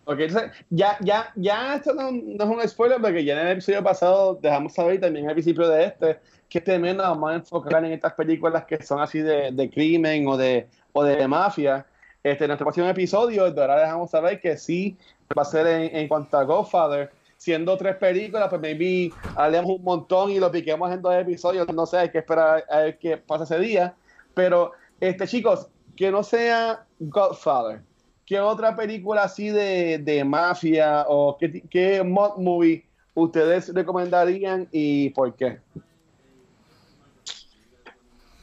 Ok, 0.05 0.21
entonces, 0.21 0.51
ya, 0.69 0.97
ya, 1.01 1.31
ya 1.35 1.75
esto 1.75 1.93
no, 1.93 2.09
es 2.09 2.49
un 2.49 2.67
spoiler 2.67 2.99
porque 2.99 3.23
ya 3.23 3.33
en 3.33 3.45
el 3.45 3.53
episodio 3.53 3.83
pasado 3.83 4.39
dejamos 4.41 4.73
saber 4.73 4.95
y 4.95 4.99
también 4.99 5.27
al 5.27 5.33
principio 5.33 5.67
de 5.67 5.85
este 5.85 6.19
que 6.49 6.57
este 6.57 6.79
mes 6.79 6.95
nos 6.95 7.05
vamos 7.09 7.31
a 7.31 7.35
enfocar 7.35 7.85
en 7.85 7.91
estas 7.91 8.13
películas 8.13 8.65
que 8.65 8.81
son 8.81 8.99
así 8.99 9.19
de, 9.19 9.51
de 9.51 9.69
crimen 9.69 10.27
o 10.27 10.35
de, 10.35 10.67
o 10.93 11.03
de 11.03 11.27
mafia. 11.27 11.85
Este, 12.23 12.45
en 12.45 12.49
nuestro 12.49 12.65
próximo 12.65 12.87
episodio, 12.87 13.45
ahora 13.45 13.79
dejamos 13.79 14.09
saber 14.09 14.41
que 14.41 14.57
sí 14.57 14.97
va 15.37 15.43
a 15.43 15.45
ser 15.45 15.67
en, 15.67 15.95
en 15.95 16.07
cuanto 16.07 16.37
a 16.37 16.43
Godfather. 16.43 17.11
Siendo 17.37 17.77
tres 17.77 17.95
películas, 17.95 18.49
pues 18.49 18.59
maybe 18.59 19.13
hablemos 19.35 19.71
un 19.71 19.83
montón 19.83 20.29
y 20.31 20.39
lo 20.39 20.51
piquemos 20.51 20.91
en 20.91 21.01
dos 21.01 21.15
episodios. 21.15 21.67
No 21.73 21.85
sé, 21.85 21.97
hay 21.97 22.09
que 22.09 22.17
esperar 22.17 22.65
a 22.69 22.79
ver 22.79 22.99
qué 22.99 23.17
pasa 23.17 23.45
ese 23.45 23.59
día. 23.59 23.95
Pero 24.33 24.73
este, 24.99 25.27
chicos, 25.27 25.67
que 25.95 26.11
no 26.11 26.23
sea 26.23 26.85
Godfather, 26.99 27.81
¿qué 28.25 28.39
otra 28.39 28.75
película 28.75 29.23
así 29.23 29.49
de, 29.49 30.23
mafia 30.25 31.05
o 31.07 31.37
qué, 31.37 31.61
qué 31.69 32.03
mod 32.03 32.37
movie 32.37 32.85
ustedes 33.13 33.73
recomendarían 33.73 34.67
y 34.71 35.09
por 35.11 35.33
qué? 35.35 35.59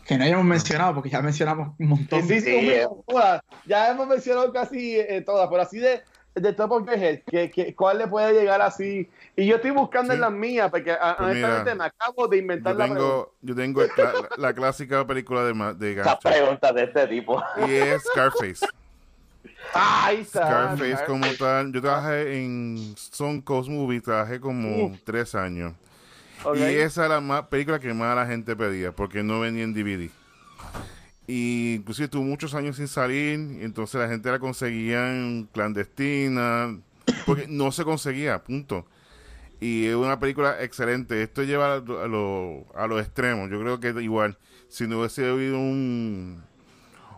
Que 0.06 0.16
no 0.16 0.24
hayamos 0.24 0.44
mencionado, 0.44 0.94
porque 0.94 1.10
ya 1.10 1.20
mencionamos 1.20 1.74
un 1.78 1.88
montón. 1.88 2.22
Sí, 2.22 2.40
sí, 2.40 2.60
sí, 2.60 2.70
ya 3.66 3.90
hemos 3.90 4.06
mencionado 4.06 4.52
casi 4.52 5.00
eh, 5.00 5.20
todas, 5.20 5.48
pero 5.48 5.62
así 5.62 5.78
de, 5.78 6.00
de 6.36 6.52
Top 6.52 6.70
of 6.72 6.86
the 6.86 7.22
que, 7.50 7.74
¿cuál 7.74 7.98
le 7.98 8.06
puede 8.06 8.32
llegar 8.34 8.60
así? 8.60 9.08
Y 9.34 9.46
yo 9.46 9.56
estoy 9.56 9.70
buscando 9.70 10.12
en 10.12 10.20
las 10.20 10.32
mías, 10.32 10.70
porque 10.70 10.94
pues 10.94 11.14
honestamente 11.18 11.74
me 11.74 11.84
acabo 11.84 12.28
de 12.28 12.36
inventar 12.36 12.74
yo 12.74 12.78
la 12.78 12.84
tengo, 12.86 13.34
Yo 13.40 13.54
tengo 13.54 13.82
la, 14.36 14.52
clásica 14.52 15.06
película 15.06 15.44
de, 15.44 15.52
de 15.74 16.02
preguntas 16.22 16.74
de 16.74 16.84
este 16.84 17.06
tipo. 17.08 17.42
Y 17.66 17.72
es 17.72 18.02
Scarface. 18.04 18.66
Ay, 19.72 20.24
Scarface 20.24 21.04
como 21.06 21.26
tal. 21.38 21.72
Yo 21.72 21.80
trabajé 21.80 22.44
en 22.44 22.94
Son 22.96 23.40
Coast 23.40 23.68
Movie, 23.68 24.00
trabajé 24.00 24.38
como 24.38 24.96
tres 25.04 25.34
años. 25.34 25.72
Y 26.54 26.62
esa 26.62 27.06
era 27.06 27.20
la 27.20 27.48
película 27.48 27.78
que 27.78 27.92
más 27.94 28.14
la 28.14 28.26
gente 28.26 28.54
pedía, 28.54 28.92
porque 28.92 29.22
no 29.22 29.40
venía 29.40 29.64
en 29.64 29.72
DVD. 29.72 30.10
Y 31.26 31.74
inclusive 31.76 32.04
estuvo 32.04 32.22
muchos 32.22 32.54
años 32.54 32.76
sin 32.76 32.86
salir, 32.86 33.58
y 33.60 33.64
entonces 33.64 34.00
la 34.00 34.08
gente 34.08 34.30
la 34.30 34.38
conseguía 34.38 35.10
en 35.10 35.48
clandestina, 35.52 36.78
porque 37.26 37.46
no 37.48 37.72
se 37.72 37.84
conseguía, 37.84 38.42
punto. 38.44 38.86
Y 39.60 39.86
es 39.86 39.94
una 39.94 40.20
película 40.20 40.62
excelente. 40.62 41.22
Esto 41.22 41.42
lleva 41.42 41.74
a, 41.74 41.78
lo, 41.80 42.66
a 42.74 42.86
los 42.86 43.00
extremos. 43.00 43.50
Yo 43.50 43.58
creo 43.60 43.80
que 43.80 43.88
igual, 44.02 44.38
si 44.68 44.86
no 44.86 44.98
hubiese 44.98 45.28
habido 45.28 45.58
un, 45.58 46.42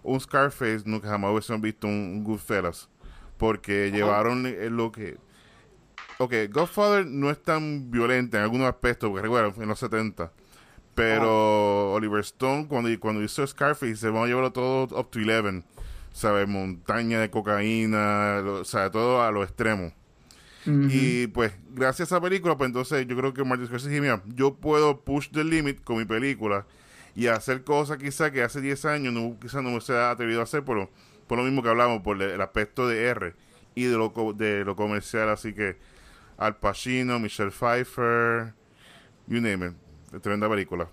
un 0.04 0.20
Scarface, 0.20 0.82
nunca 0.84 1.08
jamás 1.08 1.32
hubiésemos 1.32 1.60
visto 1.60 1.86
un, 1.86 2.22
Goodfellas. 2.24 2.88
Porque 3.36 3.90
llevaron 3.90 4.44
lo 4.76 4.90
que... 4.90 5.18
Ok, 6.18 6.34
Godfather 6.50 7.06
no 7.06 7.30
es 7.30 7.40
tan 7.40 7.90
violenta 7.90 8.38
en 8.38 8.44
algunos 8.44 8.68
aspectos, 8.68 9.08
porque 9.10 9.22
recuerda, 9.22 9.52
en 9.62 9.68
los 9.68 9.78
70 9.78 10.32
pero 10.98 11.92
Oliver 11.92 12.18
Stone, 12.22 12.66
cuando, 12.66 12.90
cuando 12.98 13.22
hizo 13.22 13.46
Scarface, 13.46 13.94
se 13.94 14.10
va 14.10 14.24
a 14.24 14.26
llevarlo 14.26 14.50
todo 14.50 14.98
up 14.98 15.10
to 15.10 15.20
11. 15.20 15.62
¿Sabes? 16.12 16.48
Montaña 16.48 17.20
de 17.20 17.30
cocaína, 17.30 18.42
o 18.44 18.64
sea, 18.64 18.90
todo 18.90 19.22
a 19.22 19.30
lo 19.30 19.44
extremo. 19.44 19.92
Y 20.66 21.28
pues, 21.28 21.52
gracias 21.70 22.12
a 22.12 22.16
esa 22.16 22.20
película, 22.20 22.56
pues 22.58 22.68
entonces 22.68 23.06
yo 23.06 23.16
creo 23.16 23.32
que 23.32 23.44
Martin 23.44 23.68
Scorsese 23.68 23.90
dijo, 23.90 24.02
mira, 24.02 24.22
yo 24.34 24.56
puedo 24.56 25.00
push 25.00 25.28
the 25.30 25.44
limit 25.44 25.82
con 25.82 25.96
mi 25.96 26.04
película 26.04 26.66
y 27.14 27.28
hacer 27.28 27.62
cosas 27.62 27.96
quizá 27.96 28.30
que 28.32 28.42
hace 28.42 28.60
10 28.60 28.84
años 28.84 29.14
no, 29.14 29.38
quizás 29.40 29.62
no 29.62 29.70
me 29.70 29.80
se 29.80 29.94
ha 29.94 30.10
atrevido 30.10 30.40
a 30.40 30.42
hacer 30.42 30.64
por 30.64 30.76
lo, 30.76 30.90
por 31.26 31.38
lo 31.38 31.44
mismo 31.44 31.62
que 31.62 31.70
hablamos, 31.70 32.02
por 32.02 32.20
el 32.20 32.40
aspecto 32.40 32.86
de 32.86 33.04
R 33.04 33.34
y 33.76 33.84
de 33.84 33.96
lo, 33.96 34.12
de 34.36 34.64
lo 34.64 34.76
comercial. 34.76 35.30
Así 35.30 35.54
que 35.54 35.76
Al 36.36 36.56
Pacino, 36.56 37.18
Michelle 37.18 37.52
Pfeiffer, 37.52 38.52
you 39.26 39.40
name 39.40 39.68
it 39.68 39.87
tremenda 40.22 40.48
película. 40.48 40.88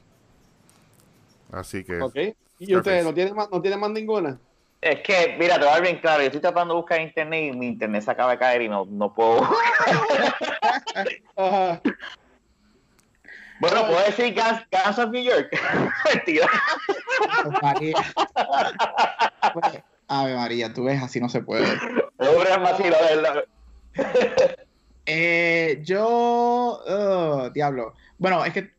Así 1.51 1.83
que. 1.83 2.01
Ok. 2.01 2.15
¿Y 2.59 2.75
ustedes 2.75 3.03
no 3.03 3.13
tienen 3.13 3.35
más, 3.35 3.49
no 3.51 3.61
tienen 3.61 3.79
más 3.79 3.91
ninguna? 3.91 4.39
Es 4.81 5.01
que, 5.01 5.35
mira, 5.39 5.55
te 5.55 5.61
voy 5.61 5.69
a 5.69 5.73
dar 5.73 5.81
bien 5.81 5.99
claro. 5.99 6.21
Yo 6.21 6.27
estoy 6.27 6.41
tratando 6.41 6.73
de 6.73 6.79
buscar 6.79 6.99
en 6.99 7.07
internet 7.07 7.53
y 7.53 7.57
mi 7.57 7.67
internet 7.67 8.03
se 8.03 8.11
acaba 8.11 8.31
de 8.31 8.37
caer 8.37 8.61
y 8.61 8.69
no, 8.69 8.85
no 8.85 9.13
puedo. 9.13 9.47
Bueno, 13.59 13.87
puedo 13.87 14.03
decir 14.05 14.35
Guns, 14.35 14.99
of 14.99 15.11
New 15.11 15.23
York. 15.23 15.47
Mentira. 16.13 16.47
María. 17.61 17.95
Ave 20.07 20.35
María, 20.35 20.73
tú 20.73 20.83
ves, 20.83 21.01
así 21.01 21.19
no 21.19 21.29
se 21.29 21.41
puede. 21.41 21.65
eh, 25.05 25.79
yo. 25.83 26.05
Oh, 26.85 27.49
diablo. 27.53 27.93
Bueno, 28.17 28.43
es 28.43 28.53
que 28.53 28.74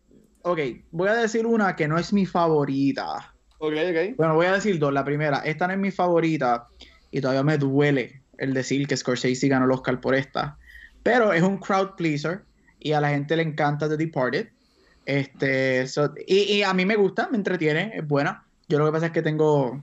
ok, 0.47 0.61
voy 0.93 1.09
a 1.09 1.15
decir 1.15 1.45
una 1.45 1.75
que 1.75 1.89
no 1.89 1.99
es 1.99 2.13
mi 2.13 2.25
favorita. 2.25 3.35
Ok, 3.59 3.73
ok. 3.73 4.17
Bueno, 4.17 4.35
voy 4.35 4.47
a 4.47 4.53
decir 4.53 4.79
dos. 4.79 4.93
La 4.93 5.05
primera, 5.05 5.39
esta 5.39 5.67
no 5.67 5.73
es 5.73 5.79
mi 5.79 5.91
favorita 5.91 6.69
y 7.11 7.21
todavía 7.21 7.43
me 7.43 7.59
duele 7.59 8.23
el 8.39 8.55
decir 8.55 8.87
que 8.87 8.97
Scorsese 8.97 9.49
ganó 9.49 9.65
el 9.65 9.73
Oscar 9.73 10.01
por 10.01 10.15
esta. 10.15 10.57
Pero 11.03 11.33
es 11.33 11.43
un 11.43 11.59
crowd 11.59 11.97
pleaser 11.97 12.43
y 12.79 12.93
a 12.93 13.01
la 13.01 13.11
gente 13.11 13.37
le 13.37 13.43
encanta 13.43 13.89
The 13.89 13.97
Departed. 13.97 14.49
Este, 15.05 15.85
y, 16.27 16.37
y, 16.37 16.63
a 16.63 16.73
mí 16.75 16.85
me 16.85 16.97
gusta, 16.97 17.29
me 17.31 17.39
entretiene, 17.39 17.93
es 17.95 18.07
buena. 18.07 18.45
Yo 18.69 18.79
lo 18.79 18.87
que 18.87 18.93
pasa 18.93 19.07
es 19.07 19.13
que 19.13 19.23
tengo 19.23 19.83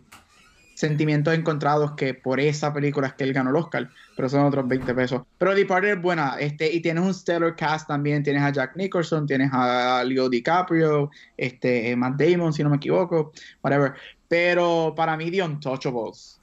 sentimientos 0.73 1.33
encontrados 1.33 1.91
que 1.93 2.13
por 2.13 2.39
esa 2.39 2.73
película 2.73 3.07
es 3.07 3.13
que 3.13 3.23
él 3.23 3.33
ganó 3.33 3.49
el 3.49 3.55
Oscar, 3.55 3.89
pero 4.15 4.29
son 4.29 4.45
otros 4.45 4.67
20 4.67 4.93
pesos. 4.93 5.21
Pero 5.37 5.55
Departed 5.55 5.89
es 5.89 6.01
buena, 6.01 6.35
este, 6.39 6.71
y 6.71 6.81
tienes 6.81 7.03
un 7.03 7.13
stellar 7.13 7.55
cast 7.55 7.87
también, 7.87 8.23
tienes 8.23 8.41
a 8.43 8.51
Jack 8.51 8.75
Nicholson, 8.75 9.27
tienes 9.27 9.49
a 9.53 10.03
Leo 10.03 10.29
DiCaprio, 10.29 11.11
este, 11.37 11.95
Matt 11.95 12.19
Damon, 12.19 12.53
si 12.53 12.63
no 12.63 12.69
me 12.69 12.77
equivoco, 12.77 13.31
whatever. 13.63 13.93
Pero 14.27 14.93
para 14.95 15.15
mí, 15.17 15.29
The 15.29 15.43
Untouchables 15.43 16.39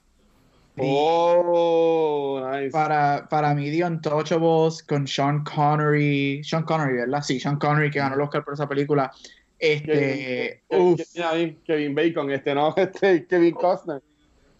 Oh, 0.83 2.41
nice. 2.53 2.71
Para, 2.71 3.29
para 3.29 3.55
mí, 3.55 3.71
The 3.71 3.85
Untouchables 3.85 4.83
con 4.83 5.07
Sean 5.07 5.45
Connery. 5.45 6.43
Sean 6.43 6.63
Connery, 6.63 6.99
¿verdad? 6.99 7.23
Sí, 7.23 7.39
Sean 7.39 7.59
Connery 7.59 7.91
que 7.91 7.99
ganó 7.99 8.15
el 8.15 8.21
Oscar 8.23 8.45
por 8.45 8.55
esa 8.55 8.69
película. 8.69 9.13
Este. 9.59 10.63
Kevin, 10.69 11.59
Kevin 11.67 11.95
Bacon, 11.95 12.31
este, 12.31 12.55
¿no? 12.55 12.75
Este, 12.77 13.27
Kevin 13.27 13.55
Costner. 13.55 14.03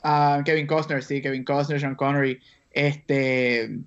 Uh, 0.03 0.43
Kevin 0.45 0.67
Costner, 0.67 1.03
sí, 1.03 1.21
Kevin 1.21 1.45
Costner, 1.45 1.81
Sean 1.81 1.95
Connery. 1.95 2.41
Este. 2.73 3.79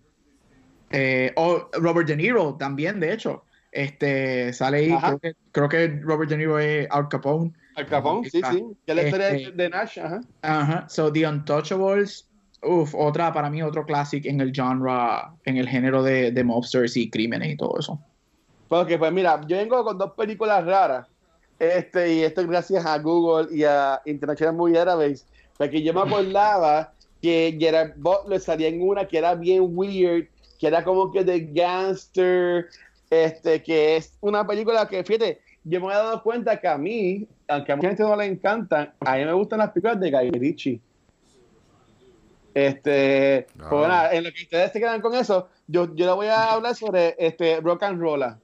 Eh, 0.92 1.32
o 1.36 1.70
Robert 1.74 2.08
De 2.08 2.16
Niro 2.16 2.56
también, 2.56 3.00
de 3.00 3.14
hecho. 3.14 3.44
Este, 3.72 4.54
sale 4.54 4.78
ahí, 4.78 4.96
creo 5.00 5.20
que, 5.20 5.36
creo 5.52 5.70
que, 5.70 5.88
Robert 6.04 6.30
De 6.30 6.38
Niro 6.38 6.60
es 6.60 6.88
Al 6.92 7.08
Capone. 7.10 7.52
Al 7.76 7.88
Capone, 7.88 8.30
sí, 8.30 8.42
sí. 8.52 8.64
Que 8.86 8.94
la 8.94 9.04
historia 9.04 9.30
este, 9.30 9.52
de 9.52 9.70
Nash, 9.70 10.00
ajá. 10.00 10.22
Ajá. 10.44 10.90
So, 10.90 11.12
The 11.12 11.28
Untouchables, 11.28 12.30
uf, 12.62 12.94
otra, 12.94 13.34
para 13.34 13.50
mí, 13.50 13.64
otro 13.64 13.84
clásico 13.84 14.30
en 14.30 14.42
el 14.42 14.54
genre, 14.54 15.24
en 15.46 15.58
el 15.58 15.68
género 15.68 16.04
de, 16.04 16.32
de 16.32 16.44
mobsters 16.44 16.96
y 16.96 17.10
crímenes 17.10 17.54
y 17.54 17.58
todo 17.58 17.80
eso. 17.80 18.00
Porque, 18.68 19.00
pues 19.00 19.12
mira, 19.12 19.42
yo 19.48 19.58
vengo 19.58 19.84
con 19.84 19.98
dos 19.98 20.12
películas 20.12 20.64
raras. 20.64 21.08
Este, 21.58 22.14
y 22.14 22.24
esto 22.24 22.42
es 22.42 22.48
gracias 22.48 22.86
a 22.86 22.98
Google 23.00 23.48
y 23.56 23.64
a 23.64 24.02
International 24.06 24.56
Movie 24.56 24.74
Database. 24.74 25.26
Porque 25.58 25.82
yo 25.82 25.94
me 25.94 26.02
acordaba 26.02 26.94
que 27.22 27.56
Gerard 27.60 27.94
Butler 27.96 28.40
salía 28.40 28.68
en 28.68 28.82
una 28.82 29.08
que 29.08 29.18
era 29.18 29.36
bien 29.36 29.68
weird, 29.78 30.28
que 30.60 30.68
era 30.68 30.84
como 30.84 31.12
que 31.12 31.24
de 31.24 31.46
gangster, 31.54 32.68
este, 33.10 33.62
que 33.62 33.98
es 33.98 34.18
una 34.22 34.46
película 34.46 34.88
que, 34.88 35.04
fíjate, 35.04 35.40
yo 35.64 35.80
me 35.80 35.88
he 35.88 35.96
dado 35.96 36.22
cuenta 36.22 36.60
que 36.60 36.68
a 36.68 36.78
mí, 36.78 37.28
aunque 37.48 37.72
a 37.72 37.76
mucha 37.76 37.88
gente 37.90 38.04
no 38.04 38.16
le 38.16 38.26
encantan, 38.26 38.94
a 39.00 39.16
mí 39.16 39.26
me 39.26 39.34
gustan 39.34 39.60
las 39.60 39.72
películas 39.72 40.00
de 40.00 40.12
Guy 40.12 40.32
Ritchie. 40.32 40.82
Este, 42.54 43.48
pues 43.56 43.88
nada, 43.88 44.14
en 44.14 44.24
lo 44.24 44.32
que 44.32 44.44
ustedes 44.44 44.72
se 44.72 44.80
quedan 44.80 45.02
con 45.02 45.16
eso, 45.16 45.50
yo, 45.68 45.96
yo 45.96 46.06
le 46.06 46.12
voy 46.12 46.28
a 46.28 46.52
hablar 46.52 46.76
sobre 46.76 47.16
este 47.18 47.60
Rock 47.62 47.84
and 47.84 48.00
Rolla. 48.00 48.40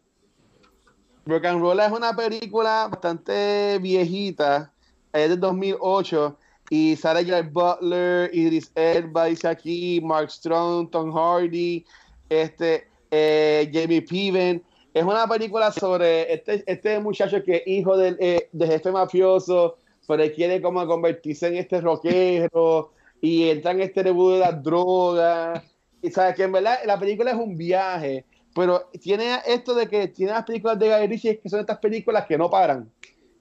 Rock 1.26 1.45
and 1.45 1.62
Rolla 1.62 1.86
es 1.86 1.91
una 1.91 2.16
película 2.16 2.88
bastante 2.89 3.78
viejita, 3.80 4.72
es 5.14 5.30
de 5.30 5.38
2008 5.38 6.38
y 6.70 6.95
Sarah 6.95 7.24
J. 7.24 7.41
Butler, 7.51 8.30
Idris 8.34 8.72
Elba, 8.76 9.26
dice 9.26 9.47
aquí, 9.47 9.99
Mark 10.03 10.30
Strong, 10.30 10.91
Tom 10.91 11.11
Hardy, 11.11 11.84
este, 12.30 12.88
eh, 13.09 13.70
Jamie 13.74 14.03
Piven. 14.03 14.63
Es 14.93 15.03
una 15.03 15.28
película 15.28 15.72
sobre 15.72 16.32
este, 16.32 16.63
este 16.67 16.99
muchacho 16.99 17.43
que 17.43 17.57
es 17.57 17.63
hijo 17.67 17.97
del, 17.97 18.17
eh, 18.20 18.49
jefe 18.59 18.91
mafioso, 18.91 19.78
pero 20.07 20.24
quiere 20.34 20.61
como 20.61 20.86
convertirse 20.86 21.47
en 21.47 21.55
este 21.55 21.82
rockero 21.82 22.91
y 23.22 23.49
entra 23.49 23.72
en 23.72 23.82
este 23.82 24.03
rebudo 24.03 24.34
de 24.34 24.39
las 24.39 24.63
drogas. 24.63 25.63
Y 26.01 26.11
sabes 26.11 26.36
que 26.36 26.43
en 26.43 26.51
verdad 26.51 26.80
la 26.86 26.99
película 26.99 27.32
es 27.32 27.38
un 27.38 27.57
viaje, 27.57 28.26
pero 28.53 28.89
tiene 29.01 29.39
esto 29.45 29.74
de 29.74 29.88
que 29.88 30.07
tiene 30.07 30.34
las 30.34 30.45
películas 30.45 30.78
de 30.80 30.88
Guy 30.88 31.07
Ritchie 31.07 31.39
que 31.39 31.49
son 31.49 31.59
estas 31.59 31.80
películas 31.80 32.26
que 32.26 32.38
no 32.38 32.49
paran 32.49 32.89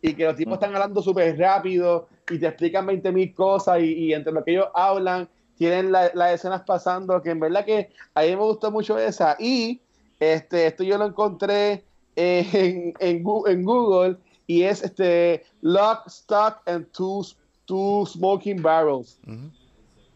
y 0.00 0.14
que 0.14 0.24
los 0.24 0.36
tipos 0.36 0.54
están 0.54 0.74
hablando 0.74 1.02
súper 1.02 1.36
rápido 1.38 2.08
y 2.30 2.38
te 2.38 2.46
explican 2.46 2.86
20 2.86 3.12
mil 3.12 3.34
cosas 3.34 3.80
y, 3.80 4.12
entre 4.12 4.32
lo 4.32 4.44
que 4.44 4.52
ellos 4.52 4.68
hablan 4.74 5.28
tienen 5.56 5.90
las 5.90 6.32
escenas 6.32 6.62
pasando, 6.62 7.20
que 7.20 7.30
en 7.30 7.40
verdad 7.40 7.64
que 7.64 7.90
a 8.14 8.22
mí 8.22 8.28
me 8.28 8.36
gustó 8.36 8.70
mucho 8.70 8.96
esa. 8.96 9.36
Y 9.40 9.80
este, 10.20 10.68
esto 10.68 10.84
yo 10.84 10.96
lo 10.98 11.06
encontré 11.06 11.82
en, 12.14 12.94
en, 13.00 13.22
Google 13.24 14.16
y 14.46 14.62
es 14.62 14.84
este 14.84 15.44
Lock, 15.60 16.06
Stock 16.06 16.62
and 16.66 16.86
Two, 16.92 17.22
two 17.66 18.06
Smoking 18.06 18.62
Barrels. 18.62 19.18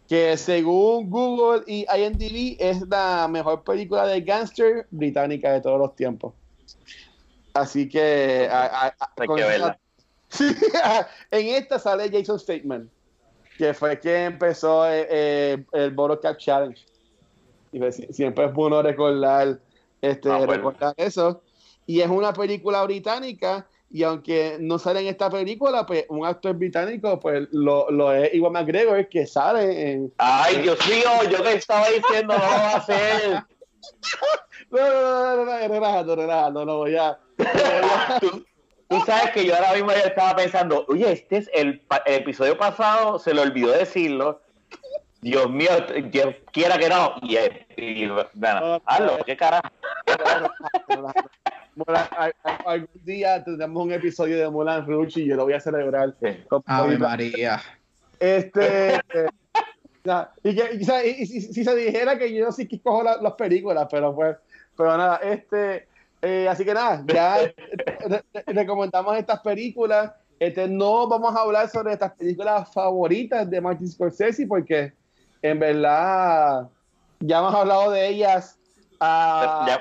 Que 0.09 0.37
según 0.37 1.11
Google 1.11 1.65
y 1.67 1.87
IMDb 1.93 2.57
es 2.61 2.87
la 2.89 3.27
mejor 3.29 3.65
película 3.65 4.07
de 4.07 4.21
gangster 4.21 4.87
británica 4.93 5.53
de 5.53 5.61
todos 5.61 5.79
los 5.79 5.97
tiempos. 5.97 6.35
Así 7.55 7.89
que, 7.89 8.49
en 11.31 11.47
esta 11.49 11.79
sale 11.79 12.11
Jason 12.11 12.39
Statement, 12.39 12.91
que 13.59 13.75
fue 13.75 13.99
quien 13.99 14.33
empezó 14.33 14.89
eh, 14.89 15.07
eh, 15.11 15.65
el 15.73 15.91
Bottle 15.91 16.19
Cap 16.21 16.39
Challenge. 16.39 16.83
Y 17.73 17.79
pues, 17.79 18.03
siempre 18.11 18.47
es 18.47 18.53
bueno 18.53 18.83
recordar, 18.83 19.59
este, 20.01 20.31
ah, 20.31 20.47
recordar 20.47 20.95
eso. 20.97 21.43
Y 21.87 22.01
es 22.01 22.09
una 22.09 22.33
película 22.33 22.83
británica, 22.85 23.67
y 23.91 24.05
aunque 24.05 24.57
no 24.59 24.79
sale 24.79 25.01
en 25.01 25.09
esta 25.09 25.29
película, 25.29 25.85
pues 25.85 26.07
un 26.09 26.25
actor 26.25 26.55
británico, 26.55 27.21
pues 27.21 27.47
lo, 27.53 27.91
lo 27.91 28.13
es 28.13 28.33
Iwan 28.33 28.53
McGregor, 28.53 29.07
que 29.09 29.27
sale 29.27 29.93
en. 29.93 30.13
Ay, 30.17 30.63
Dios 30.63 30.79
mío, 30.89 31.31
yo 31.31 31.43
te 31.43 31.57
estaba 31.57 31.89
diciendo, 31.89 32.33
no 32.33 32.39
lo 32.39 32.47
va 32.47 32.71
a 32.71 32.77
hacer. 32.77 33.45
no, 34.73 34.91
no, 34.91 35.37
no, 35.37 35.37
no, 35.37 35.45
no, 35.45 35.69
relajando, 35.69 36.17
relajando, 36.17 36.65
no 36.65 36.77
voy 36.79 36.97
a. 36.97 37.19
Tú 38.93 39.01
sabes 39.07 39.31
que 39.31 39.47
yo 39.47 39.55
ahora 39.55 39.73
mismo 39.73 39.91
ya 39.91 40.01
estaba 40.01 40.37
pensando, 40.37 40.85
oye, 40.89 41.11
este 41.13 41.39
es 41.39 41.51
el, 41.55 41.83
episodio 42.05 42.59
pasado, 42.59 43.19
se 43.19 43.33
le 43.33 43.41
olvidó 43.41 43.73
decirlo. 43.73 44.43
Dios 45.23 45.49
mío, 45.49 45.71
Dios 46.11 46.35
quiera 46.53 46.77
que 46.79 46.91
no. 46.91 47.15
Y, 47.23 47.39
y, 47.77 48.07
bueno, 48.09 48.83
hazlo, 48.85 49.19
qué 49.25 49.35
carajo. 49.35 49.69
algún 52.67 53.05
día 53.05 53.43
tendremos 53.43 53.83
un 53.83 53.93
episodio 53.93 54.37
de 54.37 54.51
Mulan 54.51 54.87
Rouge 54.87 55.21
y 55.21 55.27
yo 55.27 55.37
lo 55.37 55.45
voy 55.45 55.55
a 55.55 55.61
celebrar. 55.61 56.15
Ave 56.67 56.99
María. 56.99 57.63
Este. 58.21 59.01
y, 60.43 60.55
que, 60.55 60.75
y, 60.75 61.27
si, 61.27 61.65
se 61.65 61.77
dijera 61.77 62.19
que 62.19 62.35
yo 62.35 62.53
sí 62.53 62.69
que 62.69 62.81
cojo 62.81 63.03
las 63.05 63.33
películas, 63.35 63.89
pero 63.91 64.15
pues, 64.15 64.37
pero 64.77 64.97
nada, 64.97 65.17
este, 65.17 65.87
eh, 66.23 66.49
así 66.49 66.65
que 66.65 66.75
nada, 66.75 67.05
ya 67.07 67.53
recomendamos 68.47 69.17
estas 69.17 69.41
películas. 69.41 70.13
Este, 70.39 70.67
no 70.69 71.07
vamos 71.09 71.35
a 71.37 71.41
hablar 71.41 71.69
sobre 71.69 71.93
estas 71.93 72.13
películas 72.13 72.73
favoritas 72.73 73.49
de 73.49 73.61
Martin 73.61 73.89
Scorsese 73.89 74.47
porque 74.47 74.93
en 75.41 75.59
verdad 75.59 76.69
ya 77.21 77.39
hemos 77.39 77.55
hablado 77.55 77.93
de 77.93 78.09
ellas 78.09 78.59
ah, 78.99 79.79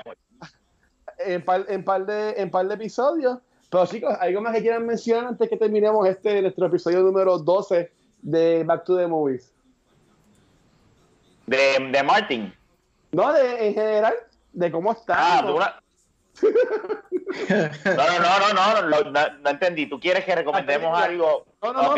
en, 1.18 1.44
par, 1.44 1.64
en, 1.68 1.84
par 1.84 2.06
de, 2.06 2.30
en 2.36 2.50
par 2.50 2.66
de 2.68 2.74
episodios. 2.74 3.38
Pero 3.70 3.86
chicos, 3.86 4.14
¿algo 4.20 4.40
más 4.40 4.54
que 4.54 4.60
quieran 4.60 4.86
mencionar 4.86 5.26
antes 5.26 5.48
que 5.48 5.56
terminemos 5.56 6.06
este 6.06 6.42
nuestro 6.42 6.66
episodio 6.66 7.00
número 7.00 7.38
12 7.38 7.90
de 8.20 8.64
Back 8.64 8.84
to 8.84 8.96
the 8.96 9.06
Movies? 9.06 9.52
De, 11.46 11.88
de 11.90 12.02
Martin. 12.02 12.52
No, 13.12 13.32
de, 13.32 13.68
en 13.68 13.74
general, 13.74 14.14
de 14.52 14.70
cómo 14.70 14.92
está. 14.92 15.38
Ah, 15.38 15.42
no, 15.42 15.58
no, 17.52 17.62
no, 17.84 18.82
no, 18.82 19.02
no, 19.04 19.12
no, 19.42 19.50
entendí. 19.50 19.86
¿Tú 19.86 20.00
quieres 20.00 20.24
que 20.24 20.34
recomendemos 20.34 20.96
algo? 20.98 21.44
No, 21.62 21.72
no, 21.72 21.82
no, 21.82 21.94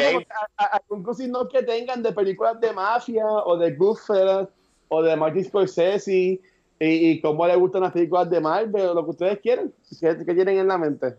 algún 0.56 1.30
no 1.30 1.48
que 1.48 1.62
tengan 1.62 2.02
de 2.02 2.12
películas 2.12 2.60
de 2.60 2.72
mafia 2.72 3.24
o 3.26 3.56
de 3.56 3.72
Goodfellas 3.72 4.48
o 4.88 5.02
de 5.02 5.16
Martin 5.16 5.44
Scorsese 5.44 6.12
y, 6.12 6.40
y 6.78 7.20
cómo 7.20 7.46
les 7.46 7.56
gustan 7.56 7.82
las 7.82 7.92
películas 7.92 8.28
de 8.30 8.40
Marvel 8.40 8.88
o 8.88 8.94
lo 8.94 9.04
que 9.04 9.10
ustedes 9.10 9.38
quieren, 9.40 9.72
¿qué, 10.00 10.14
tienen 10.14 10.58
en 10.58 10.68
la 10.68 10.78
mente? 10.78 11.16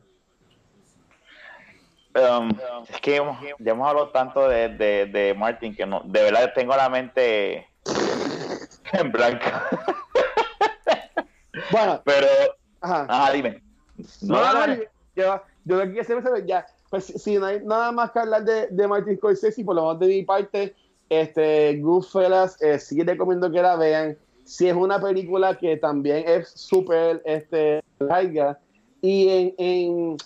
Um, 2.15 2.49
es 2.89 3.01
que 3.01 3.21
ya 3.59 3.71
hemos 3.71 3.88
hablado 3.88 4.09
tanto 4.09 4.47
de, 4.47 4.69
de, 4.69 5.05
de 5.07 5.33
Martin 5.33 5.75
que 5.75 5.86
no, 5.86 6.01
de 6.05 6.23
verdad 6.23 6.53
tengo 6.55 6.75
la 6.75 6.89
mente 6.89 7.67
en 8.93 9.11
blanco. 9.11 9.45
Bueno, 11.72 12.01
pero 12.03 12.28
Ajá. 12.82 13.32
dime. 13.34 13.61
No, 14.22 14.53
no, 14.53 14.68
no, 14.68 14.76
yo, 15.16 15.41
yo 15.63 15.76
lo 15.78 15.93
que 15.93 16.05
quiero 16.05 16.22
saber 16.22 16.45
ya, 16.45 16.66
pues 16.89 17.05
si 17.05 17.38
no 17.38 17.45
hay 17.45 17.61
nada 17.63 17.91
más 17.91 18.11
que 18.11 18.20
hablar 18.20 18.43
de, 18.43 18.68
de 18.68 18.88
Martin 18.88 19.18
Scorsese, 19.18 19.63
por 19.63 19.76
lo 19.76 19.84
menos 19.84 19.99
de 19.99 20.07
mi 20.07 20.24
parte, 20.24 20.76
este, 21.09 21.78
Goodfellas, 21.82 22.61
eh, 22.61 22.80
sí 22.80 23.01
recomiendo 23.03 23.51
que 23.51 23.61
la 23.61 23.76
vean. 23.76 24.18
Si 24.43 24.68
es 24.68 24.76
una 24.76 25.01
película 25.01 25.57
que 25.57 25.78
también 25.78 26.24
es 26.28 26.49
súper 26.49 27.22
este, 27.26 27.84
larga 27.99 28.59
y 29.01 29.28
en, 29.28 29.55
en, 29.57 30.18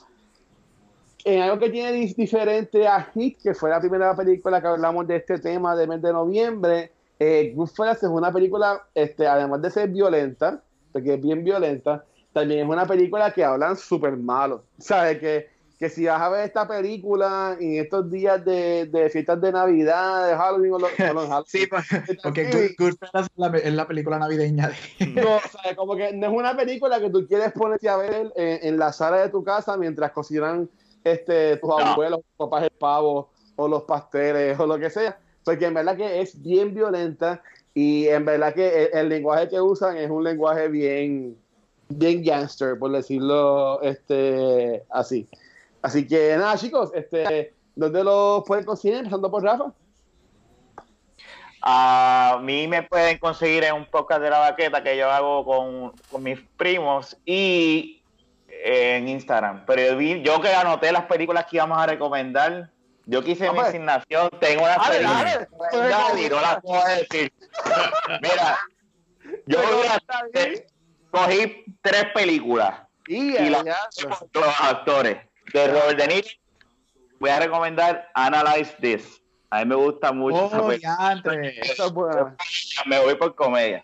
en, 1.23 1.41
algo 1.41 1.59
que 1.59 1.69
tiene 1.69 1.91
diferente 1.93 2.85
a 2.87 3.03
Hit, 3.13 3.41
que 3.41 3.53
fue 3.53 3.69
la 3.69 3.79
primera 3.79 4.15
película 4.15 4.61
que 4.61 4.67
hablamos 4.67 5.07
de 5.07 5.17
este 5.17 5.39
tema 5.39 5.75
de 5.75 5.87
mes 5.87 6.01
de 6.01 6.11
noviembre, 6.11 6.91
eh, 7.17 7.53
Goodfellas 7.55 8.03
es 8.03 8.09
una 8.09 8.31
película, 8.31 8.81
este, 8.93 9.27
además 9.27 9.61
de 9.61 9.71
ser 9.71 9.89
violenta, 9.89 10.61
porque 10.91 11.13
es 11.15 11.21
bien 11.21 11.43
violenta, 11.43 12.05
también 12.33 12.61
es 12.61 12.69
una 12.69 12.85
película 12.85 13.31
que 13.31 13.43
hablan 13.43 13.75
súper 13.77 14.17
malo. 14.17 14.63
¿Sabes? 14.77 15.19
Que, 15.19 15.49
que 15.79 15.89
si 15.89 16.05
vas 16.05 16.21
a 16.21 16.29
ver 16.29 16.45
esta 16.45 16.67
película 16.67 17.55
en 17.59 17.75
estos 17.75 18.11
días 18.11 18.43
de, 18.43 18.85
de 18.85 19.09
fiestas 19.09 19.39
de 19.41 19.51
Navidad, 19.51 20.27
de 20.27 20.35
Halloween 20.35 20.73
o 20.73 20.79
los, 20.79 20.91
Halloween, 20.97 21.43
Sí, 21.47 21.67
pues, 21.67 21.85
porque 22.21 22.75
Goodfellas 22.77 23.25
es 23.25 23.29
la, 23.37 23.47
es 23.57 23.73
la 23.73 23.87
película 23.87 24.19
navideña. 24.19 24.71
No, 25.15 25.39
¿sabes? 25.51 25.75
Como 25.77 25.95
que 25.95 26.11
no 26.13 26.27
es 26.27 26.33
una 26.33 26.55
película 26.55 26.99
que 26.99 27.09
tú 27.09 27.25
quieres 27.27 27.51
ponerte 27.53 27.87
a 27.89 27.97
ver 27.97 28.31
en, 28.35 28.59
en 28.67 28.77
la 28.77 28.91
sala 28.91 29.17
de 29.17 29.29
tu 29.29 29.43
casa 29.43 29.77
mientras 29.77 30.11
cocinan 30.11 30.69
este, 31.03 31.57
tus 31.57 31.71
abuelos, 31.81 32.19
tus 32.21 32.37
papás 32.47 32.63
el 32.63 32.71
pavo 32.71 33.29
o 33.55 33.67
los 33.67 33.83
pasteles 33.83 34.59
o 34.59 34.65
lo 34.67 34.77
que 34.79 34.89
sea. 34.89 35.17
porque 35.43 35.65
en 35.65 35.73
verdad 35.73 35.97
que 35.97 36.21
es 36.21 36.41
bien 36.41 36.73
violenta 36.73 37.41
y 37.81 38.09
en 38.09 38.25
verdad 38.25 38.53
que 38.53 38.89
el, 38.91 39.07
lenguaje 39.07 39.47
que 39.47 39.61
usan 39.61 39.95
es 39.95 40.09
un 40.09 40.21
lenguaje 40.21 40.67
bien, 40.67 41.37
bien 41.87 42.21
gangster, 42.21 42.77
por 42.77 42.91
decirlo 42.91 43.81
este, 43.81 44.83
así. 44.89 45.29
Así 45.81 46.05
que 46.05 46.35
nada, 46.35 46.57
chicos, 46.57 46.91
este, 46.93 47.53
¿dónde 47.75 48.03
lo 48.03 48.43
pueden 48.45 48.65
conseguir? 48.65 48.97
Empezando 48.97 49.31
por 49.31 49.43
Rafa. 49.43 49.71
A 51.61 52.41
mí 52.43 52.67
me 52.67 52.83
pueden 52.83 53.17
conseguir 53.17 53.63
en 53.63 53.75
un 53.75 53.85
podcast 53.85 54.23
de 54.23 54.29
la 54.29 54.39
baqueta 54.39 54.83
que 54.83 54.97
yo 54.97 55.09
hago 55.09 55.45
con, 55.45 55.93
con 56.11 56.21
mis 56.21 56.41
primos 56.57 57.15
y 57.25 58.01
en 58.61 59.07
Instagram. 59.07 59.63
Pero 59.65 60.01
yo, 60.01 60.17
yo 60.17 60.41
que 60.41 60.49
anoté 60.49 60.91
las 60.91 61.05
películas 61.05 61.45
que 61.45 61.55
íbamos 61.55 61.77
a 61.77 61.85
recomendar, 61.85 62.71
yo 63.09 63.23
quise 63.23 63.51
mi 63.51 63.59
asignación, 63.59 64.29
tengo 64.39 64.63
una 64.63 64.77
película. 64.77 65.47
no 66.29 66.41
las 66.41 66.61
puedo 66.61 66.83
decir. 66.85 67.33
Mira, 68.21 68.59
yo 69.47 69.59
cogí 71.09 71.65
tres 71.81 72.05
películas 72.13 72.81
y, 73.07 73.31
las 73.49 73.63
los 74.31 74.61
actores 74.61 75.17
de 75.53 75.67
Robert 75.67 75.99
De 75.99 76.07
Niro. 76.07 76.27
Voy 77.19 77.31
a 77.31 77.39
recomendar 77.39 78.09
Analyze 78.13 78.75
This. 78.79 79.23
A 79.49 79.59
mí 79.59 79.65
me 79.65 79.75
gusta 79.75 80.11
mucho. 80.11 80.45
Oh, 80.45 80.71
Eso 80.71 80.71
es 80.71 80.81
Me 82.85 82.99
voy 82.99 83.15
por 83.15 83.33
comedia. 83.33 83.83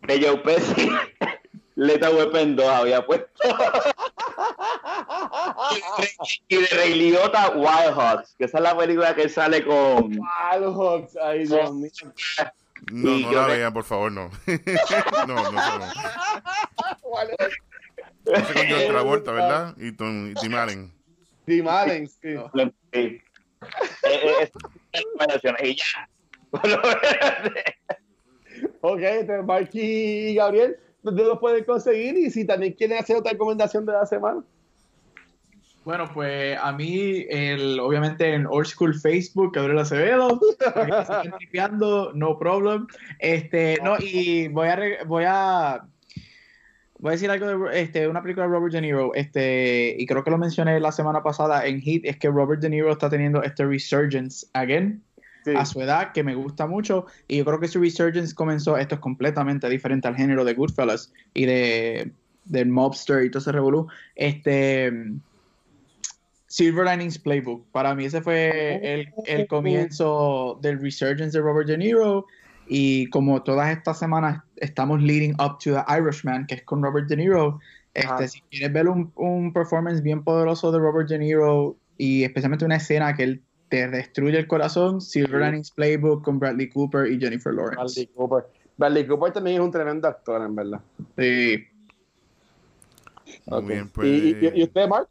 De 0.00 0.20
Joe 0.20 0.38
Pesci, 0.38 0.88
Leta 1.76 2.10
Weapon 2.10 2.56
2 2.56 2.68
había 2.68 3.04
puesto. 3.04 3.28
y 6.48 6.56
de 6.56 6.66
Rey 6.66 6.94
Liotta, 6.94 7.50
Wild 7.50 7.94
Hawks, 7.96 8.34
que 8.38 8.44
esa 8.44 8.58
es 8.58 8.64
la 8.64 8.76
película 8.76 9.14
que 9.14 9.28
sale 9.28 9.64
con. 9.64 10.10
Wild 10.10 10.76
Hawks, 10.76 11.16
ay 11.16 11.46
Dios 11.46 11.74
mío. 11.74 11.90
No, 12.92 13.18
no 13.18 13.32
la 13.32 13.46
vean, 13.46 13.72
por 13.72 13.84
favor, 13.84 14.12
no. 14.12 14.30
no, 14.46 15.26
no, 15.26 15.52
no. 15.52 15.52
no. 15.52 15.86
Ese 18.26 18.54
con 18.54 18.66
John 18.68 18.88
Travolta, 18.88 19.32
¿verdad? 19.32 19.74
Y 19.76 19.92
Tim 19.92 20.54
Allen. 20.54 20.92
Tim 21.46 21.68
Allen, 21.68 22.08
sí. 22.08 22.36
sí. 22.92 22.92
Eh, 22.92 23.22
eh, 24.02 24.50
y 25.62 25.76
ya. 25.76 26.08
ok, 28.80 29.00
entonces 29.00 29.44
Marky 29.44 29.80
y 29.80 30.34
Gabriel, 30.34 30.78
¿dónde 31.04 31.22
los 31.22 31.38
pueden 31.38 31.62
conseguir? 31.64 32.16
Y 32.16 32.30
si 32.30 32.44
también 32.44 32.72
quieren 32.72 32.98
hacer 32.98 33.16
otra 33.16 33.32
recomendación 33.32 33.86
de 33.86 33.92
la 33.92 34.06
semana. 34.06 34.42
Bueno, 35.84 36.10
pues 36.12 36.58
a 36.60 36.72
mí, 36.72 37.26
el, 37.28 37.78
obviamente 37.78 38.32
en 38.32 38.46
Old 38.46 38.66
School 38.66 38.94
Facebook, 38.98 39.52
Gabriel 39.54 39.78
Acevedo, 39.78 40.40
limpiando, 41.38 42.12
no 42.14 42.38
problem. 42.38 42.86
Este, 43.18 43.78
no, 43.84 43.96
y 44.00 44.48
voy 44.48 44.68
a, 44.68 45.04
voy 45.06 45.24
a 45.26 45.86
voy 46.98 47.10
a 47.10 47.12
decir 47.12 47.30
algo 47.30 47.68
de 47.68 47.82
este, 47.82 48.08
una 48.08 48.22
película 48.22 48.46
de 48.46 48.52
Robert 48.52 48.72
De 48.72 48.80
Niro, 48.80 49.14
este, 49.14 49.94
y 49.98 50.06
creo 50.06 50.24
que 50.24 50.30
lo 50.30 50.38
mencioné 50.38 50.80
la 50.80 50.90
semana 50.90 51.22
pasada 51.22 51.66
en 51.66 51.82
Heat, 51.82 52.00
es 52.04 52.16
que 52.16 52.28
Robert 52.30 52.62
De 52.62 52.70
Niro 52.70 52.90
está 52.90 53.10
teniendo 53.10 53.42
este 53.42 53.66
resurgence 53.66 54.46
again 54.54 55.02
a 55.56 55.64
su 55.64 55.80
edad, 55.80 56.12
que 56.12 56.22
me 56.22 56.34
gusta 56.34 56.66
mucho, 56.66 57.06
y 57.28 57.38
yo 57.38 57.44
creo 57.44 57.60
que 57.60 57.66
ese 57.66 57.78
resurgence 57.78 58.34
comenzó, 58.34 58.76
esto 58.76 58.96
es 58.96 59.00
completamente 59.00 59.68
diferente 59.68 60.08
al 60.08 60.16
género 60.16 60.44
de 60.44 60.54
Goodfellas 60.54 61.12
y 61.34 61.46
de 61.46 62.12
del 62.44 62.68
mobster 62.68 63.24
y 63.24 63.30
todo 63.30 63.40
ese 63.40 63.52
revolú, 63.52 63.88
este 64.14 64.92
Silver 66.46 66.86
Linings 66.86 67.18
Playbook, 67.18 67.66
para 67.72 67.94
mí 67.94 68.04
ese 68.04 68.20
fue 68.20 68.80
el, 68.82 69.12
el 69.26 69.46
comienzo 69.46 70.58
del 70.60 70.80
resurgence 70.80 71.36
de 71.36 71.42
Robert 71.42 71.68
De 71.68 71.78
Niro, 71.78 72.26
y 72.66 73.06
como 73.10 73.42
todas 73.42 73.76
estas 73.76 73.98
semanas 73.98 74.42
estamos 74.56 75.02
leading 75.02 75.32
up 75.40 75.58
to 75.58 75.72
The 75.74 75.84
Irishman, 75.98 76.46
que 76.46 76.56
es 76.56 76.62
con 76.62 76.82
Robert 76.82 77.08
De 77.08 77.16
Niro, 77.16 77.60
este, 77.94 78.28
si 78.28 78.40
quieres 78.50 78.72
ver 78.72 78.88
un, 78.88 79.12
un, 79.14 79.52
performance 79.52 80.02
bien 80.02 80.22
poderoso 80.24 80.72
de 80.72 80.78
Robert 80.80 81.08
De 81.08 81.18
Niro 81.18 81.76
y 81.96 82.24
especialmente 82.24 82.64
una 82.64 82.76
escena 82.76 83.14
que 83.14 83.22
él 83.22 83.42
te 83.74 83.88
destruye 83.88 84.38
el 84.38 84.46
corazón, 84.46 85.00
Silver 85.00 85.40
Linings 85.40 85.72
Playbook 85.72 86.22
con 86.22 86.38
Bradley 86.38 86.68
Cooper 86.68 87.10
y 87.10 87.18
Jennifer 87.18 87.52
Lawrence. 87.52 87.76
Bradley 87.76 88.06
Cooper. 88.14 88.44
Bradley 88.76 89.06
Cooper 89.06 89.32
también 89.32 89.56
es 89.56 89.62
un 89.62 89.72
tremendo 89.72 90.06
actor, 90.06 90.42
en 90.42 90.54
verdad. 90.54 90.80
Sí. 91.18 91.66
Muy 93.46 93.62
bien, 93.62 93.88
pues. 93.88 94.06
¿Y, 94.06 94.62
usted, 94.62 94.88
Mark? 94.88 95.08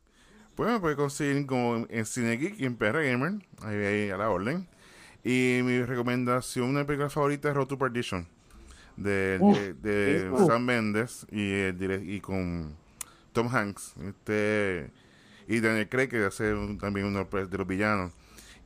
Pues 0.56 0.72
me 0.72 0.80
puede 0.80 0.96
conseguir 0.96 1.46
como 1.46 1.86
en 1.90 2.06
Cine 2.06 2.38
Geek 2.38 2.58
y 2.60 2.66
en 2.66 2.78
PR 2.78 3.04
Gamer, 3.04 3.34
ahí, 3.64 3.76
ahí 3.76 4.10
a 4.12 4.18
la 4.18 4.30
orden. 4.30 4.66
Y 5.26 5.60
mi 5.64 5.82
recomendación, 5.82 6.70
una 6.70 6.86
película 6.86 7.10
favorita 7.10 7.50
es 7.50 7.56
Road 7.56 7.68
to 7.68 7.78
Perdition, 7.78 8.28
de, 8.96 9.74
de, 9.82 10.32
Sam 10.48 10.64
Mendes 10.64 11.26
y, 11.32 11.68
y 11.72 12.20
con 12.22 12.76
Tom 13.34 13.50
Hanks 13.54 13.96
este 14.08 14.92
y 15.48 15.60
Daniel 15.60 15.90
Craig, 15.90 16.08
que 16.08 16.24
hace 16.24 16.54
también 16.80 17.08
uno 17.08 17.28
pues, 17.30 17.50
de 17.50 17.58
los 17.58 17.68
villanos. 17.68 18.14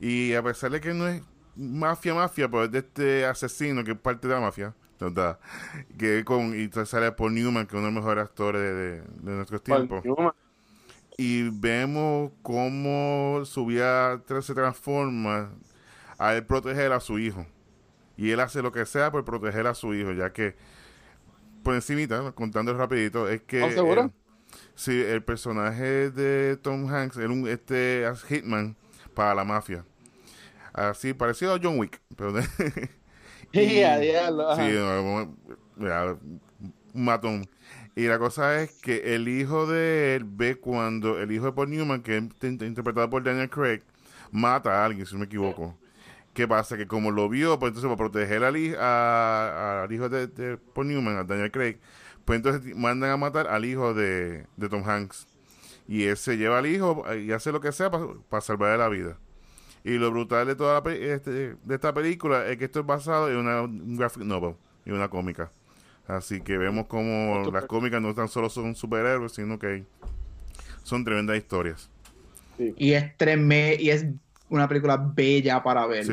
Y 0.00 0.34
a 0.34 0.42
pesar 0.42 0.70
de 0.70 0.80
que 0.80 0.94
no 0.94 1.08
es 1.08 1.22
mafia, 1.56 2.14
mafia, 2.14 2.48
pero 2.48 2.64
es 2.64 2.70
de 2.70 2.78
este 2.78 3.26
asesino 3.26 3.82
que 3.82 3.92
es 3.92 3.98
parte 3.98 4.28
de 4.28 4.34
la 4.34 4.40
mafia, 4.40 4.74
¿verdad? 5.00 5.38
Que 5.98 6.24
con, 6.24 6.58
y 6.58 6.70
sale 6.86 7.10
Paul 7.12 7.34
Newman, 7.34 7.66
que 7.66 7.76
es 7.76 7.80
uno 7.80 7.88
de 7.88 7.94
los 7.94 8.02
mejores 8.02 8.24
actores 8.24 8.62
de, 8.62 8.74
de, 8.74 9.00
de 9.00 9.32
nuestros 9.32 9.62
tiempos. 9.62 10.04
Y 11.16 11.50
vemos 11.50 12.30
cómo 12.42 13.42
su 13.44 13.66
vida 13.66 14.22
se 14.40 14.54
transforma 14.54 15.50
a 16.16 16.34
él 16.34 16.46
proteger 16.46 16.92
a 16.92 17.00
su 17.00 17.18
hijo. 17.18 17.44
Y 18.16 18.30
él 18.30 18.40
hace 18.40 18.62
lo 18.62 18.70
que 18.70 18.86
sea 18.86 19.10
por 19.10 19.24
proteger 19.24 19.66
a 19.66 19.74
su 19.74 19.94
hijo, 19.94 20.12
ya 20.12 20.32
que, 20.32 20.54
por 21.64 21.74
encima, 21.74 22.32
contando 22.32 22.72
rapidito, 22.74 23.28
es 23.28 23.42
que... 23.42 23.66
¿Estás 23.66 24.10
sí, 24.74 25.00
el 25.00 25.22
personaje 25.22 26.10
de 26.10 26.56
Tom 26.56 26.88
Hanks 26.88 27.16
era 27.16 27.30
un 27.30 27.48
este 27.48 28.08
hitman 28.28 28.76
para 29.18 29.34
la 29.34 29.42
mafia. 29.42 29.84
Así, 30.72 31.12
parecido 31.12 31.52
a 31.52 31.58
John 31.60 31.76
Wick. 31.76 32.00
Pero 32.16 32.32
de, 32.32 32.42
sí, 33.52 33.82
un 36.94 37.04
matón. 37.04 37.48
Y 37.96 38.06
la 38.06 38.20
cosa 38.20 38.62
es 38.62 38.80
que 38.80 39.16
el 39.16 39.26
hijo 39.26 39.66
de 39.66 40.14
él 40.14 40.24
ve 40.24 40.54
cuando 40.54 41.20
el 41.20 41.32
hijo 41.32 41.46
de 41.46 41.52
Paul 41.52 41.70
Newman, 41.70 42.00
que 42.00 42.18
es 42.18 42.22
interpretado 42.62 43.10
por 43.10 43.24
Daniel 43.24 43.50
Craig, 43.50 43.82
mata 44.30 44.70
a 44.70 44.84
alguien, 44.84 45.04
si 45.04 45.14
no 45.14 45.18
me 45.18 45.24
equivoco. 45.26 45.76
¿Qué 46.32 46.46
pasa? 46.46 46.76
Que 46.76 46.86
como 46.86 47.10
lo 47.10 47.28
vio, 47.28 47.58
pues 47.58 47.70
entonces 47.70 47.88
para 47.88 47.96
proteger 47.96 48.44
al, 48.44 48.56
hijo 48.56 50.08
de, 50.08 50.58
Paul 50.72 50.86
Newman, 50.86 51.16
a 51.16 51.24
Daniel 51.24 51.50
Craig, 51.50 51.80
pues 52.24 52.36
entonces 52.36 52.76
mandan 52.76 53.10
a 53.10 53.16
matar 53.16 53.48
al 53.48 53.64
hijo 53.64 53.94
de, 53.94 54.46
Tom 54.70 54.88
Hanks. 54.88 55.26
Y 55.88 56.04
él 56.04 56.16
se 56.16 56.36
lleva 56.36 56.58
al 56.58 56.66
hijo 56.66 57.02
y 57.16 57.32
hace 57.32 57.50
lo 57.50 57.60
que 57.60 57.72
sea 57.72 57.90
para 57.90 58.40
salvarle 58.42 58.78
la 58.78 58.88
vida. 58.88 59.18
Y 59.84 59.92
lo 59.92 60.10
brutal 60.10 60.46
de 60.46 60.54
toda 60.54 60.82
este, 60.92 61.56
de 61.56 61.74
esta 61.74 61.94
película 61.94 62.46
es 62.46 62.58
que 62.58 62.66
esto 62.66 62.80
es 62.80 62.86
basado 62.86 63.30
en 63.30 63.38
una 63.38 63.62
un 63.62 63.96
graphic 63.96 64.22
novel 64.22 64.54
y 64.84 64.90
una 64.90 65.08
cómica. 65.08 65.50
Así 66.06 66.42
que 66.42 66.58
vemos 66.58 66.86
como 66.86 67.50
las 67.50 67.64
cómicas 67.64 68.00
no 68.02 68.14
tan 68.14 68.28
solo 68.28 68.50
son 68.50 68.74
superhéroes, 68.74 69.32
sino 69.32 69.58
que 69.58 69.84
son 70.82 71.04
tremendas 71.04 71.38
historias. 71.38 71.90
Y 72.58 72.92
es 72.92 73.12
y 73.78 73.90
es 73.90 74.06
una 74.48 74.68
película 74.68 74.96
bella 74.96 75.62
para 75.62 75.86
ver. 75.86 76.04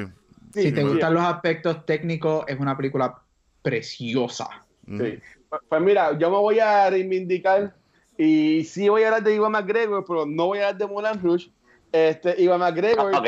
si 0.53 0.71
te 0.71 0.83
gustan 0.83 1.13
los 1.13 1.23
aspectos 1.23 1.85
técnicos, 1.85 2.45
es 2.47 2.59
una 2.59 2.77
película 2.77 3.21
preciosa. 3.61 4.47
Pues 4.85 5.81
mira, 5.81 6.17
yo 6.17 6.29
me 6.29 6.37
voy 6.37 6.59
a 6.59 6.89
reivindicar 6.89 7.75
y 8.17 8.63
sí 8.63 8.89
voy 8.89 9.03
a 9.03 9.07
hablar 9.07 9.23
de 9.23 9.35
Ivan 9.35 9.51
McGregor, 9.51 10.05
pero 10.05 10.25
no 10.25 10.47
voy 10.47 10.59
a 10.59 10.67
hablar 10.67 10.77
de 10.77 10.87
Mulan 10.87 11.21
Rouge. 11.21 11.49
Este, 11.91 12.41
Ivan 12.41 12.59
McGregor 12.59 13.11
ah, 13.15 13.23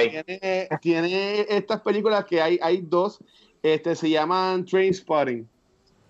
tiene, 0.81 1.45
estas 1.49 1.81
películas 1.81 2.25
que 2.25 2.41
hay, 2.41 2.59
hay 2.61 2.81
dos, 2.81 3.19
este, 3.63 3.95
se 3.95 4.09
llaman 4.09 4.65
Train 4.65 4.93
Spotting. 4.93 5.47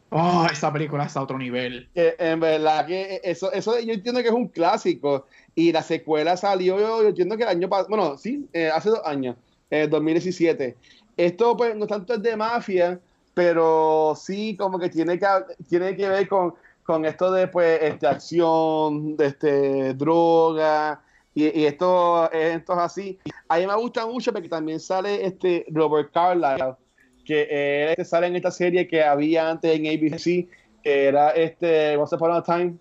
Oh, 0.09 0.47
esa 0.49 0.71
película 0.71 1.05
está 1.05 1.19
a 1.19 1.23
otro 1.23 1.38
nivel. 1.38 1.89
en 1.93 2.39
verdad 2.39 2.86
que 2.86 3.19
eso, 3.23 3.51
eso 3.51 3.78
yo 3.80 3.93
entiendo 3.93 4.21
que 4.21 4.30
es 4.30 4.34
un 4.34 4.47
clásico. 4.47 5.25
Y 5.53 5.71
la 5.71 5.82
secuela 5.82 6.38
salió, 6.38 6.80
yo, 6.80 7.07
entiendo 7.07 7.36
que 7.36 7.43
el 7.43 7.49
año 7.49 7.67
pasado, 7.67 7.89
bueno, 7.89 8.17
sí, 8.17 8.47
eh, 8.53 8.69
hace 8.69 8.89
dos 8.89 9.01
años, 9.03 9.36
eh, 9.71 9.88
2017. 9.89 10.75
Esto, 11.17 11.57
pues, 11.57 11.75
no 11.75 11.88
tanto 11.88 12.13
es 12.13 12.21
de 12.21 12.38
mafia, 12.38 12.99
pero 13.34 14.13
sí 14.15 14.55
como 14.55 14.78
que 14.78 14.89
tiene 14.89 15.17
que, 15.17 15.25
tiene 15.67 15.95
que 15.95 16.07
ver 16.07 16.28
con, 16.28 16.53
con 16.88 17.05
esto 17.05 17.31
de, 17.31 17.47
pues, 17.47 17.79
este, 17.83 18.07
acción, 18.07 19.15
de 19.15 19.27
este, 19.27 19.93
droga, 19.93 21.01
y, 21.35 21.65
esto, 21.65 22.31
esto 22.31 22.73
es 22.73 22.79
así. 22.79 23.19
A 23.47 23.59
mí 23.59 23.67
me 23.67 23.75
gusta 23.75 24.07
mucho 24.07 24.33
porque 24.33 24.49
también 24.49 24.79
sale 24.79 25.23
este 25.23 25.67
Robert 25.69 26.11
Carlyle, 26.11 26.73
que 27.23 27.47
eh, 27.47 27.91
este 27.91 28.05
sale 28.05 28.25
en 28.25 28.38
esta 28.38 28.49
serie 28.49 28.88
que 28.88 29.03
había 29.03 29.47
antes 29.47 29.69
en 29.79 29.85
ABC, 29.85 30.47
que 30.81 31.05
era 31.05 31.29
este 31.31 31.95
Once 31.95 32.15
Upon 32.15 32.31
a 32.31 32.41
Time 32.41 32.77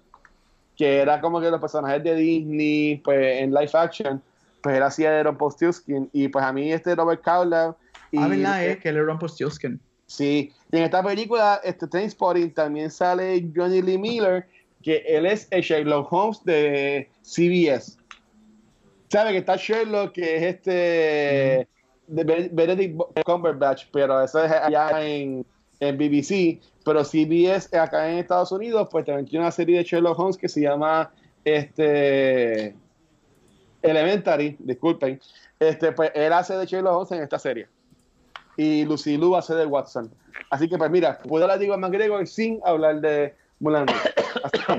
que 0.76 0.98
era 0.98 1.20
como 1.20 1.40
que 1.40 1.50
los 1.50 1.61
personajes 1.61 2.04
de 2.04 2.14
Disney, 2.14 3.00
pues 3.02 3.40
en 3.40 3.52
live 3.52 3.70
action, 3.72 4.22
pues 4.62 4.76
era 4.76 4.86
así 4.86 5.02
de 5.02 5.09
Aaron 5.09 5.36
Postilskin, 5.36 6.11
y 6.12 6.28
pues 6.28 6.44
a 6.44 6.52
mí 6.52 6.70
este 6.70 6.94
Robert 6.94 7.22
Cowler 7.22 7.74
Y, 8.12 8.18
ah, 8.18 8.28
¿verdad? 8.28 8.64
Es 8.64 8.78
que 8.78 8.92
le 8.92 9.02
Rumpelstiltskin. 9.02 9.80
Sí, 10.07 10.52
y 10.70 10.76
en 10.76 10.84
esta 10.84 11.02
película, 11.02 11.61
este 11.64 11.86
Trainspotting, 11.86 12.52
también 12.52 12.90
sale 12.90 13.44
Johnny 13.54 13.82
Lee 13.82 13.98
Miller, 13.98 14.46
que 14.82 15.02
él 15.07 15.26
es 15.26 15.48
el 15.50 15.62
Sherlock 15.62 16.12
Holmes 16.12 16.44
de 16.44 17.11
CBS. 17.22 17.98
¿Sabe 19.09 19.32
que 19.32 19.38
está 19.38 19.57
Sherlock, 19.57 20.12
que 20.12 20.36
es 20.36 20.42
este 20.42 21.68
de 22.07 22.48
Benedict 22.52 23.00
Cumberbatch, 23.24 23.86
pero 23.92 24.22
eso 24.22 24.44
es 24.44 24.52
allá 24.52 25.04
en, 25.04 25.44
en, 25.80 25.96
BBC, 25.96 26.61
pero 26.84 27.04
CBS 27.04 27.76
acá 27.76 28.09
en 28.09 28.18
Estados 28.18 28.52
Unidos, 28.52 28.88
pues 28.90 29.04
también 29.04 29.26
tiene 29.26 29.44
una 29.44 29.50
serie 29.50 29.78
de 29.78 29.84
Sherlock 29.84 30.18
Holmes 30.18 30.36
que 30.36 30.48
se 30.48 30.61
llama 30.61 31.11
este 31.44 32.76
Elementary, 33.82 34.57
disculpen, 34.59 35.20
este, 35.59 35.92
pues 35.92 36.12
él 36.14 36.32
hace 36.32 36.54
de 36.54 36.66
Sherlock 36.66 36.94
Holmes 36.94 37.12
en 37.12 37.22
esta 37.22 37.38
serie. 37.38 37.68
Y 38.57 38.84
Lucy 38.84 39.16
Liu 39.16 39.36
hace 39.36 39.54
de 39.54 39.66
Watson. 39.66 40.11
Así 40.50 40.68
que, 40.68 40.78
pues 40.78 40.90
mira, 40.90 41.18
puedo 41.18 41.44
hablar 41.44 41.59
de 41.59 41.66
Iwan 41.66 41.80
McGregor 41.80 42.26
sin 42.26 42.61
hablar 42.64 43.00
de 43.00 43.34
Mulan 43.59 43.86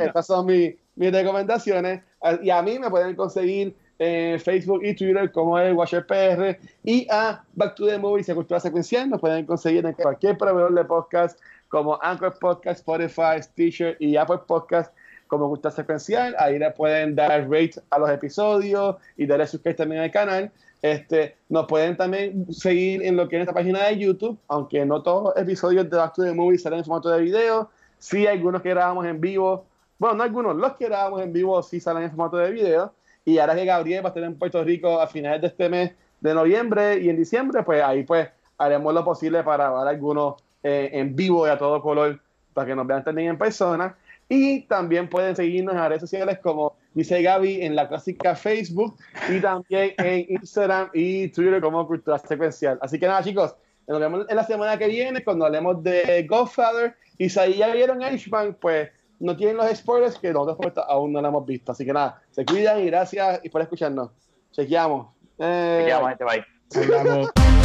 estas 0.01 0.27
son 0.27 0.45
mis, 0.45 0.75
mis 0.95 1.11
recomendaciones. 1.11 2.01
Y 2.41 2.49
a 2.49 2.61
mí 2.61 2.79
me 2.79 2.89
pueden 2.89 3.15
conseguir 3.15 3.75
en 3.99 4.39
Facebook 4.39 4.81
y 4.83 4.95
Twitter 4.95 5.31
como 5.31 5.57
el 5.57 5.73
Watcher 5.73 6.05
PR 6.05 6.57
y 6.83 7.07
a 7.09 7.43
Back 7.53 7.75
to 7.75 7.87
the 7.87 7.97
Movies 7.97 8.27
y 8.27 8.31
a 8.31 8.35
Cultura 8.35 8.59
Secuencial 8.59 9.09
nos 9.09 9.19
pueden 9.19 9.45
conseguir 9.45 9.83
en 9.85 9.93
cualquier 9.93 10.37
proveedor 10.37 10.73
de 10.73 10.85
podcast 10.85 11.39
como 11.67 11.97
Anchor 12.01 12.37
Podcast, 12.37 12.79
Spotify, 12.79 13.41
Stitcher 13.41 13.97
y 13.99 14.15
Apple 14.15 14.39
Podcast 14.45 14.93
como 15.27 15.49
Cultura 15.49 15.71
Secuencial. 15.71 16.35
Ahí 16.37 16.59
le 16.59 16.69
pueden 16.71 17.15
dar 17.15 17.49
rate 17.49 17.73
a 17.89 17.99
los 17.99 18.09
episodios 18.09 18.97
y 19.17 19.25
darle 19.25 19.47
subscribe 19.47 19.75
también 19.75 20.01
al 20.01 20.11
canal. 20.11 20.51
Este, 20.81 21.35
nos 21.49 21.65
pueden 21.65 21.97
también 21.97 22.53
seguir 22.53 23.03
en 23.03 23.15
lo 23.15 23.27
que 23.27 23.37
es 23.37 23.41
esta 23.41 23.53
página 23.53 23.83
de 23.85 23.97
YouTube, 23.97 24.37
aunque 24.47 24.85
no 24.85 25.01
todos 25.01 25.23
los 25.23 25.37
episodios 25.37 25.89
de 25.89 25.97
Back 25.97 26.13
to 26.13 26.23
the 26.23 26.33
Movies 26.33 26.61
salen 26.61 26.79
en 26.79 26.85
formato 26.85 27.09
de 27.09 27.21
video. 27.21 27.69
Sí, 27.97 28.27
algunos 28.27 28.61
que 28.61 28.69
grabamos 28.69 29.05
en 29.05 29.19
vivo. 29.19 29.65
Bueno, 29.97 30.17
no 30.17 30.23
algunos, 30.23 30.55
los 30.55 30.73
que 30.73 30.85
grabamos 30.85 31.21
en 31.21 31.33
vivo 31.33 31.61
sí 31.63 31.79
salen 31.79 32.03
en 32.03 32.09
formato 32.09 32.37
de 32.37 32.51
video. 32.51 32.93
Y 33.25 33.39
ahora 33.39 33.55
que 33.55 33.65
Gabriel 33.65 34.03
va 34.03 34.09
a 34.09 34.11
estar 34.11 34.23
en 34.23 34.37
Puerto 34.37 34.63
Rico 34.63 35.01
a 35.01 35.07
finales 35.07 35.41
de 35.41 35.47
este 35.47 35.67
mes 35.67 35.91
de 36.21 36.33
noviembre 36.33 36.99
y 36.99 37.09
en 37.09 37.17
diciembre, 37.17 37.63
pues 37.63 37.83
ahí 37.83 38.03
pues 38.03 38.29
haremos 38.57 38.93
lo 38.93 39.03
posible 39.03 39.43
para 39.43 39.69
ver 39.69 39.87
algunos 39.87 40.35
eh, 40.63 40.89
en 40.93 41.15
vivo 41.15 41.45
y 41.47 41.49
a 41.49 41.57
todo 41.57 41.81
color 41.81 42.19
para 42.53 42.67
que 42.67 42.75
nos 42.75 42.87
vean 42.87 43.03
también 43.03 43.29
en 43.29 43.37
persona. 43.37 43.95
Y 44.29 44.61
también 44.63 45.09
pueden 45.09 45.35
seguirnos 45.35 45.73
en 45.73 45.79
las 45.79 45.89
redes 45.89 46.01
sociales 46.01 46.39
como 46.43 46.75
dice 46.93 47.21
Gaby 47.21 47.61
en 47.61 47.75
la 47.75 47.87
clásica 47.87 48.35
Facebook 48.35 48.97
y 49.29 49.39
también 49.39 49.93
en 49.97 50.25
Instagram 50.29 50.89
y 50.93 51.29
Twitter 51.29 51.61
como 51.61 51.87
Cultura 51.87 52.17
Secuencial. 52.17 52.77
Así 52.81 52.99
que 52.99 53.07
nada, 53.07 53.23
chicos, 53.23 53.55
nos 53.87 53.99
vemos 53.99 54.25
en 54.27 54.35
la 54.35 54.43
semana 54.43 54.77
que 54.77 54.87
viene 54.87 55.23
cuando 55.23 55.45
hablemos 55.45 55.81
de 55.81 56.25
Godfather. 56.29 56.95
Y 57.17 57.29
si 57.29 57.53
ya 57.53 57.73
vieron 57.73 58.03
H-Man, 58.03 58.57
pues 58.59 58.89
no 59.19 59.35
tienen 59.35 59.57
los 59.57 59.69
spoilers 59.75 60.19
que 60.19 60.31
nosotros 60.31 60.73
aún 60.87 61.13
no 61.13 61.21
lo 61.21 61.27
hemos 61.29 61.45
visto. 61.45 61.71
Así 61.71 61.85
que 61.85 61.93
nada, 61.93 62.21
se 62.31 62.45
cuidan 62.45 62.81
y 62.81 62.87
gracias 62.87 63.39
y 63.43 63.49
por 63.49 63.61
escucharnos. 63.61 64.11
Chequeamos. 64.51 65.07
Eh, 65.39 65.79
Chequeamos, 65.81 66.11
este 66.11 66.25
bye. 66.25 67.56